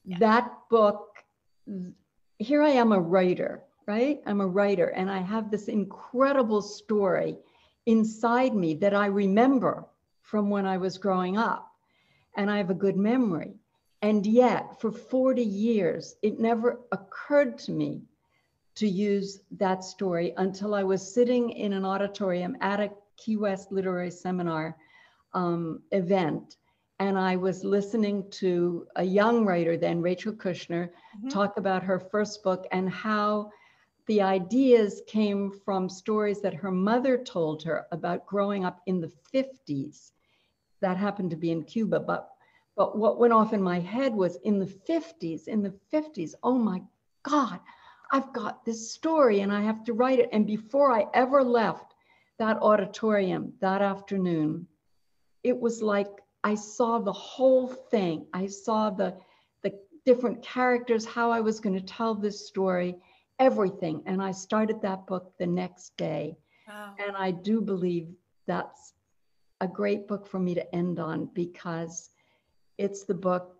Yeah. 0.04 0.18
That 0.18 0.52
book, 0.70 1.24
here 2.38 2.62
I 2.62 2.70
am 2.70 2.92
a 2.92 3.00
writer, 3.00 3.62
right? 3.86 4.20
I'm 4.26 4.40
a 4.40 4.46
writer, 4.46 4.88
and 4.88 5.10
I 5.10 5.18
have 5.18 5.50
this 5.50 5.68
incredible 5.68 6.62
story 6.62 7.38
inside 7.86 8.54
me 8.54 8.74
that 8.74 8.94
I 8.94 9.06
remember 9.06 9.86
from 10.20 10.50
when 10.50 10.66
I 10.66 10.76
was 10.76 10.98
growing 10.98 11.38
up, 11.38 11.72
and 12.36 12.50
I 12.50 12.58
have 12.58 12.70
a 12.70 12.74
good 12.74 12.96
memory. 12.96 13.54
And 14.02 14.26
yet, 14.26 14.80
for 14.80 14.92
40 14.92 15.42
years, 15.42 16.16
it 16.22 16.38
never 16.38 16.80
occurred 16.92 17.58
to 17.60 17.72
me 17.72 18.02
to 18.76 18.86
use 18.86 19.40
that 19.52 19.82
story 19.82 20.34
until 20.36 20.74
I 20.74 20.82
was 20.82 21.14
sitting 21.14 21.50
in 21.50 21.72
an 21.72 21.84
auditorium 21.84 22.56
at 22.60 22.78
a 22.78 22.90
Key 23.16 23.36
West 23.36 23.72
Literary 23.72 24.10
Seminar 24.10 24.76
um, 25.32 25.82
event. 25.92 26.56
And 26.98 27.18
I 27.18 27.36
was 27.36 27.64
listening 27.64 28.28
to 28.32 28.86
a 28.96 29.02
young 29.02 29.44
writer 29.44 29.76
then, 29.76 30.00
Rachel 30.00 30.32
Kushner, 30.32 30.88
mm-hmm. 30.88 31.28
talk 31.28 31.56
about 31.56 31.82
her 31.82 31.98
first 31.98 32.42
book 32.42 32.66
and 32.72 32.88
how 32.88 33.50
the 34.06 34.22
ideas 34.22 35.02
came 35.06 35.50
from 35.50 35.88
stories 35.88 36.40
that 36.40 36.54
her 36.54 36.70
mother 36.70 37.18
told 37.18 37.62
her 37.64 37.86
about 37.92 38.26
growing 38.26 38.64
up 38.64 38.80
in 38.86 39.00
the 39.00 39.12
50s. 39.34 40.12
That 40.80 40.96
happened 40.96 41.30
to 41.30 41.36
be 41.36 41.50
in 41.50 41.64
Cuba, 41.64 42.00
but 42.00 42.35
but 42.76 42.96
what 42.98 43.18
went 43.18 43.32
off 43.32 43.54
in 43.54 43.62
my 43.62 43.80
head 43.80 44.14
was 44.14 44.36
in 44.44 44.58
the 44.58 44.66
50s, 44.66 45.48
in 45.48 45.62
the 45.62 45.74
50s, 45.92 46.34
oh 46.42 46.58
my 46.58 46.82
God, 47.22 47.58
I've 48.12 48.32
got 48.32 48.64
this 48.64 48.92
story 48.92 49.40
and 49.40 49.52
I 49.52 49.62
have 49.62 49.82
to 49.84 49.94
write 49.94 50.18
it. 50.18 50.28
And 50.32 50.46
before 50.46 50.92
I 50.92 51.06
ever 51.14 51.42
left 51.42 51.94
that 52.38 52.58
auditorium 52.58 53.54
that 53.60 53.80
afternoon, 53.80 54.66
it 55.42 55.58
was 55.58 55.80
like 55.80 56.10
I 56.44 56.54
saw 56.54 56.98
the 56.98 57.12
whole 57.12 57.68
thing. 57.68 58.26
I 58.34 58.46
saw 58.46 58.90
the, 58.90 59.16
the 59.62 59.72
different 60.04 60.42
characters, 60.42 61.06
how 61.06 61.30
I 61.30 61.40
was 61.40 61.60
going 61.60 61.74
to 61.74 61.84
tell 61.84 62.14
this 62.14 62.46
story, 62.46 62.96
everything. 63.38 64.02
And 64.06 64.22
I 64.22 64.32
started 64.32 64.82
that 64.82 65.06
book 65.06 65.32
the 65.38 65.46
next 65.46 65.96
day. 65.96 66.36
Wow. 66.68 66.94
And 66.98 67.16
I 67.16 67.30
do 67.30 67.62
believe 67.62 68.08
that's 68.46 68.92
a 69.62 69.66
great 69.66 70.06
book 70.06 70.26
for 70.26 70.38
me 70.38 70.54
to 70.54 70.74
end 70.74 71.00
on 71.00 71.30
because 71.32 72.10
it's 72.78 73.04
the 73.04 73.14
book 73.14 73.56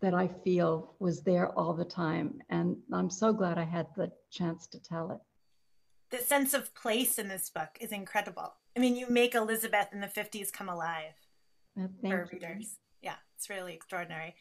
that 0.00 0.14
I 0.14 0.28
feel 0.28 0.94
was 0.98 1.22
there 1.22 1.48
all 1.58 1.72
the 1.72 1.84
time. 1.84 2.42
And 2.50 2.76
I'm 2.92 3.10
so 3.10 3.32
glad 3.32 3.58
I 3.58 3.64
had 3.64 3.86
the 3.96 4.12
chance 4.30 4.66
to 4.68 4.78
tell 4.78 5.10
it. 5.12 5.20
The 6.10 6.22
sense 6.22 6.54
of 6.54 6.74
place 6.74 7.18
in 7.18 7.28
this 7.28 7.50
book 7.50 7.78
is 7.80 7.90
incredible. 7.90 8.54
I 8.76 8.80
mean, 8.80 8.96
you 8.96 9.08
make 9.08 9.34
Elizabeth 9.34 9.88
in 9.92 10.00
the 10.00 10.06
50s 10.06 10.52
come 10.52 10.68
alive 10.68 11.14
well, 11.74 11.88
for 12.02 12.28
readers. 12.32 12.76
Yeah, 13.02 13.14
it's 13.36 13.48
really 13.48 13.72
extraordinary. 13.72 14.34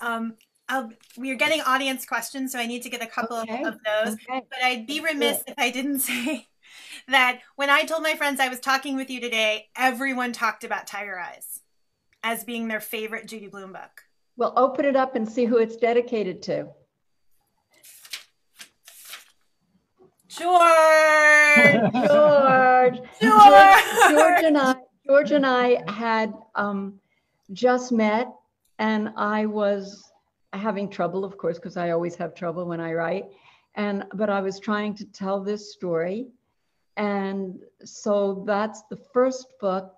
Um, 0.00 0.34
I'll, 0.68 0.92
we 1.16 1.30
are 1.30 1.36
getting 1.36 1.62
audience 1.62 2.06
questions, 2.06 2.52
so 2.52 2.58
I 2.58 2.66
need 2.66 2.82
to 2.82 2.90
get 2.90 3.02
a 3.02 3.06
couple 3.06 3.38
okay. 3.38 3.64
of 3.64 3.78
those. 3.84 4.14
Okay. 4.14 4.42
But 4.48 4.58
I'd 4.62 4.86
be 4.86 5.00
remiss 5.00 5.42
if 5.46 5.54
I 5.58 5.70
didn't 5.70 6.00
say 6.00 6.46
that 7.08 7.40
when 7.56 7.70
I 7.70 7.84
told 7.84 8.02
my 8.02 8.14
friends 8.14 8.38
I 8.38 8.48
was 8.48 8.60
talking 8.60 8.94
with 8.94 9.10
you 9.10 9.20
today, 9.20 9.68
everyone 9.76 10.32
talked 10.32 10.64
about 10.64 10.86
Tiger 10.86 11.18
Eyes 11.18 11.60
as 12.22 12.44
being 12.44 12.68
their 12.68 12.80
favorite 12.80 13.26
Judy 13.26 13.48
Blume 13.48 13.72
book? 13.72 14.04
Well, 14.36 14.52
open 14.56 14.84
it 14.84 14.96
up 14.96 15.16
and 15.16 15.28
see 15.28 15.44
who 15.44 15.58
it's 15.58 15.76
dedicated 15.76 16.42
to. 16.42 16.68
George. 20.28 21.92
George. 21.92 23.00
George. 23.20 23.82
George 24.10 24.44
and 24.44 24.58
I. 24.58 24.74
George 25.06 25.32
and 25.32 25.46
I 25.46 25.82
had 25.90 26.34
um, 26.54 27.00
just 27.52 27.92
met, 27.92 28.28
and 28.78 29.10
I 29.16 29.46
was 29.46 30.12
having 30.52 30.90
trouble, 30.90 31.24
of 31.24 31.38
course, 31.38 31.58
because 31.58 31.78
I 31.78 31.90
always 31.90 32.14
have 32.16 32.34
trouble 32.34 32.66
when 32.66 32.80
I 32.80 32.92
write. 32.92 33.24
And 33.74 34.04
but 34.14 34.28
I 34.28 34.40
was 34.40 34.60
trying 34.60 34.94
to 34.96 35.06
tell 35.06 35.42
this 35.42 35.72
story, 35.72 36.28
and 36.96 37.58
so 37.84 38.44
that's 38.46 38.82
the 38.90 38.96
first 38.96 39.46
book 39.60 39.94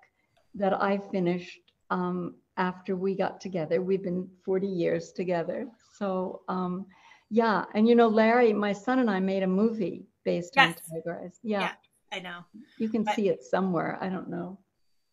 that 0.55 0.73
I 0.81 0.97
finished 0.97 1.60
um, 1.91 2.35
after 2.57 2.95
we 2.95 3.15
got 3.15 3.39
together. 3.39 3.81
We've 3.81 4.01
been 4.01 4.27
40 4.43 4.67
years 4.67 5.11
together. 5.11 5.67
So, 5.97 6.41
um, 6.47 6.87
yeah. 7.29 7.65
And 7.75 7.87
you 7.87 7.95
know, 7.95 8.07
Larry, 8.07 8.53
my 8.53 8.73
son 8.73 8.99
and 8.99 9.09
I 9.09 9.19
made 9.19 9.43
a 9.43 9.47
movie 9.47 10.07
based 10.25 10.53
yes. 10.55 10.77
on 10.89 11.01
Tiger 11.01 11.21
Eyes. 11.23 11.39
Yeah. 11.43 11.61
yeah. 11.61 11.71
I 12.11 12.19
know. 12.19 12.39
You 12.77 12.89
can 12.89 13.03
but, 13.03 13.15
see 13.15 13.29
it 13.29 13.43
somewhere. 13.43 13.97
I 14.01 14.09
don't 14.09 14.29
know. 14.29 14.57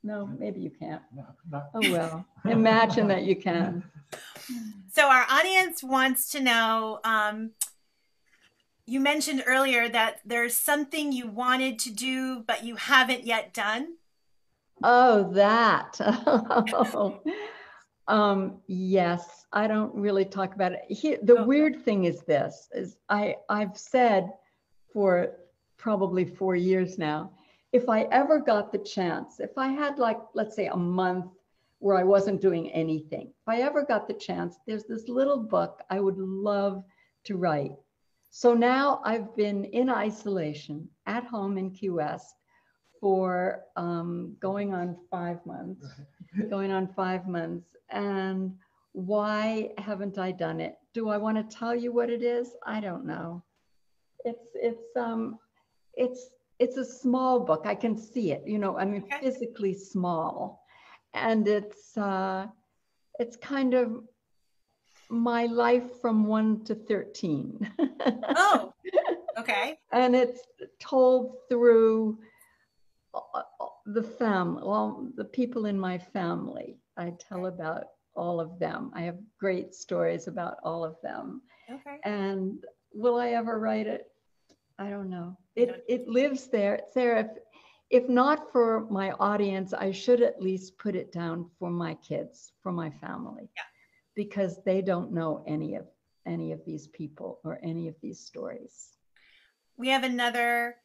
No, 0.02 0.26
maybe 0.38 0.60
you 0.60 0.70
can't. 0.70 1.02
No, 1.14 1.26
oh, 1.52 1.92
well. 1.92 2.24
Imagine 2.44 3.08
that 3.08 3.24
you 3.24 3.36
can. 3.36 3.82
So, 4.90 5.08
our 5.08 5.26
audience 5.28 5.82
wants 5.82 6.30
to 6.30 6.40
know 6.40 7.00
um, 7.04 7.50
you 8.86 9.00
mentioned 9.00 9.44
earlier 9.46 9.88
that 9.88 10.20
there's 10.24 10.56
something 10.56 11.12
you 11.12 11.28
wanted 11.28 11.78
to 11.80 11.92
do, 11.92 12.42
but 12.46 12.64
you 12.64 12.76
haven't 12.76 13.26
yet 13.26 13.52
done. 13.52 13.97
Oh, 14.82 15.32
that. 15.32 16.00
um, 18.08 18.60
yes, 18.66 19.44
I 19.52 19.66
don't 19.66 19.94
really 19.94 20.24
talk 20.24 20.54
about 20.54 20.72
it. 20.72 20.80
Here, 20.88 21.18
the 21.22 21.34
Okay. 21.34 21.44
weird 21.44 21.84
thing 21.84 22.04
is 22.04 22.22
this: 22.22 22.68
is 22.72 22.96
I 23.08 23.36
I've 23.48 23.76
said 23.76 24.30
for 24.92 25.36
probably 25.76 26.24
four 26.24 26.56
years 26.56 26.98
now, 26.98 27.32
if 27.72 27.88
I 27.88 28.02
ever 28.04 28.38
got 28.40 28.72
the 28.72 28.78
chance, 28.78 29.40
if 29.40 29.56
I 29.56 29.68
had 29.68 29.98
like 29.98 30.20
let's 30.34 30.56
say 30.56 30.66
a 30.66 30.76
month 30.76 31.26
where 31.80 31.96
I 31.96 32.04
wasn't 32.04 32.40
doing 32.40 32.70
anything, 32.72 33.28
if 33.28 33.48
I 33.48 33.60
ever 33.60 33.84
got 33.84 34.08
the 34.08 34.14
chance, 34.14 34.56
there's 34.66 34.84
this 34.84 35.08
little 35.08 35.38
book 35.38 35.82
I 35.90 36.00
would 36.00 36.18
love 36.18 36.82
to 37.24 37.36
write. 37.36 37.72
So 38.30 38.54
now 38.54 39.00
I've 39.04 39.34
been 39.36 39.64
in 39.66 39.88
isolation 39.88 40.88
at 41.06 41.24
home 41.24 41.56
in 41.58 41.70
Key 41.70 41.90
West 41.90 42.34
for 43.00 43.64
um, 43.76 44.36
going 44.40 44.74
on 44.74 44.96
five 45.10 45.44
months, 45.46 45.86
going 46.50 46.70
on 46.72 46.88
five 46.88 47.26
months. 47.26 47.66
And 47.90 48.54
why 48.92 49.70
haven't 49.78 50.18
I 50.18 50.32
done 50.32 50.60
it? 50.60 50.76
Do 50.94 51.08
I 51.08 51.16
want 51.18 51.36
to 51.36 51.56
tell 51.56 51.74
you 51.74 51.92
what 51.92 52.10
it 52.10 52.22
is? 52.22 52.56
I 52.66 52.80
don't 52.80 53.04
know. 53.06 53.42
It's 54.24 54.48
it's 54.54 54.96
um 54.96 55.38
it's 55.94 56.30
it's 56.58 56.76
a 56.76 56.84
small 56.84 57.40
book. 57.40 57.62
I 57.64 57.74
can 57.74 57.96
see 57.96 58.32
it. 58.32 58.42
You 58.46 58.58
know, 58.58 58.76
I 58.76 58.84
mean, 58.84 59.04
Okay. 59.04 59.20
physically 59.20 59.74
small, 59.74 60.60
and 61.14 61.46
it's 61.46 61.96
uh, 61.96 62.46
it's 63.20 63.36
kind 63.36 63.74
of 63.74 64.02
my 65.08 65.46
life 65.46 66.00
from 66.00 66.26
one 66.26 66.64
to 66.64 66.74
thirteen. 66.74 67.70
Oh, 68.36 68.72
okay. 69.38 69.78
and 69.92 70.14
it's 70.14 70.40
told 70.80 71.36
through 71.48 72.18
the 73.86 74.02
family, 74.02 74.62
well, 74.64 75.08
the 75.16 75.24
people 75.24 75.66
in 75.66 75.78
my 75.78 75.98
family. 75.98 76.78
I 76.96 77.12
tell 77.18 77.46
about 77.46 77.84
all 78.14 78.40
of 78.40 78.58
them. 78.58 78.90
I 78.94 79.02
have 79.02 79.18
great 79.38 79.74
stories 79.74 80.26
about 80.26 80.56
all 80.64 80.84
of 80.84 80.96
them. 81.02 81.42
Okay. 81.70 81.98
And 82.04 82.58
will 82.92 83.16
I 83.16 83.30
ever 83.30 83.58
write 83.58 83.86
it? 83.86 84.10
I 84.78 84.90
don't 84.90 85.10
know. 85.10 85.36
It 85.56 85.84
it 85.88 86.08
lives 86.08 86.48
there. 86.48 86.74
It's 86.74 86.94
there. 86.94 87.16
If 87.16 87.26
if 87.90 88.08
not 88.08 88.52
for 88.52 88.86
my 88.90 89.12
audience, 89.12 89.72
I 89.72 89.92
should 89.92 90.20
at 90.20 90.42
least 90.42 90.78
put 90.78 90.94
it 90.94 91.10
down 91.10 91.50
for 91.58 91.70
my 91.70 91.94
kids, 91.94 92.52
for 92.62 92.72
my 92.72 92.90
family. 92.90 93.50
Yeah. 93.56 93.62
Because 94.14 94.62
they 94.64 94.82
don't 94.82 95.12
know 95.12 95.44
any 95.46 95.74
of 95.76 95.86
any 96.26 96.52
of 96.52 96.60
these 96.66 96.88
people 96.88 97.40
or 97.44 97.58
any 97.62 97.88
of 97.88 97.94
these 98.02 98.20
stories. 98.20 98.90
We 99.76 99.88
have 99.88 100.04
another 100.04 100.76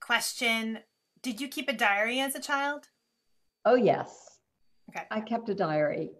question. 0.00 0.78
Did 1.26 1.40
you 1.40 1.48
keep 1.48 1.68
a 1.68 1.72
diary 1.72 2.20
as 2.20 2.36
a 2.36 2.40
child? 2.40 2.86
Oh, 3.64 3.74
yes. 3.74 4.38
Okay. 4.88 5.02
I 5.10 5.20
kept 5.20 5.48
a 5.48 5.56
diary. 5.56 6.12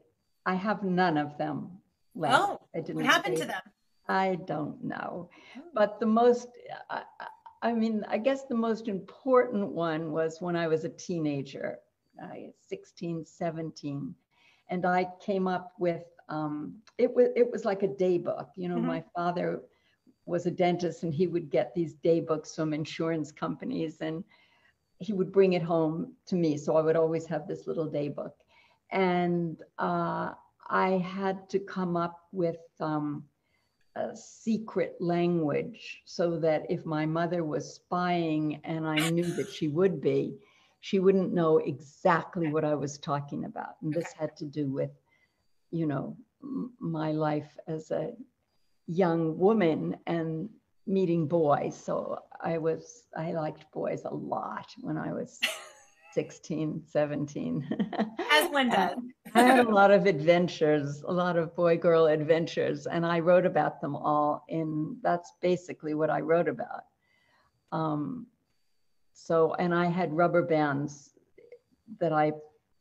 I 0.46 0.56
have 0.56 0.82
none 0.82 1.16
of 1.16 1.38
them 1.38 1.78
left. 2.16 2.34
Oh, 2.36 2.60
I 2.74 2.80
didn't 2.80 2.96
What 2.96 3.04
happened 3.06 3.36
to 3.36 3.44
them? 3.44 3.62
I 4.08 4.34
don't 4.46 4.82
know. 4.82 5.30
Oh. 5.56 5.62
But 5.74 6.00
the 6.00 6.06
most, 6.06 6.48
I, 6.90 7.04
I- 7.62 7.72
mean, 7.72 8.04
I 8.08 8.18
guess 8.18 8.46
the 8.46 8.56
most 8.56 8.88
important 8.88 9.68
one 9.68 10.10
was 10.10 10.40
when 10.40 10.56
I 10.56 10.66
was 10.66 10.82
a 10.82 10.88
teenager, 10.88 11.78
I 12.20 12.48
16, 12.66 13.24
17. 13.24 14.12
And 14.70 14.84
I 14.84 15.06
came 15.24 15.46
up 15.46 15.72
with, 15.78 16.02
um, 16.28 16.78
it 16.98 17.14
was, 17.14 17.28
it 17.36 17.48
was 17.48 17.64
like 17.64 17.84
a 17.84 17.94
day 18.04 18.18
book. 18.18 18.48
You 18.56 18.70
know, 18.70 18.78
Mhm. 18.78 18.86
my 18.86 19.04
father 19.14 19.62
was 20.24 20.46
a 20.46 20.50
dentist 20.50 21.04
and 21.04 21.14
he 21.14 21.28
would 21.28 21.48
get 21.48 21.72
these 21.76 21.94
day 21.94 22.18
books 22.18 22.56
from 22.56 22.72
insurance 22.74 23.30
companies 23.30 23.98
and 24.00 24.24
he 24.98 25.12
would 25.12 25.32
bring 25.32 25.52
it 25.54 25.62
home 25.62 26.12
to 26.26 26.36
me. 26.36 26.56
So 26.56 26.76
I 26.76 26.82
would 26.82 26.96
always 26.96 27.26
have 27.26 27.46
this 27.46 27.66
little 27.66 27.86
day 27.86 28.08
book. 28.08 28.34
And 28.90 29.60
uh, 29.78 30.32
I 30.68 30.90
had 30.98 31.48
to 31.50 31.58
come 31.58 31.96
up 31.96 32.20
with 32.32 32.58
um, 32.80 33.24
a 33.96 34.16
secret 34.16 34.96
language 35.00 36.02
so 36.04 36.38
that 36.38 36.64
if 36.70 36.84
my 36.84 37.06
mother 37.06 37.44
was 37.44 37.74
spying 37.74 38.60
and 38.64 38.86
I 38.86 39.00
knew 39.00 39.34
that 39.36 39.50
she 39.50 39.68
would 39.68 40.00
be, 40.00 40.36
she 40.80 40.98
wouldn't 40.98 41.34
know 41.34 41.58
exactly 41.58 42.46
what 42.46 42.64
I 42.64 42.74
was 42.74 42.98
talking 42.98 43.44
about. 43.44 43.76
And 43.82 43.92
this 43.92 44.12
had 44.12 44.36
to 44.36 44.44
do 44.44 44.66
with, 44.66 44.90
you 45.70 45.86
know, 45.86 46.16
m- 46.42 46.72
my 46.78 47.12
life 47.12 47.56
as 47.66 47.90
a 47.90 48.12
young 48.86 49.36
woman 49.38 49.96
and 50.06 50.48
meeting 50.86 51.26
boys. 51.26 51.76
So 51.76 52.18
I 52.40 52.58
was, 52.58 53.04
I 53.16 53.32
liked 53.32 53.70
boys 53.72 54.02
a 54.04 54.14
lot 54.14 54.66
when 54.80 54.96
I 54.96 55.12
was 55.12 55.40
16, 56.12 56.82
17. 56.86 57.68
As 58.32 58.50
one 58.50 58.70
does. 58.70 58.96
I 59.34 59.42
had 59.42 59.66
a 59.66 59.68
lot 59.68 59.90
of 59.90 60.06
adventures, 60.06 61.02
a 61.06 61.12
lot 61.12 61.36
of 61.36 61.54
boy 61.54 61.76
girl 61.76 62.06
adventures, 62.06 62.86
and 62.86 63.04
I 63.04 63.20
wrote 63.20 63.44
about 63.44 63.80
them 63.80 63.94
all. 63.94 64.44
In 64.48 64.96
that's 65.02 65.32
basically 65.42 65.94
what 65.94 66.08
I 66.08 66.20
wrote 66.20 66.48
about. 66.48 66.84
Um, 67.72 68.26
so, 69.12 69.54
and 69.54 69.74
I 69.74 69.86
had 69.86 70.16
rubber 70.16 70.42
bands 70.42 71.10
that 72.00 72.12
I 72.12 72.32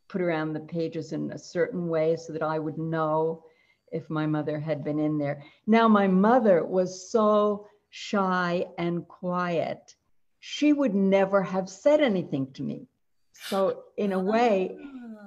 put 0.07 0.21
around 0.21 0.53
the 0.53 0.59
pages 0.61 1.11
in 1.11 1.31
a 1.31 1.37
certain 1.37 1.87
way 1.87 2.15
so 2.15 2.31
that 2.33 2.43
I 2.43 2.59
would 2.59 2.77
know 2.77 3.43
if 3.91 4.09
my 4.09 4.25
mother 4.25 4.59
had 4.59 4.83
been 4.83 4.99
in 4.99 5.17
there. 5.17 5.43
Now, 5.67 5.87
my 5.87 6.07
mother 6.07 6.65
was 6.65 7.09
so 7.11 7.67
shy 7.97 8.65
and 8.77 9.07
quiet, 9.07 9.95
she 10.41 10.73
would 10.73 10.93
never 10.93 11.41
have 11.41 11.69
said 11.69 12.01
anything 12.01 12.51
to 12.51 12.61
me. 12.61 12.89
So, 13.31 13.83
in 13.95 14.11
a 14.11 14.19
way, 14.19 14.77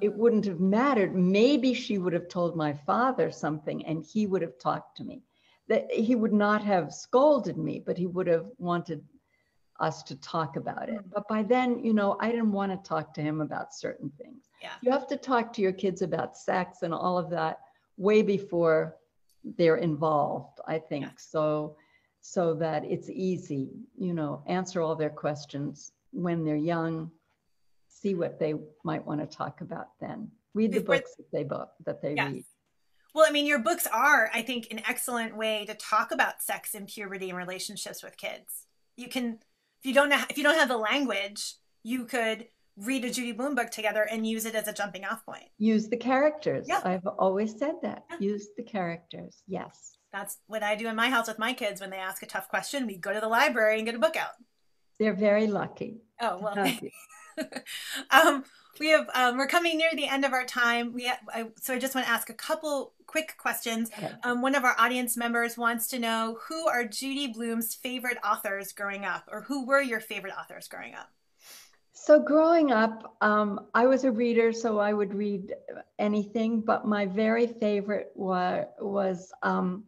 it 0.02 0.12
ah. 0.12 0.16
wouldn't 0.18 0.44
have 0.44 0.60
mattered. 0.60 1.14
Maybe 1.16 1.72
she 1.72 1.96
would 1.96 2.12
have 2.12 2.28
told 2.28 2.56
my 2.56 2.74
father 2.74 3.30
something 3.30 3.86
and 3.86 4.04
he 4.04 4.26
would 4.26 4.42
have 4.42 4.58
talked 4.58 4.98
to 4.98 5.04
me. 5.04 5.22
That 5.68 5.90
he 5.90 6.14
would 6.14 6.34
not 6.34 6.62
have 6.62 6.92
scolded 6.92 7.56
me, 7.56 7.82
but 7.84 7.96
he 7.96 8.06
would 8.06 8.26
have 8.26 8.44
wanted 8.58 9.02
us 9.80 10.02
to 10.02 10.16
talk 10.16 10.56
about 10.56 10.90
it. 10.90 11.00
Hmm. 11.00 11.08
But 11.14 11.26
by 11.26 11.44
then, 11.44 11.82
you 11.82 11.94
know, 11.94 12.18
I 12.20 12.30
didn't 12.30 12.52
want 12.52 12.72
to 12.72 12.88
talk 12.88 13.14
to 13.14 13.22
him 13.22 13.40
about 13.40 13.74
certain 13.74 14.12
things. 14.20 14.50
Yeah. 14.60 14.72
You 14.82 14.92
have 14.92 15.06
to 15.08 15.16
talk 15.16 15.54
to 15.54 15.62
your 15.62 15.72
kids 15.72 16.02
about 16.02 16.36
sex 16.36 16.82
and 16.82 16.92
all 16.92 17.16
of 17.16 17.30
that 17.30 17.60
way 17.96 18.20
before 18.20 18.96
they're 19.56 19.78
involved, 19.78 20.60
I 20.66 20.78
think. 20.78 21.06
Yeah. 21.06 21.12
So 21.16 21.76
so 22.20 22.54
that 22.54 22.84
it's 22.84 23.08
easy, 23.10 23.70
you 23.96 24.12
know, 24.12 24.42
answer 24.46 24.80
all 24.80 24.96
their 24.96 25.10
questions 25.10 25.92
when 26.12 26.44
they're 26.44 26.56
young, 26.56 27.10
see 27.88 28.14
what 28.14 28.38
they 28.38 28.54
might 28.84 29.04
want 29.06 29.20
to 29.20 29.26
talk 29.26 29.60
about 29.60 29.88
then. 30.00 30.30
Read 30.54 30.72
the 30.72 30.80
books 30.80 31.14
that 31.16 31.30
they 31.32 31.44
book 31.44 31.70
that 31.84 32.02
they 32.02 32.14
Yes. 32.14 32.32
read. 32.32 32.44
Well, 33.14 33.26
I 33.26 33.30
mean, 33.30 33.46
your 33.46 33.58
books 33.58 33.86
are, 33.86 34.30
I 34.32 34.42
think, 34.42 34.68
an 34.70 34.82
excellent 34.86 35.36
way 35.36 35.64
to 35.66 35.74
talk 35.74 36.12
about 36.12 36.42
sex 36.42 36.74
and 36.74 36.86
puberty 36.86 37.30
and 37.30 37.38
relationships 37.38 38.02
with 38.02 38.16
kids. 38.16 38.66
You 38.96 39.08
can, 39.08 39.38
if 39.80 39.86
you 39.86 39.94
don't 39.94 40.08
know, 40.08 40.22
if 40.28 40.36
you 40.36 40.44
don't 40.44 40.58
have 40.58 40.68
the 40.68 40.76
language, 40.76 41.54
you 41.82 42.04
could 42.04 42.48
read 42.80 43.04
a 43.04 43.10
Judy 43.10 43.32
Blume 43.32 43.54
book 43.54 43.70
together 43.70 44.06
and 44.10 44.26
use 44.26 44.44
it 44.44 44.54
as 44.54 44.68
a 44.68 44.72
jumping 44.72 45.04
off 45.04 45.24
point. 45.24 45.44
Use 45.58 45.88
the 45.88 45.96
characters. 45.96 46.66
Yeah. 46.68 46.80
I've 46.84 47.06
always 47.06 47.58
said 47.58 47.74
that. 47.82 48.04
Yeah. 48.10 48.16
Use 48.20 48.48
the 48.56 48.62
characters. 48.62 49.42
Yes. 49.46 49.96
That's 50.12 50.38
what 50.46 50.62
I 50.62 50.74
do 50.74 50.88
in 50.88 50.96
my 50.96 51.10
house 51.10 51.28
with 51.28 51.38
my 51.38 51.52
kids 51.52 51.80
when 51.80 51.90
they 51.90 51.98
ask 51.98 52.22
a 52.22 52.26
tough 52.26 52.48
question. 52.48 52.86
We 52.86 52.96
go 52.96 53.12
to 53.12 53.20
the 53.20 53.28
library 53.28 53.76
and 53.76 53.86
get 53.86 53.94
a 53.94 53.98
book 53.98 54.16
out. 54.16 54.30
They're 54.98 55.14
very 55.14 55.46
lucky. 55.46 56.02
Oh 56.20 56.38
well, 56.38 56.78
um, 58.10 58.44
we 58.80 58.88
have 58.88 59.08
um, 59.14 59.36
we're 59.38 59.46
coming 59.46 59.78
near 59.78 59.90
the 59.94 60.08
end 60.08 60.24
of 60.24 60.32
our 60.32 60.44
time. 60.44 60.92
We 60.92 61.06
ha- 61.06 61.20
I, 61.32 61.46
so 61.60 61.74
I 61.74 61.78
just 61.78 61.94
want 61.94 62.06
to 62.06 62.12
ask 62.12 62.30
a 62.30 62.34
couple 62.34 62.94
quick 63.06 63.36
questions. 63.38 63.90
Okay. 63.96 64.10
Um, 64.24 64.42
one 64.42 64.54
of 64.54 64.64
our 64.64 64.74
audience 64.78 65.16
members 65.16 65.56
wants 65.56 65.86
to 65.88 65.98
know 65.98 66.38
who 66.48 66.66
are 66.66 66.84
Judy 66.84 67.28
Blume's 67.28 67.74
favorite 67.74 68.18
authors 68.24 68.72
growing 68.72 69.04
up, 69.04 69.28
or 69.30 69.42
who 69.42 69.66
were 69.66 69.80
your 69.80 70.00
favorite 70.00 70.34
authors 70.38 70.66
growing 70.66 70.94
up? 70.94 71.10
So 72.00 72.18
growing 72.20 72.70
up, 72.70 73.16
um, 73.20 73.66
I 73.74 73.86
was 73.86 74.04
a 74.04 74.10
reader, 74.10 74.52
so 74.52 74.78
I 74.78 74.92
would 74.92 75.12
read 75.12 75.54
anything. 75.98 76.60
But 76.60 76.86
my 76.86 77.04
very 77.04 77.46
favorite 77.46 78.12
wa- 78.14 78.64
was 78.80 79.32
um, 79.42 79.84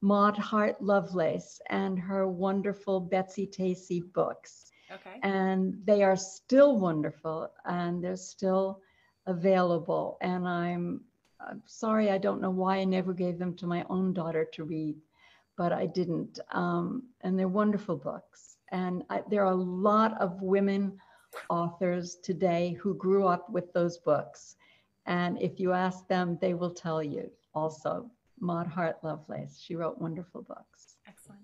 Maud 0.00 0.36
Hart 0.36 0.82
Lovelace 0.82 1.60
and 1.70 1.98
her 1.98 2.28
wonderful 2.28 3.00
Betsy 3.00 3.46
Tacy 3.46 4.00
books. 4.12 4.70
Okay. 4.92 5.18
and 5.22 5.74
they 5.86 6.02
are 6.02 6.16
still 6.16 6.78
wonderful 6.78 7.50
and 7.64 8.04
they're 8.04 8.16
still 8.16 8.82
available 9.26 10.18
and 10.20 10.46
i'm 10.46 11.00
i'm 11.40 11.62
sorry 11.64 12.10
i 12.10 12.18
don't 12.18 12.42
know 12.42 12.50
why 12.50 12.76
i 12.76 12.84
never 12.84 13.14
gave 13.14 13.38
them 13.38 13.54
to 13.54 13.66
my 13.66 13.86
own 13.88 14.12
daughter 14.12 14.44
to 14.52 14.64
read 14.64 14.96
but 15.56 15.72
i 15.72 15.86
didn't 15.86 16.40
um, 16.50 17.04
and 17.22 17.38
they're 17.38 17.48
wonderful 17.48 17.96
books 17.96 18.58
and 18.70 19.02
I, 19.08 19.22
there 19.30 19.44
are 19.46 19.52
a 19.52 19.66
lot 19.88 20.20
of 20.20 20.42
women 20.42 20.98
authors 21.50 22.16
today 22.22 22.76
who 22.80 22.94
grew 22.94 23.26
up 23.26 23.48
with 23.50 23.72
those 23.72 23.98
books 23.98 24.56
and 25.06 25.40
if 25.40 25.58
you 25.58 25.72
ask 25.72 26.06
them 26.08 26.38
they 26.40 26.54
will 26.54 26.70
tell 26.70 27.02
you 27.02 27.30
also 27.54 28.10
maud 28.40 28.66
hart 28.66 28.96
lovelace 29.02 29.60
she 29.60 29.74
wrote 29.74 30.00
wonderful 30.00 30.42
books 30.42 30.96
Excellent. 31.08 31.40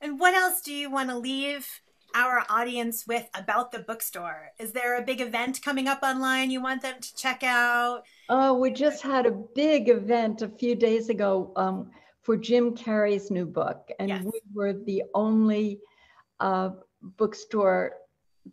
And 0.00 0.20
what 0.20 0.34
else 0.34 0.60
do 0.60 0.72
you 0.72 0.90
want 0.90 1.10
to 1.10 1.18
leave 1.18 1.66
our 2.14 2.44
audience 2.48 3.06
with 3.08 3.28
about 3.34 3.72
the 3.72 3.80
bookstore? 3.80 4.52
Is 4.60 4.70
there 4.72 4.96
a 4.98 5.02
big 5.02 5.20
event 5.20 5.62
coming 5.62 5.88
up 5.88 6.02
online 6.02 6.50
you 6.50 6.62
want 6.62 6.82
them 6.82 7.00
to 7.00 7.16
check 7.16 7.42
out? 7.42 8.04
Oh, 8.28 8.54
we 8.54 8.70
just 8.70 9.02
had 9.02 9.26
a 9.26 9.30
big 9.32 9.88
event 9.88 10.42
a 10.42 10.48
few 10.48 10.74
days 10.76 11.08
ago 11.08 11.52
um, 11.56 11.90
for 12.22 12.36
Jim 12.36 12.74
Carrey's 12.76 13.30
new 13.30 13.46
book, 13.46 13.90
and 13.98 14.08
Yes. 14.08 14.24
we 14.24 14.40
were 14.52 14.72
the 14.72 15.02
only 15.14 15.80
uh, 16.38 16.70
bookstore 17.16 17.94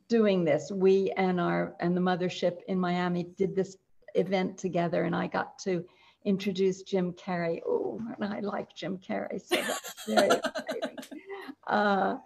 doing 0.08 0.44
this. 0.44 0.72
We 0.72 1.12
and 1.18 1.40
our 1.40 1.76
and 1.80 1.96
the 1.96 2.02
mothership 2.02 2.60
in 2.68 2.80
Miami 2.80 3.24
did 3.38 3.56
this 3.56 3.78
event 4.16 4.58
together, 4.58 5.04
and 5.04 5.16
I 5.16 5.28
got 5.28 5.58
to 5.60 5.86
introduce 6.26 6.84
Jim 6.84 7.14
Carrey. 7.14 7.62
Oh, 7.66 8.00
and 8.20 8.34
I 8.34 8.40
like 8.42 8.76
Jim 8.76 8.98
Carrey, 8.98 9.42
so 9.42 9.56
that's 9.56 10.06
very 10.08 10.28
exciting. 10.32 10.98
Uh, 11.68 12.18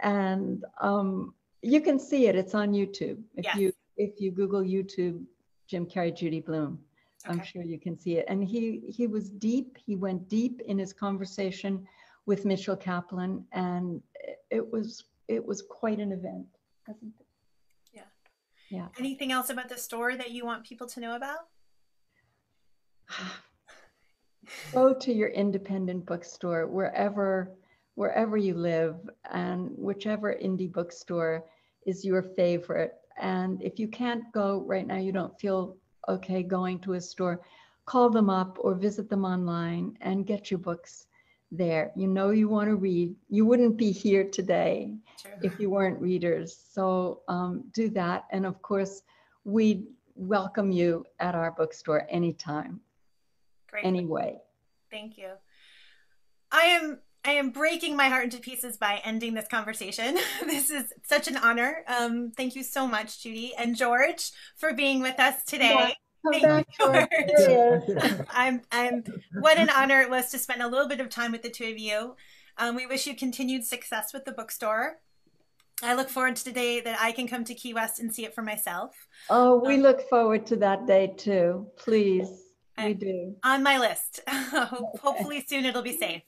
and 0.00 0.64
um, 0.80 1.34
you 1.62 1.80
can 1.80 1.98
see 1.98 2.26
it; 2.26 2.36
it's 2.36 2.54
on 2.54 2.72
YouTube. 2.72 3.18
If 3.36 3.44
Yes. 3.44 3.56
you 3.56 3.72
if 3.96 4.20
you 4.20 4.30
Google 4.30 4.62
YouTube, 4.62 5.22
Jim 5.66 5.86
Carrey, 5.86 6.14
Judy 6.14 6.40
Blume. 6.40 6.78
I'm 7.24 7.40
sure 7.44 7.62
you 7.62 7.78
can 7.78 7.96
see 7.96 8.16
it. 8.16 8.24
And 8.26 8.42
he 8.42 8.80
he 8.88 9.06
was 9.06 9.30
deep. 9.30 9.78
He 9.78 9.94
went 9.94 10.28
deep 10.28 10.60
in 10.66 10.76
his 10.76 10.92
conversation 10.92 11.86
with 12.26 12.44
Mitchell 12.44 12.76
Kaplan, 12.76 13.44
and 13.52 14.02
it 14.50 14.72
was 14.72 15.04
it 15.28 15.44
was 15.44 15.62
quite 15.62 16.00
an 16.00 16.10
event. 16.10 16.46
Wasn't 16.92 17.14
it? 17.20 17.26
Anything 18.98 19.32
else 19.32 19.50
about 19.50 19.68
the 19.68 19.76
store 19.76 20.16
that 20.16 20.30
you 20.30 20.44
want 20.44 20.64
people 20.64 20.86
to 20.88 21.00
know 21.00 21.16
about? 21.16 21.40
Go 24.72 24.92
to 24.94 25.12
your 25.12 25.28
independent 25.28 26.06
bookstore 26.06 26.66
wherever 26.66 27.52
wherever 27.94 28.38
you 28.38 28.54
live, 28.54 28.96
and 29.30 29.70
whichever 29.76 30.34
indie 30.42 30.72
bookstore 30.72 31.44
is 31.86 32.04
your 32.04 32.22
favorite. 32.22 32.94
And 33.20 33.62
if 33.62 33.78
you 33.78 33.86
can't 33.86 34.24
go 34.32 34.64
right 34.66 34.86
now, 34.86 34.96
you 34.96 35.12
don't 35.12 35.38
feel 35.38 35.76
okay 36.08 36.42
going 36.42 36.78
to 36.80 36.94
a 36.94 37.00
store, 37.00 37.42
call 37.84 38.08
them 38.08 38.30
up 38.30 38.56
or 38.60 38.74
visit 38.74 39.10
them 39.10 39.26
online 39.26 39.96
and 40.00 40.26
get 40.26 40.50
your 40.50 40.58
books 40.58 41.06
there. 41.52 41.92
You 41.94 42.08
know 42.08 42.30
you 42.30 42.48
want 42.48 42.68
to 42.68 42.76
read. 42.76 43.14
You 43.28 43.46
wouldn't 43.46 43.76
be 43.76 43.92
here 43.92 44.24
today 44.24 44.94
Sure. 45.22 45.32
if 45.42 45.60
you 45.60 45.70
weren't 45.70 46.00
readers. 46.00 46.58
So 46.72 47.20
um, 47.28 47.64
do 47.72 47.88
that. 47.90 48.24
And 48.30 48.44
of 48.44 48.60
course, 48.62 49.02
we 49.44 49.84
welcome 50.14 50.72
you 50.72 51.04
at 51.20 51.34
our 51.34 51.52
bookstore 51.52 52.06
anytime, 52.10 52.80
Great. 53.70 53.84
anyway. 53.84 54.38
Thank 54.90 55.16
you. 55.18 55.30
I 56.50 56.62
am 56.62 56.98
I 57.24 57.32
am 57.32 57.50
breaking 57.50 57.94
my 57.96 58.08
heart 58.08 58.24
into 58.24 58.38
pieces 58.38 58.76
by 58.76 59.00
ending 59.04 59.34
this 59.34 59.46
conversation. 59.46 60.18
this 60.44 60.70
is 60.70 60.92
such 61.04 61.28
an 61.28 61.36
honor. 61.36 61.84
Um, 61.86 62.32
thank 62.36 62.56
you 62.56 62.64
so 62.64 62.86
much, 62.88 63.22
Judy 63.22 63.54
and 63.56 63.76
George, 63.76 64.32
for 64.56 64.72
being 64.72 65.00
with 65.00 65.20
us 65.20 65.44
today. 65.44 65.94
Come 66.24 66.32
Thank 66.34 66.44
back, 66.44 66.66
you, 66.78 66.86
George. 66.86 67.08
George. 67.46 67.46
There 67.46 67.80
he 67.80 67.92
is. 67.92 68.20
I'm 68.30 68.62
I'm 68.70 69.02
what 69.40 69.58
an 69.58 69.70
honor 69.70 70.00
it 70.02 70.10
was 70.10 70.30
to 70.30 70.38
spend 70.38 70.62
a 70.62 70.68
little 70.68 70.86
bit 70.88 71.00
of 71.00 71.08
time 71.08 71.32
with 71.32 71.42
the 71.42 71.50
two 71.50 71.64
of 71.66 71.78
you. 71.78 72.14
Um, 72.58 72.76
we 72.76 72.86
wish 72.86 73.06
you 73.06 73.16
continued 73.16 73.64
success 73.64 74.12
with 74.12 74.24
the 74.24 74.32
bookstore. 74.32 74.98
I 75.82 75.94
look 75.94 76.08
forward 76.08 76.36
to 76.36 76.44
the 76.44 76.52
day 76.52 76.80
that 76.80 76.98
I 77.00 77.10
can 77.12 77.26
come 77.26 77.42
to 77.44 77.54
Key 77.54 77.74
West 77.74 77.98
and 77.98 78.14
see 78.14 78.24
it 78.24 78.34
for 78.34 78.42
myself. 78.42 78.94
Oh, 79.28 79.58
we 79.66 79.78
look 79.78 80.08
forward 80.08 80.46
to 80.46 80.56
that 80.56 80.86
day 80.86 81.12
too. 81.16 81.66
Please, 81.76 82.28
I- 82.78 82.88
we 82.88 82.94
do. 82.94 83.34
on 83.42 83.62
my 83.64 83.78
list. 83.78 84.20
Hopefully 84.28 85.44
soon 85.48 85.64
it'll 85.64 85.82
be 85.82 85.96
safe. 85.96 86.22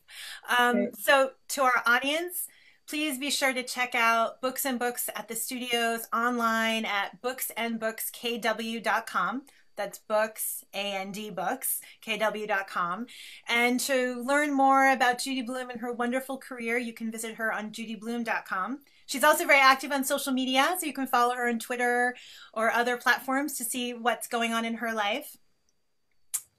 Um, 0.58 0.74
Great. 0.76 0.96
so 0.96 1.30
to 1.50 1.62
our 1.62 1.82
audience, 1.86 2.48
please 2.88 3.16
be 3.18 3.30
sure 3.30 3.52
to 3.52 3.62
check 3.62 3.94
out 3.94 4.40
Books 4.40 4.66
and 4.66 4.76
Books 4.78 5.08
at 5.14 5.28
the 5.28 5.36
studios 5.36 6.08
online 6.12 6.84
at 6.84 7.22
booksandbookskw.com. 7.22 9.42
That's 9.76 9.98
books, 9.98 10.64
A-N-D 10.72 11.30
books, 11.30 11.80
KW.com. 12.06 13.06
And 13.48 13.80
to 13.80 14.22
learn 14.22 14.52
more 14.52 14.90
about 14.90 15.18
Judy 15.18 15.42
Blume 15.42 15.70
and 15.70 15.80
her 15.80 15.92
wonderful 15.92 16.38
career, 16.38 16.78
you 16.78 16.92
can 16.92 17.10
visit 17.10 17.34
her 17.36 17.52
on 17.52 17.70
judyblume.com. 17.70 18.80
She's 19.06 19.24
also 19.24 19.46
very 19.46 19.60
active 19.60 19.92
on 19.92 20.04
social 20.04 20.32
media, 20.32 20.76
so 20.78 20.86
you 20.86 20.92
can 20.92 21.06
follow 21.06 21.34
her 21.34 21.48
on 21.48 21.58
Twitter 21.58 22.16
or 22.52 22.70
other 22.70 22.96
platforms 22.96 23.56
to 23.58 23.64
see 23.64 23.92
what's 23.92 24.28
going 24.28 24.52
on 24.52 24.64
in 24.64 24.74
her 24.74 24.94
life. 24.94 25.36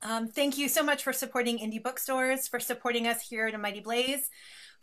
Um, 0.04 0.28
thank 0.28 0.58
you 0.58 0.70
so 0.70 0.84
much 0.84 1.04
for 1.04 1.12
supporting 1.12 1.58
indie 1.58 1.82
bookstores, 1.82 2.48
for 2.48 2.60
supporting 2.60 3.08
us 3.08 3.28
here 3.28 3.48
at 3.48 3.56
A 3.56 3.58
Mighty 3.58 3.80
Blaze. 3.80 4.30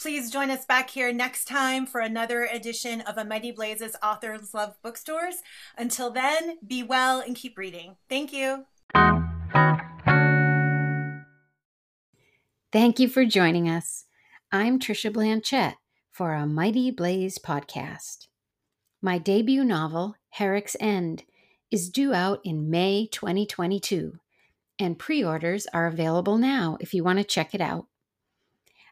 Please 0.00 0.30
join 0.30 0.50
us 0.50 0.64
back 0.64 0.90
here 0.90 1.12
next 1.12 1.46
time 1.46 1.86
for 1.86 2.00
another 2.00 2.44
edition 2.44 3.00
of 3.02 3.18
A 3.18 3.24
Mighty 3.24 3.52
Blaze's 3.52 3.96
Authors 4.02 4.52
Love 4.54 4.76
Bookstores. 4.82 5.36
Until 5.78 6.10
then, 6.10 6.58
be 6.66 6.82
well 6.82 7.20
and 7.20 7.36
keep 7.36 7.56
reading. 7.56 7.96
Thank 8.08 8.32
you. 8.32 8.64
Thank 12.72 12.98
you 12.98 13.08
for 13.08 13.24
joining 13.24 13.68
us. 13.68 14.06
I'm 14.50 14.78
Trisha 14.78 15.12
Blanchet 15.12 15.74
for 16.10 16.34
a 16.34 16.46
Mighty 16.46 16.90
Blaze 16.90 17.38
podcast. 17.38 18.28
My 19.00 19.18
debut 19.18 19.64
novel, 19.64 20.14
Herrick's 20.30 20.76
End, 20.80 21.24
is 21.70 21.90
due 21.90 22.14
out 22.14 22.40
in 22.44 22.70
May 22.70 23.08
2022, 23.10 24.18
and 24.78 24.98
pre 24.98 25.24
orders 25.24 25.66
are 25.72 25.86
available 25.86 26.38
now 26.38 26.76
if 26.80 26.94
you 26.94 27.02
want 27.02 27.18
to 27.18 27.24
check 27.24 27.54
it 27.54 27.60
out. 27.60 27.86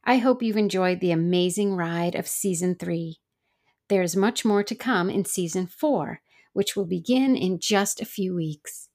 I 0.04 0.18
hope 0.18 0.42
you've 0.42 0.56
enjoyed 0.56 1.00
the 1.00 1.12
amazing 1.12 1.74
ride 1.74 2.14
of 2.14 2.26
season 2.26 2.74
three. 2.74 3.18
There's 3.88 4.16
much 4.16 4.44
more 4.44 4.62
to 4.62 4.74
come 4.74 5.10
in 5.10 5.24
season 5.24 5.66
four, 5.66 6.20
which 6.52 6.76
will 6.76 6.86
begin 6.86 7.36
in 7.36 7.58
just 7.60 8.00
a 8.00 8.06
few 8.06 8.34
weeks. 8.34 8.88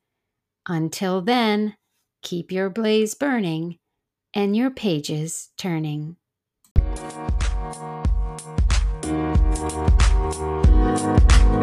Until 0.68 1.22
then, 1.22 1.76
keep 2.22 2.52
your 2.52 2.70
blaze 2.70 3.14
burning 3.14 3.78
and 4.34 4.56
your 4.56 4.72
pages 4.72 5.52
turning. 5.58 6.18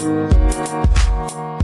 Thank 0.03 1.62